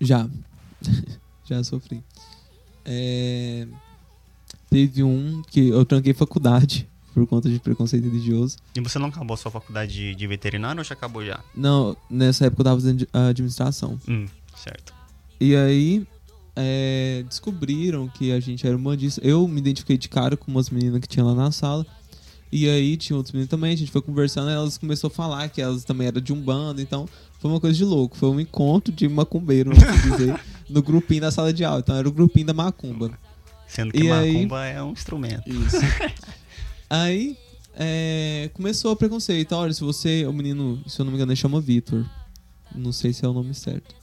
[0.00, 0.28] Já.
[1.46, 2.02] Já sofri.
[2.86, 3.66] É,
[4.74, 8.56] Teve um que eu tranquei faculdade por conta de preconceito religioso.
[8.74, 11.38] E você não acabou a sua faculdade de, de veterinário ou já acabou já?
[11.54, 14.00] Não, nessa época eu tava fazendo administração.
[14.08, 14.26] Hum,
[14.56, 14.92] certo.
[15.40, 16.04] E aí
[16.56, 19.20] é, descobriram que a gente era uma disso.
[19.22, 21.86] Eu me identifiquei de cara com umas meninas que tinha lá na sala.
[22.52, 25.48] E aí tinha outros meninos também, a gente foi conversando, e elas começaram a falar
[25.48, 27.08] que elas também eram de um bando, então
[27.40, 28.16] foi uma coisa de louco.
[28.16, 30.40] Foi um encontro de macumbeiro, vamos dizer,
[30.70, 31.80] no grupinho da sala de aula.
[31.80, 33.10] Então era o grupinho da macumba.
[33.66, 35.48] Sendo que E aí- macumba é um instrumento.
[35.48, 35.76] Isso.
[36.88, 37.36] Aí
[37.74, 39.52] é, começou o preconceito.
[39.52, 40.24] Olha, se você.
[40.26, 42.04] O menino, se eu não me engano, ele chama Vitor.
[42.74, 43.94] Não sei se é o nome certo.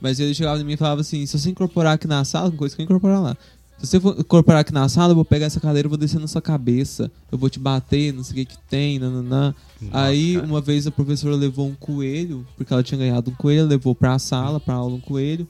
[0.00, 2.74] Mas ele chegava em mim e falava assim: se você incorporar aqui na sala, coisa
[2.74, 3.36] que eu incorporar lá.
[3.78, 6.18] Se você for incorporar aqui na sala, eu vou pegar essa cadeira e vou descer
[6.18, 7.10] na sua cabeça.
[7.30, 9.54] Eu vou te bater, não sei o que que tem, nananã.
[9.80, 10.46] Nossa, Aí, cara.
[10.46, 14.18] uma vez a professora levou um coelho, porque ela tinha ganhado um coelho, levou pra
[14.18, 15.46] sala, pra aula um coelho.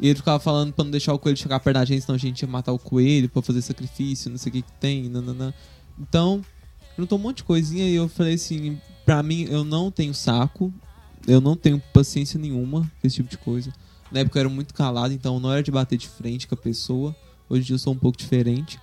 [0.00, 2.18] E ele ficava falando pra não deixar o coelho chegar perto da gente, senão a
[2.18, 5.52] gente ia matar o coelho pra fazer sacrifício, não sei o que que tem, nananã.
[5.98, 6.40] Então,
[6.96, 10.72] perguntou um monte de coisinha e eu falei assim, pra mim, eu não tenho saco,
[11.26, 13.72] eu não tenho paciência nenhuma com esse tipo de coisa.
[14.10, 16.58] Na época eu era muito calado, então não era de bater de frente com a
[16.58, 17.14] pessoa.
[17.48, 18.78] Hoje em dia eu sou um pouco diferente.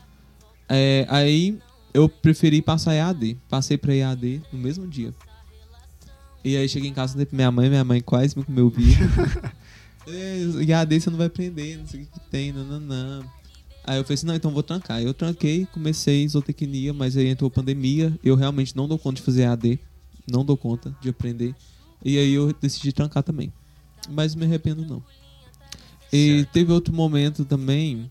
[0.70, 1.60] É, aí
[1.94, 3.38] eu preferi passar EAD.
[3.50, 5.14] Passei pra EAD no mesmo dia.
[6.44, 9.04] E aí cheguei em casa, falei pra minha mãe, minha mãe quase me comeu vivo.
[10.08, 13.26] EAD você não vai aprender, não sei o que, que tem, nananã.
[13.84, 15.02] Aí eu falei assim, não, então vou trancar.
[15.02, 18.18] Eu tranquei, comecei zootecnia, mas aí entrou a pandemia.
[18.24, 19.80] Eu realmente não dou conta de fazer EAD.
[20.30, 21.56] Não dou conta de aprender.
[22.04, 23.52] E aí eu decidi trancar também.
[24.10, 25.04] Mas me arrependo não.
[26.12, 26.52] E Certo.
[26.52, 28.10] teve outro momento também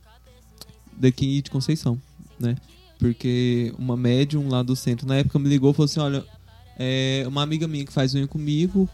[0.92, 2.00] daqui de Conceição,
[2.38, 2.56] né?
[2.98, 6.24] Porque uma médium lá do centro, na época me ligou e falou assim, olha,
[6.78, 8.88] é, uma amiga minha que faz unha comigo,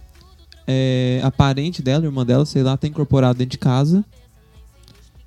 [0.67, 4.05] é, a parente dela, a irmã dela, sei lá, tá incorporada dentro de casa.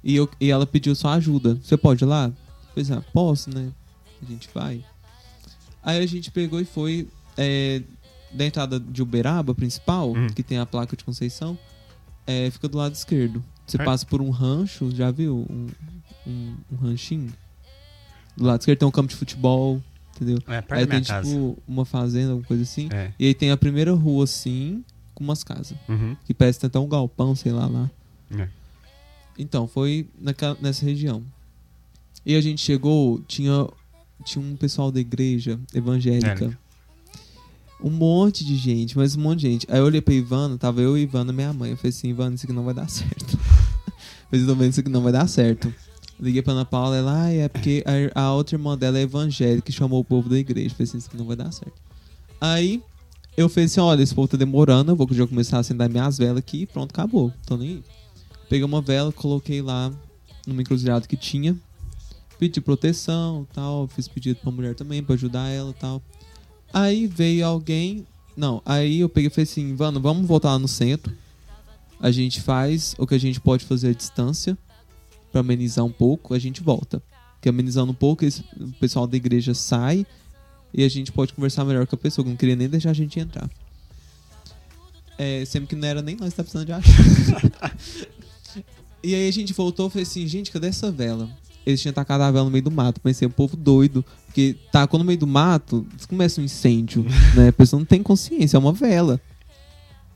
[0.03, 1.59] E, eu, e ela pediu sua ajuda.
[1.61, 2.31] Você pode ir lá?
[2.73, 3.71] Pois é, posso, né?
[4.21, 4.83] A gente vai.
[5.83, 7.81] Aí a gente pegou e foi é,
[8.35, 10.27] da entrada de Uberaba, principal, Hum.
[10.27, 11.57] que tem a placa de Conceição,
[12.27, 13.43] é, fica do lado esquerdo.
[13.65, 13.83] Você É.
[13.83, 15.45] passa por um rancho, já viu?
[15.49, 15.67] Um,
[16.27, 17.33] um, um ranchinho.
[18.37, 19.81] Do lado esquerdo tem um campo de futebol,
[20.15, 20.37] entendeu?
[20.47, 21.27] É, perto aí tem casa.
[21.29, 22.89] tipo uma fazenda, alguma coisa assim.
[22.91, 23.11] É.
[23.17, 24.83] E aí tem a primeira rua assim,
[25.13, 25.77] com umas casas.
[25.87, 26.15] Uhum.
[26.25, 27.89] Que parece até um galpão, sei lá lá.
[28.37, 28.47] É.
[29.37, 31.23] Então, foi naquela, nessa região.
[32.25, 33.67] E a gente chegou, tinha,
[34.23, 36.57] tinha um pessoal da igreja evangélica.
[37.84, 39.68] Um monte de gente, mas um monte de gente.
[39.69, 41.72] Aí eu olhei pra Ivana, tava eu e Ivana, minha mãe.
[41.72, 43.38] Eu falei assim, Ivana, isso aqui não vai dar certo.
[44.31, 45.73] Mas eu tô vendo isso aqui não vai dar certo.
[46.19, 47.84] Liguei pra Ana Paula, ela, ah, é porque
[48.14, 50.68] a, a outra irmã dela é evangélica e chamou o povo da igreja.
[50.68, 51.73] Eu falei assim, isso aqui não vai dar certo.
[52.39, 52.81] Aí
[53.35, 56.18] eu falei assim, olha, esse povo tá demorando, eu vou já começar a acender minhas
[56.18, 57.34] velas aqui e pronto, acabou.
[57.45, 57.84] Tô nem.
[58.49, 59.91] Peguei uma vela, coloquei lá
[60.47, 61.56] numa encruzilhada que tinha.
[62.39, 63.88] Pedi proteção tal.
[63.88, 66.02] Fiz pedido pra mulher também pra ajudar ela tal.
[66.76, 68.06] Aí veio alguém.
[68.35, 71.15] Não, aí eu peguei e falei assim, Vano, vamos voltar lá no centro.
[72.02, 74.57] A gente faz o que a gente pode fazer à distância
[75.31, 77.02] pra amenizar um pouco, a gente volta.
[77.35, 80.06] Porque amenizando um pouco, esse, o pessoal da igreja sai
[80.73, 82.93] e a gente pode conversar melhor com a pessoa, que não queria nem deixar a
[82.93, 83.49] gente entrar.
[85.18, 87.72] É, sempre que não era nem nós que tá precisando de ajuda.
[89.02, 91.30] e aí a gente voltou e falei assim, gente, cadê essa vela?
[91.65, 93.01] Eles tinham tacado a vela no meio do mato.
[93.01, 94.05] Pensei, um povo doido.
[94.27, 97.03] Porque tacou no meio do mato, começa um incêndio,
[97.35, 97.47] né?
[97.49, 99.19] A pessoa não tem consciência, é uma vela.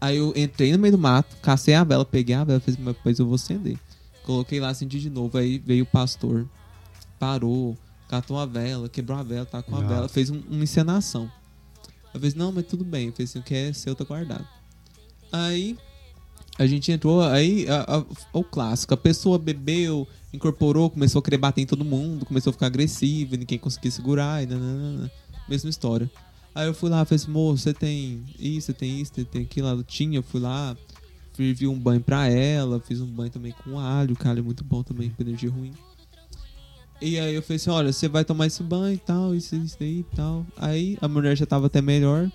[0.02, 2.96] Aí eu entrei no meio do mato, cacei a vela, peguei a vela, fiz, mas
[2.96, 3.78] depois eu vou acender.
[4.24, 6.48] Coloquei lá, acendi de novo, aí veio o pastor,
[7.18, 7.78] parou,
[8.08, 9.94] catou a vela, quebrou a vela, tacou a Nossa.
[9.96, 11.30] vela, fez um- uma encenação.
[12.14, 13.08] Eu falei, não, mas tudo bem.
[13.08, 14.48] Eu falei assim, o que é seu tá guardado.
[15.32, 15.78] Aí
[16.60, 21.38] a gente entrou, aí a- a- o clássico, a pessoa bebeu, incorporou, começou a querer
[21.38, 25.10] bater em todo mundo, começou a ficar agressiva, ninguém conseguia segurar, e nananana.
[25.48, 26.08] mesma história.
[26.54, 29.42] Aí eu fui lá, falei assim, moço, você tem isso, você tem isso, você tem
[29.42, 30.78] aquilo, ela tinha, eu fui lá,
[31.34, 34.64] fervi um banho pra ela, fiz um banho também com alho, que alho é muito
[34.64, 35.72] bom também, pra energia ruim.
[37.02, 39.78] E aí eu falei assim, olha, você vai tomar esse banho e tal, isso, isso
[39.80, 40.46] aí e tal.
[40.58, 42.30] Aí a mulher já tava até melhor,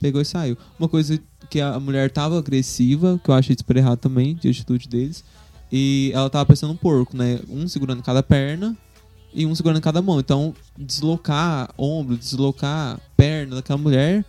[0.00, 0.56] pegou e saiu.
[0.78, 4.88] Uma coisa que a mulher tava agressiva, que eu achei super errado também, de atitude
[4.88, 5.24] deles.
[5.70, 7.38] E ela tava parecendo um porco, né?
[7.48, 8.76] Um segurando cada perna
[9.32, 10.18] e um segurando cada mão.
[10.18, 14.24] Então, deslocar ombro, deslocar perna daquela mulher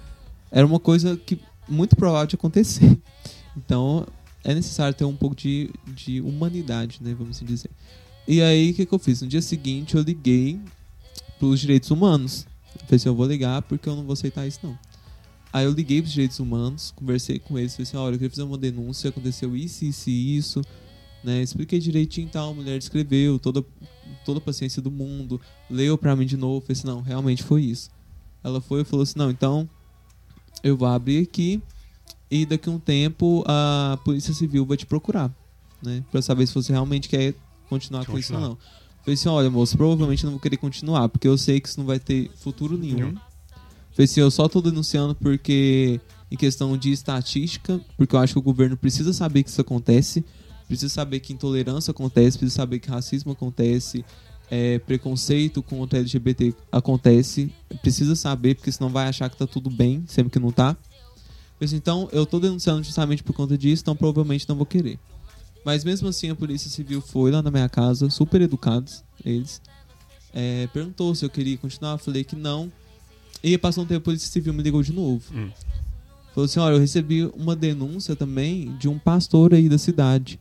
[0.51, 2.97] era uma coisa que muito provável de acontecer.
[3.53, 4.07] Então,
[4.45, 7.13] é necessário ter um pouco de, de humanidade, né?
[7.13, 7.69] Vamos assim dizer.
[8.25, 9.21] E aí, o que, que eu fiz?
[9.21, 10.57] No dia seguinte, eu liguei
[11.37, 12.47] pros direitos humanos.
[12.85, 14.79] Falei assim, eu vou ligar porque eu não vou aceitar isso, não.
[15.53, 18.43] Aí eu liguei pros direitos humanos, conversei com eles, falei assim, olha, eu queria fazer
[18.43, 20.61] uma denúncia, aconteceu isso, isso e isso,
[21.23, 21.41] né?
[21.41, 23.63] Expliquei direitinho e tal, a mulher escreveu toda,
[24.25, 27.63] toda a paciência do mundo, leu pra mim de novo, falei assim, não, realmente foi
[27.63, 27.89] isso.
[28.43, 29.69] Ela foi e falou assim: não, então
[30.63, 31.61] eu vou abrir aqui
[32.29, 35.31] e daqui a um tempo a Polícia Civil vai te procurar,
[35.81, 36.03] né?
[36.11, 37.33] Pra saber se você realmente quer
[37.69, 38.41] continuar com isso ou Continuar.
[38.41, 38.51] não.
[38.51, 41.79] Eu falei assim: olha, moço, provavelmente não vou querer continuar, porque eu sei que isso
[41.79, 42.95] não vai ter futuro nenhum.
[42.95, 43.15] Nenhum.
[43.93, 45.99] Falei assim: eu só tô denunciando porque,
[46.29, 50.23] em questão de estatística, porque eu acho que o governo precisa saber que isso acontece,
[50.67, 54.05] precisa saber que intolerância acontece, precisa saber que racismo acontece,
[54.49, 60.03] é, preconceito contra LGBT acontece, precisa saber, porque senão vai achar que tá tudo bem,
[60.07, 60.75] sempre que não tá.
[61.59, 64.99] Disse, Então, eu tô denunciando justamente por conta disso, então provavelmente não vou querer.
[65.63, 69.61] Mas mesmo assim, a Polícia Civil foi lá na minha casa, super educados, eles.
[70.33, 72.71] É, perguntou se eu queria continuar, falei que não.
[73.43, 75.23] E passou um tempo, a Polícia Civil me ligou de novo.
[75.33, 75.49] Hum.
[76.33, 80.39] Falou assim: olha, eu recebi uma denúncia também de um pastor aí da cidade.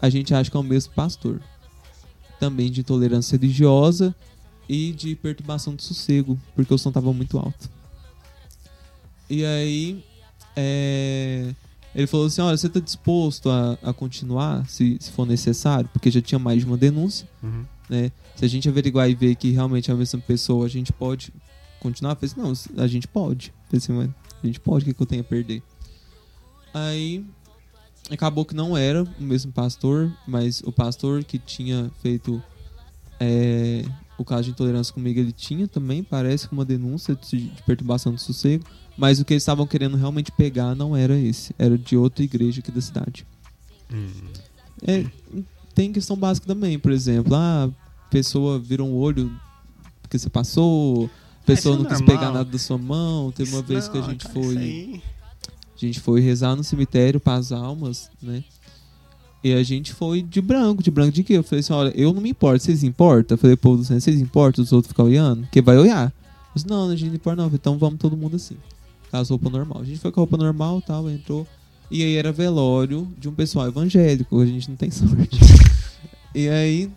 [0.00, 1.40] A gente acha que é o mesmo pastor.
[2.38, 4.14] Também de intolerância religiosa
[4.68, 7.70] e de perturbação do sossego, porque o som tava muito alto.
[9.28, 10.04] E aí,
[10.54, 11.54] é,
[11.94, 15.88] ele falou assim: olha, você tá disposto a, a continuar se, se for necessário?
[15.92, 17.64] Porque já tinha mais de uma denúncia Uhum.
[17.88, 18.12] né?
[18.36, 21.32] Se a gente averiguar e ver que realmente é a mesma pessoa, a gente pode
[21.80, 22.14] continuar?
[22.16, 23.52] Falei assim, não, a gente pode.
[23.66, 24.10] Falei assim, mas
[24.42, 25.62] a gente pode, o que, que eu tenho a perder?
[26.72, 27.24] Aí
[28.10, 32.42] acabou que não era o mesmo pastor, mas o pastor que tinha feito
[33.18, 33.84] é,
[34.18, 38.64] o caso de intolerância comigo, ele tinha também, parece, uma denúncia de, perturbação do sossego,
[38.96, 42.60] mas o que eles estavam querendo realmente pegar não era esse, era de outra igreja
[42.60, 43.26] aqui da cidade.
[43.92, 44.08] Hum.
[44.86, 45.06] É,
[45.74, 49.30] tem questão básica também, por exemplo, ah, a pessoa virou um olho
[50.02, 51.10] porque você passou,
[51.46, 52.18] pessoa é não quis normal.
[52.18, 53.32] pegar nada da sua mão.
[53.32, 55.02] Teve uma Isso vez que a não, gente cara, foi, isso aí-
[55.74, 58.42] a gente foi rezar no cemitério para as almas, né?
[59.44, 61.34] E a gente foi de branco, de branco de quê?
[61.34, 63.34] Eu falei assim, olha, eu não me importo, vocês importam?
[63.36, 64.64] Eu falei, povo do centro, vocês importam?
[64.64, 65.42] Os outros ficam olhando?
[65.42, 66.06] Porque vai olhar.
[66.06, 66.12] Eu
[66.54, 68.56] disse, não, a gente não importa não, falei, então vamos todo mundo assim.
[69.10, 69.82] Com as roupas normal.
[69.82, 71.46] A gente foi com a roupa normal tal, entrou.
[71.90, 75.38] E aí era velório de um pessoal evangélico, a gente não tem sorte.
[76.34, 76.90] e aí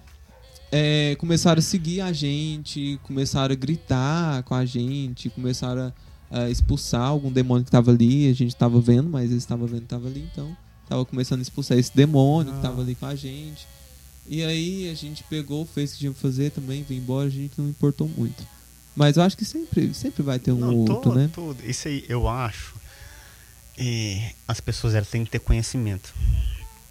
[0.72, 5.94] é, começaram a seguir a gente, começaram a gritar com a gente, começaram
[6.32, 8.30] a, a expulsar algum demônio que tava ali.
[8.30, 10.56] A gente tava vendo, mas eles estavam vendo que tava ali, então
[10.88, 13.68] tava começando a expulsar esse demônio que tava ali com a gente.
[14.28, 17.32] E aí a gente pegou, fez o que tinha que fazer também, veio embora, a
[17.32, 18.46] gente não importou muito.
[18.96, 21.30] Mas eu acho que sempre, sempre vai ter um Não, outro, tudo, né?
[21.34, 21.58] tudo.
[21.66, 22.76] Isso aí, eu acho.
[23.78, 26.14] é, as pessoas elas têm que ter conhecimento.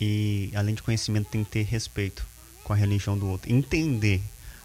[0.01, 2.25] E além de conhecimento, tem que ter respeito
[2.69, 3.51] com a religião do outro.
[3.53, 4.21] Entender.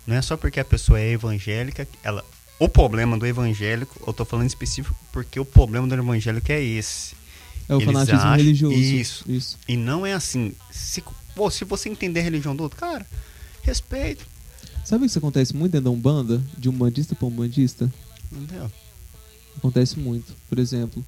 [0.05, 2.23] Não é só porque a pessoa é evangélica, ela.
[2.59, 7.15] O problema do evangélico, eu tô falando específico porque o problema do evangélico é esse.
[7.67, 8.75] É o Eles fanatismo acham- religioso.
[8.77, 9.25] Isso.
[9.31, 9.57] Isso.
[9.67, 10.53] E não é assim.
[10.69, 11.01] Se,
[11.33, 13.05] pô, se você entender a religião do outro, cara,
[13.63, 14.25] respeito.
[14.83, 16.43] Sabe o que isso acontece muito dentro da Umbanda?
[16.57, 17.91] De um bandista pra um bandista?
[18.31, 18.69] Entendeu?
[19.57, 20.33] Acontece muito.
[20.49, 21.03] Por exemplo,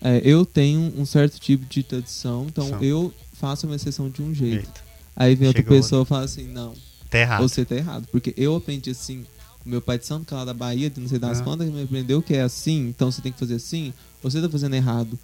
[0.00, 2.82] é, eu tenho um certo tipo de tradição, então São.
[2.82, 4.54] eu faço uma exceção de um jeito.
[4.64, 4.89] Jeito.
[5.16, 5.74] Aí vem outra outro.
[5.74, 6.74] pessoa e fala assim, não,
[7.10, 7.42] Tá errado.
[7.42, 8.06] você tá errado.
[8.10, 9.24] Porque eu aprendi assim,
[9.64, 11.44] meu pai de santo, que é lá da Bahia, de não sei das Ah.
[11.44, 13.92] quantas, que me aprendeu que é assim, então você tem que fazer assim,
[14.22, 15.18] você tá fazendo errado.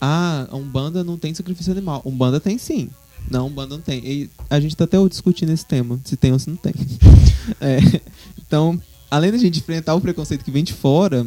[0.00, 2.02] Ah, a Umbanda não tem sacrifício animal.
[2.04, 2.88] Umbanda tem sim.
[3.30, 3.98] Não, Umbanda não tem.
[4.04, 6.72] E a gente tá até discutindo esse tema, se tem ou se não tem.
[7.60, 7.78] É,
[8.46, 11.26] então, além da gente enfrentar o preconceito que vem de fora,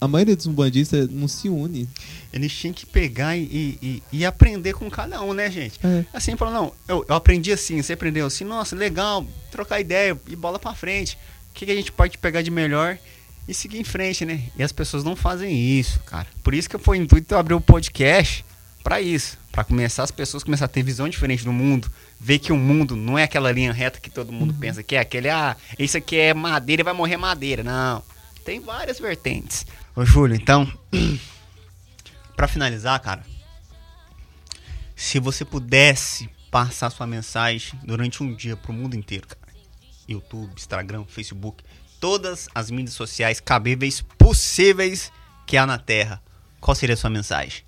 [0.00, 1.88] a maioria dos umbandistas não se une.
[2.32, 5.78] Eles tinham que pegar e, e, e- aprender com cada um, né, gente?
[5.84, 6.04] É.
[6.12, 10.36] Assim, falou, não, eu, eu aprendi assim, você aprendeu assim, nossa, legal, trocar ideia e
[10.36, 11.18] bola pra frente.
[11.50, 12.98] O que, que a gente pode pegar de melhor
[13.48, 14.42] e seguir em frente, né?
[14.56, 16.26] E as pessoas não fazem isso, cara.
[16.44, 18.44] Por isso que foi o intuito abrir o podcast
[18.84, 19.38] pra isso.
[19.50, 21.90] Pra começar as pessoas começar a ter visão diferente do mundo.
[22.20, 25.00] Ver que o mundo não é aquela linha reta que todo mundo pensa que é.
[25.00, 27.64] Aquele, ah, isso aqui é madeira e vai morrer madeira.
[27.64, 28.02] Não.
[28.44, 29.66] Tem várias vertentes.
[29.98, 30.64] Ô, Júlio, então,
[32.36, 33.24] pra finalizar, cara,
[34.94, 39.52] se você pudesse passar sua mensagem durante um dia pro mundo inteiro, cara.
[40.08, 41.64] YouTube, Instagram, Facebook,
[41.98, 45.10] todas as mídias sociais cabíveis possíveis
[45.44, 46.22] que há na Terra.
[46.60, 47.64] Qual seria a sua mensagem?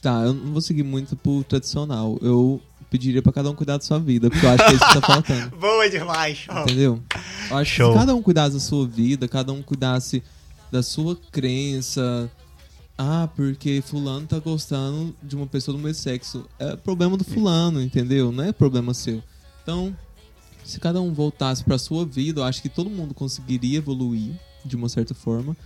[0.00, 2.18] Tá, eu não vou seguir muito pro tradicional.
[2.22, 4.88] Eu pediria pra cada um cuidar da sua vida, porque eu acho que é isso
[4.88, 5.54] que tá faltando.
[5.54, 6.62] Boa demais, show.
[6.62, 7.02] Entendeu?
[7.50, 7.88] Eu acho Show.
[7.88, 10.22] que se cada um cuidasse da sua vida, cada um cuidasse
[10.70, 12.30] da sua crença.
[12.96, 16.44] Ah, porque fulano tá gostando de uma pessoa do mesmo sexo.
[16.58, 18.32] É problema do fulano, entendeu?
[18.32, 19.22] Não é problema seu.
[19.62, 19.96] Então,
[20.64, 24.32] se cada um voltasse pra sua vida, eu acho que todo mundo conseguiria evoluir
[24.64, 25.56] de uma certa forma.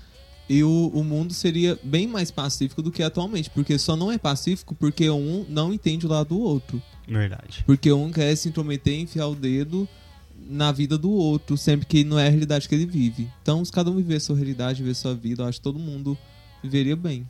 [0.49, 3.49] E o, o mundo seria bem mais pacífico do que atualmente.
[3.49, 6.83] Porque só não é pacífico porque um não entende o lado do outro.
[7.09, 7.65] Verdade.
[7.67, 9.89] Porque um quer se intrometer enfiar o dedo
[10.53, 13.29] na vida do outro, sempre que não é a realidade que ele vive.
[13.43, 15.65] Então, se cada um viver a sua realidade, viver a sua vida, eu acho que
[15.65, 16.17] todo mundo
[16.63, 17.27] viveria bem.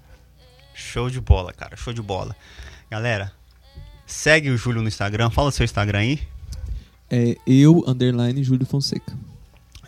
[0.75, 1.77] Show de bola, cara.
[1.77, 2.35] Show de bola.
[2.91, 3.33] Galera,
[4.07, 5.31] segue o Júlio no Instagram.
[5.31, 6.21] Fala o seu Instagram aí.
[7.11, 9.17] É eu, underline, Júlio Fonseca.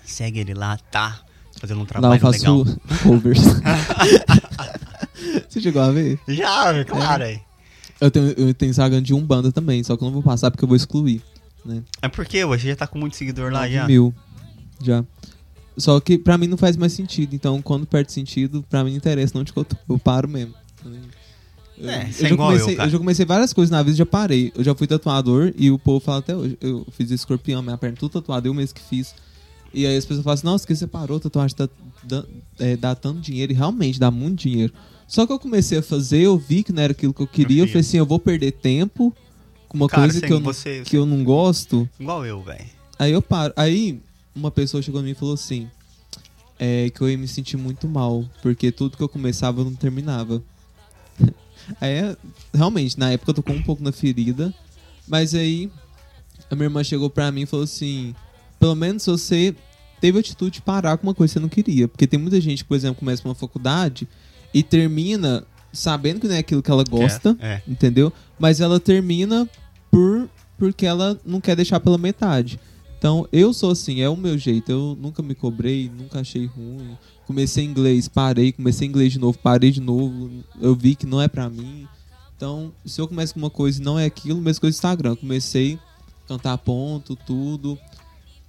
[0.05, 1.23] Segue ele lá, tá?
[1.59, 2.65] Fazendo um Lá eu trabalho faço legal.
[3.03, 3.41] covers.
[5.49, 6.19] Você chegou a ver?
[6.29, 7.25] Já, claro.
[7.25, 7.41] aí.
[8.01, 10.65] Eu tenho, eu tenho Instagram de Umbanda também, só que eu não vou passar porque
[10.65, 11.23] eu vou excluir.
[11.65, 11.83] Né?
[12.03, 13.87] É porque você já tá com muito seguidor lá 9 já.
[13.87, 14.15] mil.
[14.83, 15.05] Já.
[15.77, 17.35] Só que pra mim não faz mais sentido.
[17.35, 19.77] Então, quando perde sentido, pra mim não interessa onde que eu tô.
[19.89, 20.55] Eu paro mesmo.
[21.77, 22.91] Eu, É, eu você é já igual eu, comecei, cara.
[22.91, 24.53] já comecei várias coisas na vida e já parei.
[24.55, 26.57] Eu já fui tatuador e o povo fala até hoje.
[26.61, 29.15] Eu fiz escorpião, minha perna tudo tatuada, eu mesmo que fiz.
[29.73, 31.69] E aí as pessoas falam assim, nossa, que você parou, tatuagem tá,
[32.05, 32.25] dá,
[32.61, 33.53] é, dá tanto dinheiro.
[33.53, 34.73] E realmente dá muito dinheiro.
[35.09, 37.63] Só que eu comecei a fazer, eu vi que não era aquilo que eu queria.
[37.63, 39.13] Eu falei assim, eu vou perder tempo
[39.75, 41.89] uma Cara, coisa que eu, não- você- que eu não gosto.
[41.99, 42.65] Igual eu, velho.
[42.99, 43.53] Aí eu paro.
[43.57, 44.01] Aí
[44.35, 45.69] uma pessoa chegou em mim e falou assim:
[46.59, 49.75] é, que eu ia me sentir muito mal, porque tudo que eu começava eu não
[49.75, 50.43] terminava.
[51.81, 52.17] aí é-
[52.53, 54.55] realmente, na época eu tocou um pouco na ferida,
[55.09, 55.71] mas aí
[56.51, 58.15] a minha irmã chegou pra mim e falou assim:
[58.61, 59.55] pelo menos você
[60.01, 61.89] teve a atitude de parar com uma coisa que você não queria.
[61.89, 64.07] Porque tem muita gente que, por exemplo, começa uma faculdade
[64.53, 67.61] e termina sabendo que não é aquilo que ela gosta É.
[67.67, 68.13] entendeu?
[68.39, 69.49] Mas ela termina
[69.95, 72.59] por porque ela não quer deixar pela metade.
[72.99, 74.71] Então, eu sou assim, é o meu jeito.
[74.71, 76.97] Eu nunca me cobrei, nunca achei ruim.
[77.27, 80.31] Comecei inglês, parei, comecei inglês de novo, parei de novo.
[80.61, 81.87] Eu vi que não é pra mim.
[82.37, 85.17] Então, se eu começo com uma coisa e não é aquilo, mesma coisa do Instagram.
[85.17, 85.79] Comecei
[86.25, 87.79] a cantar ponto, tudo.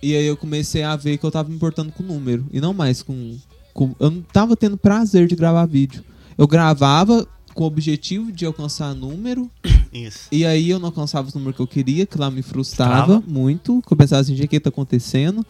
[0.02, 2.46] E aí eu comecei a ver que eu tava me importando com o número.
[2.52, 3.38] E não mais com.
[3.74, 6.04] com eu não tava tendo prazer de gravar vídeo.
[6.38, 9.50] Eu gravava com o objetivo de alcançar número.
[9.92, 10.28] Isso.
[10.32, 13.24] E aí eu não alcançava os números que eu queria, que lá me frustrava Frustrava.
[13.28, 13.82] muito.
[13.88, 15.44] Que eu pensava assim, o que tá acontecendo?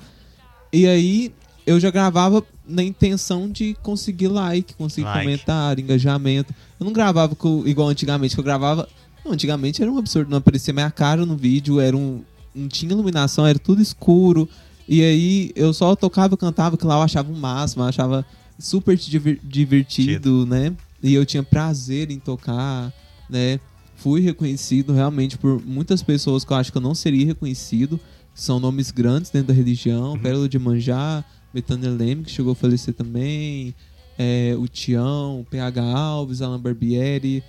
[0.72, 1.34] E aí
[1.66, 5.24] eu já gravava na intenção de conseguir like, conseguir Like.
[5.26, 6.54] comentário, engajamento.
[6.80, 8.88] Eu não gravava com- igual antigamente, que eu gravava.
[9.26, 12.22] Não, antigamente era um absurdo, não aparecia minha cara no vídeo, era um.
[12.54, 14.48] Não tinha iluminação, era tudo escuro.
[14.88, 18.24] E aí eu só tocava, cantava, que lá eu achava o máximo, eu achava
[18.60, 20.72] super diver- divertido, né?
[21.04, 22.92] E eu tinha prazer em tocar,
[23.30, 23.60] né?
[23.96, 28.00] Fui reconhecido realmente por muitas pessoas que eu acho que eu não seria reconhecido.
[28.34, 30.20] São nomes grandes dentro da religião.
[30.20, 31.24] Pérola de Manjá,
[31.54, 33.74] Betânia Leme, que chegou a falecer também.
[34.18, 37.44] é, o Tião, PH Alves, Alan Barbieri.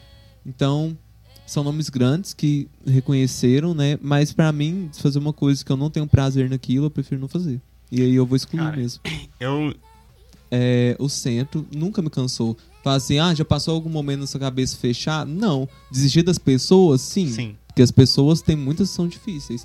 [0.45, 0.97] Então,
[1.47, 3.99] são nomes grandes que reconheceram, né?
[4.03, 7.29] Mas pra mim, fazer uma coisa que eu não tenho prazer naquilo, eu prefiro não
[7.29, 7.61] fazer.
[7.91, 9.01] E aí eu vou excluir Cara, mesmo.
[9.39, 9.75] Eu.
[10.51, 12.57] É, o centro nunca me cansou.
[12.83, 15.27] Falar assim, ah, já passou algum momento na sua cabeça fechar?
[15.27, 15.69] Não.
[15.91, 17.01] Desistir das pessoas?
[17.01, 17.29] Sim.
[17.29, 17.57] Sim.
[17.67, 19.65] Porque as pessoas têm muitas que são difíceis.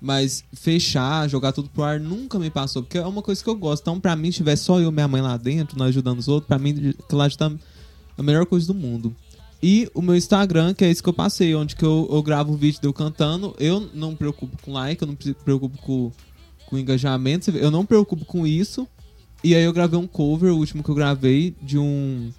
[0.00, 2.82] Mas fechar, jogar tudo pro ar nunca me passou.
[2.82, 3.82] Porque é uma coisa que eu gosto.
[3.82, 6.28] Então, pra mim, se tiver só eu e minha mãe lá dentro, nós ajudando os
[6.28, 7.52] outros, pra mim, que lá está
[8.16, 9.14] a melhor coisa do mundo.
[9.62, 12.52] E o meu Instagram, que é isso que eu passei, onde que eu, eu gravo
[12.52, 13.54] o vídeo de eu cantando.
[13.60, 16.10] Eu não me preocupo com like, eu não me preocupo com,
[16.66, 17.50] com engajamento.
[17.52, 18.88] Eu não me preocupo com isso.
[19.44, 22.30] E aí eu gravei um cover, o último que eu gravei, de um,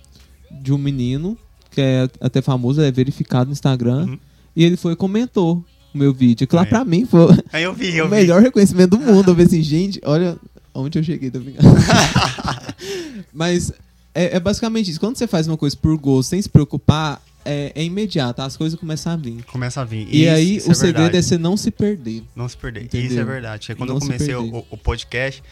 [0.52, 1.38] de um menino,
[1.72, 4.06] que é até famoso, é verificado no Instagram.
[4.06, 4.20] Uhum.
[4.56, 5.64] E ele foi e comentou
[5.94, 6.48] o meu vídeo.
[6.48, 6.68] Que lá Aí.
[6.70, 8.16] pra mim foi Aí eu vi, eu o vi.
[8.16, 9.30] melhor reconhecimento do mundo.
[9.32, 10.38] Eu falei assim, gente, olha
[10.74, 11.68] onde eu cheguei, tá brincando?
[13.34, 13.72] Mas
[14.14, 15.00] é, é basicamente isso.
[15.00, 18.42] Quando você faz uma coisa por gosto, sem se preocupar, é, é imediato.
[18.42, 19.44] As coisas começam a vir.
[19.46, 20.08] Começa a vir.
[20.10, 21.18] E Isso- aí, isso o é segredo verdade.
[21.18, 22.24] é você não se perder.
[22.36, 22.84] Não se perder.
[22.86, 23.10] Entendeu?
[23.10, 23.68] Isso é verdade.
[23.68, 25.44] Porque Quando Não eu comecei o, o podcast,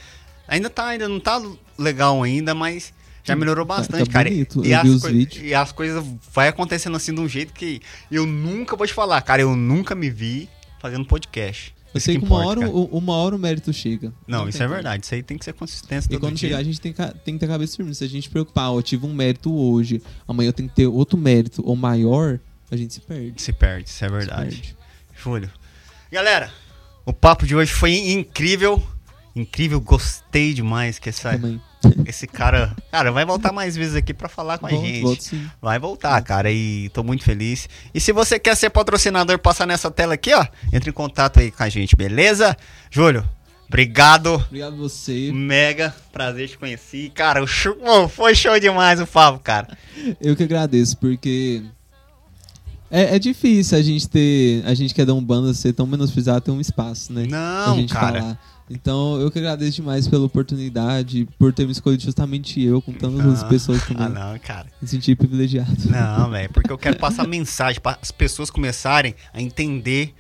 [0.52, 1.42] ainda tá, ainda não tá
[1.78, 4.30] legal ainda, mas já melhorou Tá- bastante, tá cara.
[4.30, 4.66] bonito.
[4.66, 5.44] E Eu as, vídeos.
[5.44, 6.04] e as coisas
[6.34, 9.42] vai acontecendo assim de um jeito que eu nunca vou te falar, cara.
[9.42, 10.50] Eu nunca me vi
[10.80, 11.74] fazendo podcast.
[11.94, 12.72] Eu sei que uma importa, hora, cara.
[12.72, 14.14] o- uma hora o mérito chega.
[14.26, 14.76] Não, isso é como.
[14.76, 15.04] verdade.
[15.04, 16.48] Isso aí tem que ser consistência E quando dia.
[16.50, 17.94] chegar, a gente tem, ca- tem que ter a cabeça firme.
[17.94, 20.88] Se a gente preocupar, ó, eu tive um mérito hoje, amanhã eu tenho que ter
[20.88, 22.40] outro mérito ou maior,
[22.72, 23.42] a gente se perde.
[23.42, 24.76] Se perde, isso é verdade.
[25.22, 25.52] Júlio.
[26.10, 26.50] Galera,
[27.06, 28.82] o papo de hoje foi incrível.
[29.36, 31.62] Incrível, gostei demais que essa, Também.
[32.06, 32.76] esse cara.
[32.92, 35.02] Cara, vai voltar mais vezes aqui pra falar com a Volto, gente.
[35.02, 35.52] volto.
[35.62, 37.70] Vai voltar, cara, e tô muito feliz.
[37.94, 41.52] E se você quer ser patrocinador, passar nessa tela aqui, ó, entre em contato aí
[41.52, 42.58] com a gente, beleza?
[42.90, 43.28] Júlio,
[43.68, 44.36] obrigado.
[44.36, 45.32] Obrigado a você.
[45.32, 47.10] Mega prazer te conhecer.
[47.12, 49.78] Cara, o show, oh, foi show demais o papo, cara.
[50.20, 51.64] Eu que agradeço, porque
[52.92, 54.62] é, é difícil a gente ter.
[54.66, 57.26] A gente quer dar um banda ser tão menosprezado ter um espaço, né?
[57.26, 58.20] Não, gente cara.
[58.20, 58.40] falar.
[58.70, 63.20] Então eu que agradeço demais pela oportunidade, por ter me escolhido justamente eu, com tantas
[63.26, 64.06] outras Ah, pessoas também.
[64.06, 64.68] Ah, não, cara.
[64.82, 65.72] Me senti privilegiado.
[65.90, 70.14] Não, velho, porque eu quero passar mensagem para as pessoas começarem a entender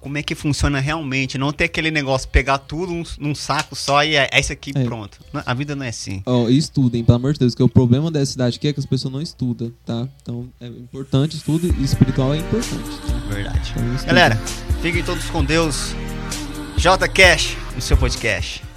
[0.00, 4.04] como é que funciona realmente, não ter aquele negócio, pegar tudo num, num saco só
[4.04, 4.84] e é, é isso aqui, É.
[4.84, 5.18] pronto.
[5.44, 6.22] A vida não é assim.
[6.24, 8.78] Ó, e estudem, pelo amor de Deus, que o problema dessa cidade aqui é que
[8.78, 10.08] as pessoas não estudam, tá?
[10.22, 12.96] Então é importante, estudo e espiritual é importante.
[13.06, 13.34] tá?
[13.34, 13.72] Verdade.
[13.76, 14.06] Então.
[14.06, 14.36] Galera,
[14.80, 15.92] fiquem todos com Deus.
[16.78, 18.67] J Cash no seu podcast.